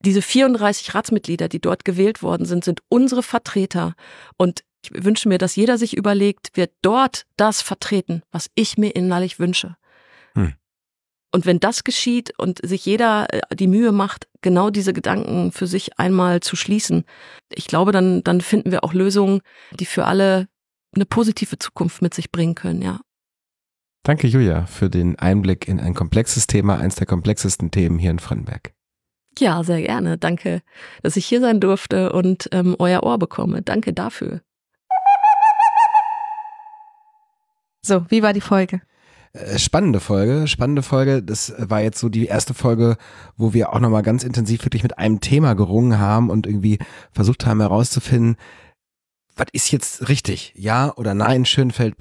diese 0.00 0.22
34 0.22 0.94
Ratsmitglieder, 0.94 1.48
die 1.48 1.60
dort 1.60 1.84
gewählt 1.84 2.22
worden 2.22 2.46
sind, 2.46 2.64
sind 2.64 2.80
unsere 2.88 3.22
Vertreter. 3.22 3.94
Und 4.36 4.62
ich 4.82 5.04
wünsche 5.04 5.28
mir, 5.28 5.38
dass 5.38 5.56
jeder 5.56 5.78
sich 5.78 5.96
überlegt, 5.96 6.56
wird 6.56 6.72
dort 6.82 7.26
das 7.36 7.62
vertreten, 7.62 8.22
was 8.30 8.50
ich 8.54 8.78
mir 8.78 8.94
innerlich 8.94 9.38
wünsche. 9.38 9.76
Hm. 10.34 10.54
Und 11.32 11.44
wenn 11.44 11.60
das 11.60 11.84
geschieht 11.84 12.32
und 12.38 12.64
sich 12.66 12.86
jeder 12.86 13.26
äh, 13.32 13.54
die 13.54 13.66
Mühe 13.66 13.92
macht, 13.92 14.28
genau 14.42 14.70
diese 14.70 14.92
Gedanken 14.92 15.52
für 15.52 15.66
sich 15.66 15.98
einmal 15.98 16.40
zu 16.40 16.56
schließen, 16.56 17.04
ich 17.50 17.66
glaube, 17.66 17.92
dann, 17.92 18.22
dann 18.22 18.40
finden 18.40 18.70
wir 18.70 18.84
auch 18.84 18.94
Lösungen, 18.94 19.40
die 19.78 19.86
für 19.86 20.06
alle 20.06 20.48
eine 20.94 21.04
positive 21.04 21.58
Zukunft 21.58 22.00
mit 22.00 22.14
sich 22.14 22.32
bringen 22.32 22.54
können, 22.54 22.80
ja. 22.80 23.00
Danke, 24.02 24.28
Julia, 24.28 24.66
für 24.66 24.88
den 24.88 25.18
Einblick 25.18 25.66
in 25.66 25.80
ein 25.80 25.92
komplexes 25.92 26.46
Thema, 26.46 26.78
eins 26.78 26.94
der 26.94 27.06
komplexesten 27.06 27.72
Themen 27.72 27.98
hier 27.98 28.12
in 28.12 28.20
Frennberg. 28.20 28.72
Ja, 29.38 29.62
sehr 29.64 29.82
gerne. 29.82 30.16
Danke, 30.16 30.62
dass 31.02 31.16
ich 31.16 31.26
hier 31.26 31.40
sein 31.40 31.60
durfte 31.60 32.12
und 32.12 32.48
ähm, 32.52 32.76
euer 32.78 33.02
Ohr 33.02 33.18
bekomme. 33.18 33.62
Danke 33.62 33.92
dafür. 33.92 34.40
So, 37.86 38.04
wie 38.08 38.22
war 38.22 38.32
die 38.32 38.40
Folge? 38.40 38.80
Äh, 39.32 39.58
spannende 39.58 40.00
Folge, 40.00 40.48
spannende 40.48 40.82
Folge. 40.82 41.22
Das 41.22 41.54
war 41.56 41.80
jetzt 41.80 42.00
so 42.00 42.08
die 42.08 42.26
erste 42.26 42.52
Folge, 42.52 42.96
wo 43.36 43.52
wir 43.52 43.72
auch 43.72 43.78
nochmal 43.78 44.02
ganz 44.02 44.24
intensiv 44.24 44.64
wirklich 44.64 44.82
mit 44.82 44.98
einem 44.98 45.20
Thema 45.20 45.54
gerungen 45.54 46.00
haben 46.00 46.28
und 46.28 46.48
irgendwie 46.48 46.78
versucht 47.12 47.46
haben 47.46 47.60
herauszufinden, 47.60 48.36
was 49.36 49.46
ist 49.52 49.70
jetzt 49.70 50.08
richtig? 50.08 50.52
Ja 50.56 50.92
oder 50.96 51.14
nein, 51.14 51.44
Schönfeld? 51.44 51.94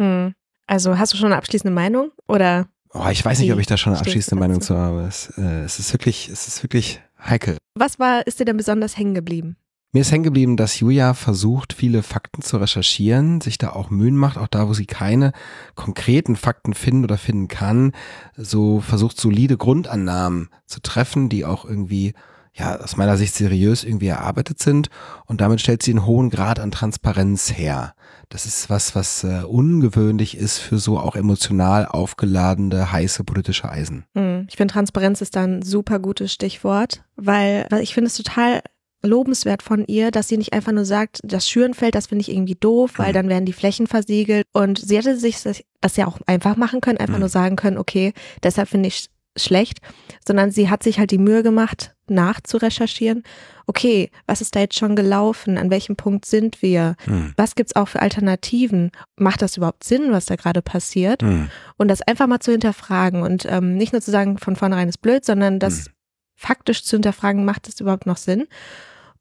Hm. 0.00 0.34
Also 0.66 0.96
hast 0.96 1.12
du 1.12 1.18
schon 1.18 1.26
eine 1.26 1.36
abschließende 1.36 1.74
Meinung 1.74 2.12
oder? 2.26 2.68
Oh, 2.94 3.08
ich 3.10 3.22
weiß 3.22 3.40
nicht, 3.40 3.52
ob 3.52 3.58
ich 3.58 3.66
da 3.66 3.76
schon 3.76 3.92
eine 3.92 4.00
abschließende 4.00 4.40
Meinung 4.40 4.62
zu 4.62 4.76
habe. 4.76 5.02
Es, 5.02 5.30
äh, 5.36 5.64
es 5.64 5.78
ist 5.78 5.92
wirklich, 5.92 6.30
es 6.30 6.48
ist 6.48 6.62
wirklich 6.62 7.02
heikel. 7.22 7.58
Was 7.74 7.98
war, 7.98 8.26
ist 8.26 8.40
dir 8.40 8.46
denn 8.46 8.56
besonders 8.56 8.96
hängen 8.96 9.14
geblieben? 9.14 9.56
Mir 9.94 10.00
ist 10.00 10.10
hängen 10.10 10.24
geblieben, 10.24 10.56
dass 10.56 10.80
Julia 10.80 11.12
versucht, 11.12 11.74
viele 11.74 12.02
Fakten 12.02 12.40
zu 12.40 12.56
recherchieren, 12.56 13.42
sich 13.42 13.58
da 13.58 13.70
auch 13.70 13.90
Mühen 13.90 14.16
macht, 14.16 14.38
auch 14.38 14.46
da, 14.46 14.66
wo 14.66 14.72
sie 14.72 14.86
keine 14.86 15.32
konkreten 15.74 16.34
Fakten 16.34 16.72
finden 16.72 17.04
oder 17.04 17.18
finden 17.18 17.46
kann, 17.46 17.92
so 18.34 18.80
versucht 18.80 19.20
solide 19.20 19.58
Grundannahmen 19.58 20.48
zu 20.64 20.80
treffen, 20.80 21.28
die 21.28 21.44
auch 21.44 21.66
irgendwie 21.66 22.14
ja, 22.54 22.80
aus 22.80 22.96
meiner 22.96 23.18
Sicht 23.18 23.34
seriös 23.34 23.84
irgendwie 23.84 24.06
erarbeitet 24.06 24.60
sind 24.60 24.88
und 25.26 25.42
damit 25.42 25.60
stellt 25.60 25.82
sie 25.82 25.90
einen 25.90 26.06
hohen 26.06 26.30
Grad 26.30 26.58
an 26.58 26.70
Transparenz 26.70 27.52
her. 27.52 27.94
Das 28.30 28.46
ist 28.46 28.70
was, 28.70 28.94
was 28.94 29.24
äh, 29.24 29.42
ungewöhnlich 29.42 30.38
ist 30.38 30.58
für 30.58 30.78
so 30.78 30.98
auch 30.98 31.16
emotional 31.16 31.84
aufgeladene, 31.86 32.92
heiße 32.92 33.24
politische 33.24 33.68
Eisen. 33.68 34.04
Hm, 34.14 34.46
ich 34.48 34.56
finde, 34.56 34.72
Transparenz 34.72 35.20
ist 35.20 35.36
da 35.36 35.44
ein 35.44 35.60
super 35.60 35.98
gutes 35.98 36.32
Stichwort, 36.32 37.04
weil 37.16 37.66
ich 37.82 37.92
finde 37.92 38.08
es 38.08 38.16
total 38.16 38.62
lobenswert 39.02 39.62
von 39.62 39.84
ihr, 39.86 40.10
dass 40.10 40.28
sie 40.28 40.38
nicht 40.38 40.52
einfach 40.52 40.72
nur 40.72 40.84
sagt, 40.84 41.20
das 41.24 41.48
Schürenfeld, 41.48 41.94
das 41.94 42.06
finde 42.06 42.22
ich 42.22 42.30
irgendwie 42.30 42.54
doof, 42.54 42.92
weil 42.96 43.10
mhm. 43.10 43.14
dann 43.14 43.28
werden 43.28 43.46
die 43.46 43.52
Flächen 43.52 43.86
versiegelt. 43.86 44.46
Und 44.52 44.78
sie 44.78 44.96
hätte 44.96 45.16
sich 45.16 45.38
das 45.80 45.96
ja 45.96 46.06
auch 46.06 46.18
einfach 46.26 46.56
machen 46.56 46.80
können, 46.80 46.98
einfach 46.98 47.14
mhm. 47.14 47.20
nur 47.20 47.28
sagen 47.28 47.56
können, 47.56 47.78
okay, 47.78 48.12
deshalb 48.42 48.68
finde 48.68 48.88
ich 48.88 49.08
schlecht, 49.36 49.78
sondern 50.26 50.50
sie 50.50 50.68
hat 50.68 50.82
sich 50.82 50.98
halt 50.98 51.10
die 51.10 51.18
Mühe 51.18 51.42
gemacht, 51.42 51.94
nachzurecherchieren. 52.06 53.22
Okay, 53.66 54.10
was 54.26 54.40
ist 54.40 54.54
da 54.54 54.60
jetzt 54.60 54.78
schon 54.78 54.96
gelaufen? 54.96 55.56
An 55.56 55.70
welchem 55.70 55.96
Punkt 55.96 56.26
sind 56.26 56.60
wir? 56.62 56.96
Mhm. 57.06 57.32
Was 57.36 57.54
gibt's 57.54 57.74
auch 57.74 57.88
für 57.88 58.02
Alternativen? 58.02 58.90
Macht 59.16 59.40
das 59.40 59.56
überhaupt 59.56 59.84
Sinn, 59.84 60.12
was 60.12 60.26
da 60.26 60.36
gerade 60.36 60.62
passiert? 60.62 61.22
Mhm. 61.22 61.48
Und 61.78 61.88
das 61.88 62.02
einfach 62.02 62.26
mal 62.26 62.40
zu 62.40 62.52
hinterfragen 62.52 63.22
und 63.22 63.46
ähm, 63.48 63.76
nicht 63.76 63.92
nur 63.92 64.02
zu 64.02 64.10
sagen, 64.10 64.38
von 64.38 64.56
vornherein 64.56 64.88
ist 64.88 64.98
blöd, 64.98 65.24
sondern 65.24 65.58
das 65.58 65.86
mhm. 65.86 65.92
faktisch 66.36 66.84
zu 66.84 66.96
hinterfragen, 66.96 67.44
macht 67.44 67.68
das 67.68 67.80
überhaupt 67.80 68.06
noch 68.06 68.18
Sinn? 68.18 68.46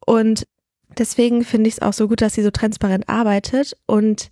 Und 0.06 0.48
deswegen 0.98 1.44
finde 1.44 1.68
ich 1.68 1.76
es 1.76 1.82
auch 1.82 1.94
so 1.94 2.08
gut, 2.08 2.22
dass 2.22 2.34
sie 2.34 2.44
so 2.44 2.52
transparent 2.52 3.10
arbeitet. 3.10 3.78
Und 3.86 4.30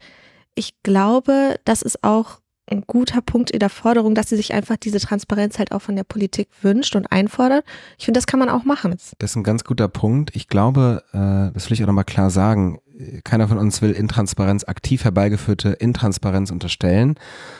ich 0.56 0.74
glaube, 0.84 1.60
das 1.66 1.82
ist 1.82 2.04
auch 2.04 2.40
ein 2.72 2.84
guter 2.86 3.22
Punkt 3.22 3.50
in 3.50 3.60
der 3.60 3.70
Forderung, 3.70 4.14
dass 4.14 4.30
sie 4.30 4.36
sich 4.36 4.54
einfach 4.54 4.78
diese 4.78 5.00
Transparenz 5.00 5.58
halt 5.58 5.72
auch 5.72 5.82
von 5.82 5.96
der 5.96 6.04
Politik 6.04 6.50
wünscht 6.62 6.96
und 6.96 7.12
einfordert. 7.12 7.66
Ich 7.98 8.06
finde, 8.06 8.20
das 8.20 8.28
kann 8.28 8.40
man 8.40 8.50
auch 8.50 8.64
machen. 8.64 8.92
Das 8.92 9.32
ist 9.32 9.36
ein 9.36 9.44
ganz 9.44 9.64
guter 9.64 9.88
Punkt. 9.88 10.36
Ich 10.36 10.48
glaube, 10.48 11.04
äh, 11.12 11.54
das 11.54 11.70
will 11.70 11.74
ich 11.74 11.84
auch 11.84 11.88
nochmal 11.88 12.04
klar 12.04 12.30
sagen, 12.30 12.80
keiner 13.24 13.48
von 13.48 13.58
uns 13.58 13.82
will 13.82 13.92
Intransparenz, 13.92 14.66
aktiv 14.66 15.04
herbeigeführte 15.04 15.70
Intransparenz 15.70 16.52
unterstellen, 16.52 17.16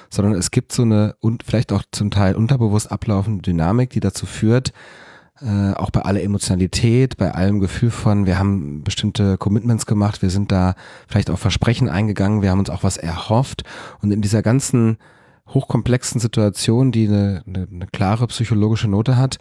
sondern 0.10 0.34
es 0.34 0.52
gibt 0.52 0.74
so 0.74 0.82
eine 0.84 1.16
und 1.22 1.44
vielleicht 1.44 1.72
auch 1.72 1.84
zum 1.92 2.12
Teil 2.12 2.36
unterbewusst 2.36 2.92
ablaufende 2.92 3.42
Dynamik, 3.42 3.90
die 3.92 4.02
dazu 4.02 4.26
führt, 4.26 4.74
äh, 5.42 5.74
auch 5.74 5.90
bei 5.90 6.02
aller 6.02 6.22
Emotionalität, 6.22 7.18
bei 7.18 7.34
allem 7.34 7.60
Gefühl 7.60 7.92
von, 7.92 8.26
wir 8.26 8.38
haben 8.38 8.84
bestimmte 8.84 9.38
Commitments 9.38 9.86
gemacht, 9.86 10.22
wir 10.22 10.30
sind 10.30 10.52
da 10.52 10.76
vielleicht 11.08 11.30
auch 11.30 11.40
Versprechen 11.40 11.90
eingegangen, 11.90 12.42
wir 12.42 12.52
haben 12.52 12.60
uns 12.60 12.70
auch 12.70 12.84
was 12.84 12.98
erhofft 12.98 13.64
und 14.02 14.12
in 14.12 14.22
dieser 14.22 14.42
ganzen 14.42 14.98
hochkomplexen 15.48 16.20
Situation, 16.20 16.92
die 16.92 17.08
eine, 17.08 17.44
eine, 17.48 17.68
eine 17.72 17.88
klare 17.88 18.28
psychologische 18.28 18.88
Note 18.88 19.18
hat, 19.18 19.40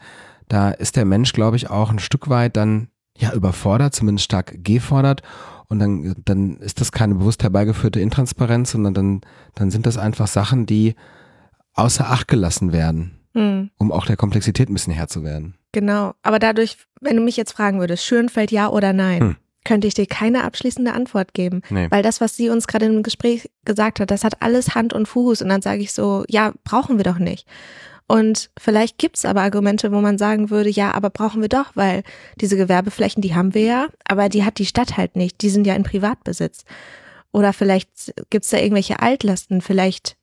da 0.48 0.70
ist 0.70 0.96
der 0.96 1.04
Mensch, 1.04 1.32
glaube 1.32 1.56
ich, 1.56 1.68
auch 1.70 1.90
ein 1.90 1.98
Stück 1.98 2.28
weit 2.28 2.56
dann 2.56 2.88
ja 3.16 3.32
überfordert, 3.32 3.94
zumindest 3.94 4.24
stark 4.24 4.64
gefordert 4.64 5.22
und 5.68 5.78
dann, 5.78 6.14
dann 6.24 6.56
ist 6.58 6.80
das 6.80 6.92
keine 6.92 7.16
bewusst 7.16 7.42
herbeigeführte 7.42 8.00
Intransparenz, 8.00 8.70
sondern 8.70 8.94
dann, 8.94 9.20
dann 9.54 9.70
sind 9.70 9.86
das 9.86 9.98
einfach 9.98 10.26
Sachen, 10.26 10.64
die 10.64 10.94
außer 11.74 12.08
Acht 12.08 12.28
gelassen 12.28 12.72
werden, 12.72 13.18
mhm. 13.34 13.70
um 13.76 13.92
auch 13.92 14.06
der 14.06 14.16
Komplexität 14.16 14.70
ein 14.70 14.74
bisschen 14.74 14.94
Herr 14.94 15.08
zu 15.08 15.22
werden. 15.24 15.57
Genau, 15.78 16.14
aber 16.24 16.40
dadurch, 16.40 16.76
wenn 17.00 17.14
du 17.14 17.22
mich 17.22 17.36
jetzt 17.36 17.52
fragen 17.52 17.78
würdest, 17.78 18.04
Schönfeld 18.04 18.50
ja 18.50 18.68
oder 18.68 18.92
nein, 18.92 19.20
hm. 19.20 19.36
könnte 19.64 19.86
ich 19.86 19.94
dir 19.94 20.06
keine 20.06 20.42
abschließende 20.42 20.92
Antwort 20.92 21.34
geben. 21.34 21.62
Nee. 21.70 21.86
Weil 21.88 22.02
das, 22.02 22.20
was 22.20 22.34
sie 22.34 22.50
uns 22.50 22.66
gerade 22.66 22.86
im 22.86 23.04
Gespräch 23.04 23.48
gesagt 23.64 24.00
hat, 24.00 24.10
das 24.10 24.24
hat 24.24 24.42
alles 24.42 24.74
Hand 24.74 24.92
und 24.92 25.06
Fuß. 25.06 25.40
Und 25.40 25.50
dann 25.50 25.62
sage 25.62 25.80
ich 25.80 25.92
so, 25.92 26.24
ja, 26.26 26.52
brauchen 26.64 26.96
wir 26.96 27.04
doch 27.04 27.20
nicht. 27.20 27.46
Und 28.08 28.50
vielleicht 28.58 28.98
gibt's 28.98 29.24
aber 29.24 29.42
Argumente, 29.42 29.92
wo 29.92 30.00
man 30.00 30.18
sagen 30.18 30.50
würde, 30.50 30.68
ja, 30.68 30.94
aber 30.94 31.10
brauchen 31.10 31.42
wir 31.42 31.48
doch, 31.48 31.70
weil 31.76 32.02
diese 32.40 32.56
Gewerbeflächen, 32.56 33.22
die 33.22 33.36
haben 33.36 33.54
wir 33.54 33.62
ja, 33.62 33.86
aber 34.04 34.28
die 34.28 34.44
hat 34.44 34.58
die 34.58 34.66
Stadt 34.66 34.96
halt 34.96 35.14
nicht. 35.14 35.42
Die 35.42 35.50
sind 35.50 35.64
ja 35.64 35.76
in 35.76 35.84
Privatbesitz. 35.84 36.64
Oder 37.30 37.52
vielleicht 37.52 38.12
gibt's 38.30 38.50
da 38.50 38.58
irgendwelche 38.58 38.98
Altlasten, 38.98 39.60
vielleicht 39.60 40.16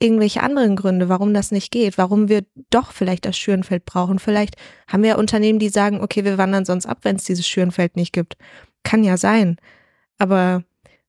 irgendwelche 0.00 0.42
anderen 0.42 0.76
Gründe, 0.76 1.08
warum 1.08 1.34
das 1.34 1.50
nicht 1.50 1.70
geht, 1.70 1.98
warum 1.98 2.28
wir 2.28 2.44
doch 2.70 2.92
vielleicht 2.92 3.24
das 3.24 3.36
Schürenfeld 3.36 3.84
brauchen. 3.84 4.18
Vielleicht 4.18 4.56
haben 4.86 5.02
wir 5.02 5.18
Unternehmen, 5.18 5.58
die 5.58 5.68
sagen, 5.68 6.00
okay, 6.00 6.24
wir 6.24 6.38
wandern 6.38 6.64
sonst 6.64 6.86
ab, 6.86 6.98
wenn 7.02 7.16
es 7.16 7.24
dieses 7.24 7.46
Schürenfeld 7.46 7.96
nicht 7.96 8.12
gibt. 8.12 8.36
Kann 8.84 9.02
ja 9.02 9.16
sein. 9.16 9.56
Aber 10.18 10.62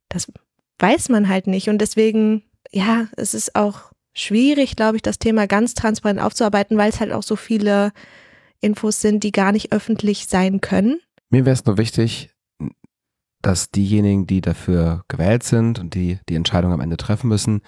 das 0.10 0.32
weiß 0.80 1.10
man 1.10 1.30
halt 1.30 1.48
nicht. 1.48 1.70
Und 1.70 1.80
deswegen, 1.80 2.44
ja, 2.72 3.08
es 3.16 3.34
ist 3.34 3.56
auch 3.56 3.92
schwierig, 4.14 4.76
glaube 4.76 4.96
ich, 4.96 5.02
das 5.02 5.20
Thema 5.20 5.46
ganz 5.46 5.76
transparent 5.76 6.20
aufzuarbeiten, 6.20 6.78
weil 6.78 6.90
es 6.90 7.00
halt 7.00 7.12
auch 7.12 7.24
so 7.24 7.36
viele 7.36 7.92
Infos 8.60 9.02
sind, 9.02 9.24
die 9.24 9.32
gar 9.32 9.52
nicht 9.52 9.72
öffentlich 9.72 10.28
sein 10.28 10.62
können. 10.62 11.00
Mir 11.30 11.46
wäre 11.46 11.54
es 11.54 11.66
nur 11.66 11.78
wichtig, 11.78 12.32
dass 13.42 13.70
diejenigen, 13.70 14.26
die 14.26 14.42
dafür 14.42 15.04
gewählt 15.08 15.44
sind 15.44 15.80
und 15.80 15.94
die 15.94 16.20
die 16.28 16.36
Entscheidung 16.36 16.74
am 16.74 16.82
Ende 16.82 16.98
treffen 16.98 17.30
müssen, 17.30 17.62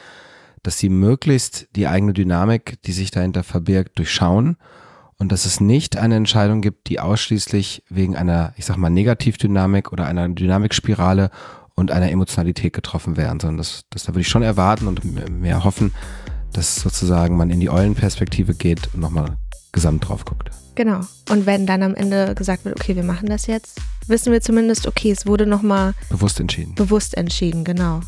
dass 0.63 0.77
sie 0.77 0.89
möglichst 0.89 1.67
die 1.75 1.87
eigene 1.87 2.13
Dynamik, 2.13 2.81
die 2.83 2.91
sich 2.91 3.11
dahinter 3.11 3.43
verbirgt, 3.43 3.97
durchschauen 3.97 4.57
und 5.17 5.31
dass 5.31 5.45
es 5.45 5.59
nicht 5.59 5.97
eine 5.97 6.15
Entscheidung 6.15 6.61
gibt, 6.61 6.89
die 6.89 6.99
ausschließlich 6.99 7.83
wegen 7.89 8.15
einer, 8.15 8.53
ich 8.57 8.65
sag 8.65 8.77
mal, 8.77 8.89
Negativdynamik 8.89 9.91
oder 9.91 10.05
einer 10.05 10.27
Dynamikspirale 10.29 11.29
und 11.75 11.91
einer 11.91 12.11
Emotionalität 12.11 12.73
getroffen 12.73 13.17
werden, 13.17 13.39
sondern 13.39 13.57
das, 13.57 13.83
das 13.89 14.03
da 14.03 14.09
würde 14.09 14.21
ich 14.21 14.27
schon 14.27 14.43
erwarten 14.43 14.87
und 14.87 15.03
mehr 15.29 15.63
hoffen, 15.63 15.93
dass 16.53 16.75
sozusagen 16.75 17.37
man 17.37 17.49
in 17.49 17.59
die 17.59 17.69
Eulenperspektive 17.69 18.53
geht 18.53 18.93
und 18.93 18.99
nochmal 18.99 19.37
gesamt 19.71 20.07
drauf 20.07 20.25
guckt. 20.25 20.49
Genau. 20.75 21.01
Und 21.29 21.45
wenn 21.45 21.65
dann 21.65 21.83
am 21.83 21.95
Ende 21.95 22.33
gesagt 22.35 22.65
wird, 22.65 22.79
okay, 22.79 22.95
wir 22.95 23.03
machen 23.03 23.29
das 23.29 23.45
jetzt, 23.47 23.79
wissen 24.07 24.31
wir 24.31 24.41
zumindest, 24.41 24.87
okay, 24.87 25.11
es 25.11 25.25
wurde 25.25 25.45
nochmal 25.45 25.93
bewusst 26.09 26.39
entschieden. 26.39 26.75
Bewusst 26.75 27.15
entschieden, 27.15 27.63
genau. 27.63 28.01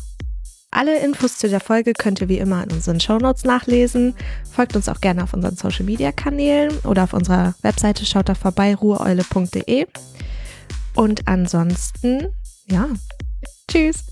Alle 0.74 0.98
Infos 0.98 1.38
zu 1.38 1.48
der 1.48 1.60
Folge 1.60 1.92
könnt 1.92 2.20
ihr 2.20 2.28
wie 2.28 2.38
immer 2.38 2.64
in 2.64 2.72
unseren 2.72 2.98
Shownotes 2.98 3.44
nachlesen. 3.44 4.12
Folgt 4.50 4.74
uns 4.74 4.88
auch 4.88 5.00
gerne 5.00 5.22
auf 5.22 5.32
unseren 5.32 5.54
Social 5.54 5.84
Media 5.84 6.10
Kanälen 6.10 6.76
oder 6.78 7.04
auf 7.04 7.12
unserer 7.12 7.54
Webseite 7.62 8.04
schaut 8.04 8.28
da 8.28 8.34
vorbei 8.34 8.74
ruheeule.de. 8.74 9.86
Und 10.96 11.28
ansonsten, 11.28 12.26
ja, 12.68 12.88
tschüss. 13.70 14.06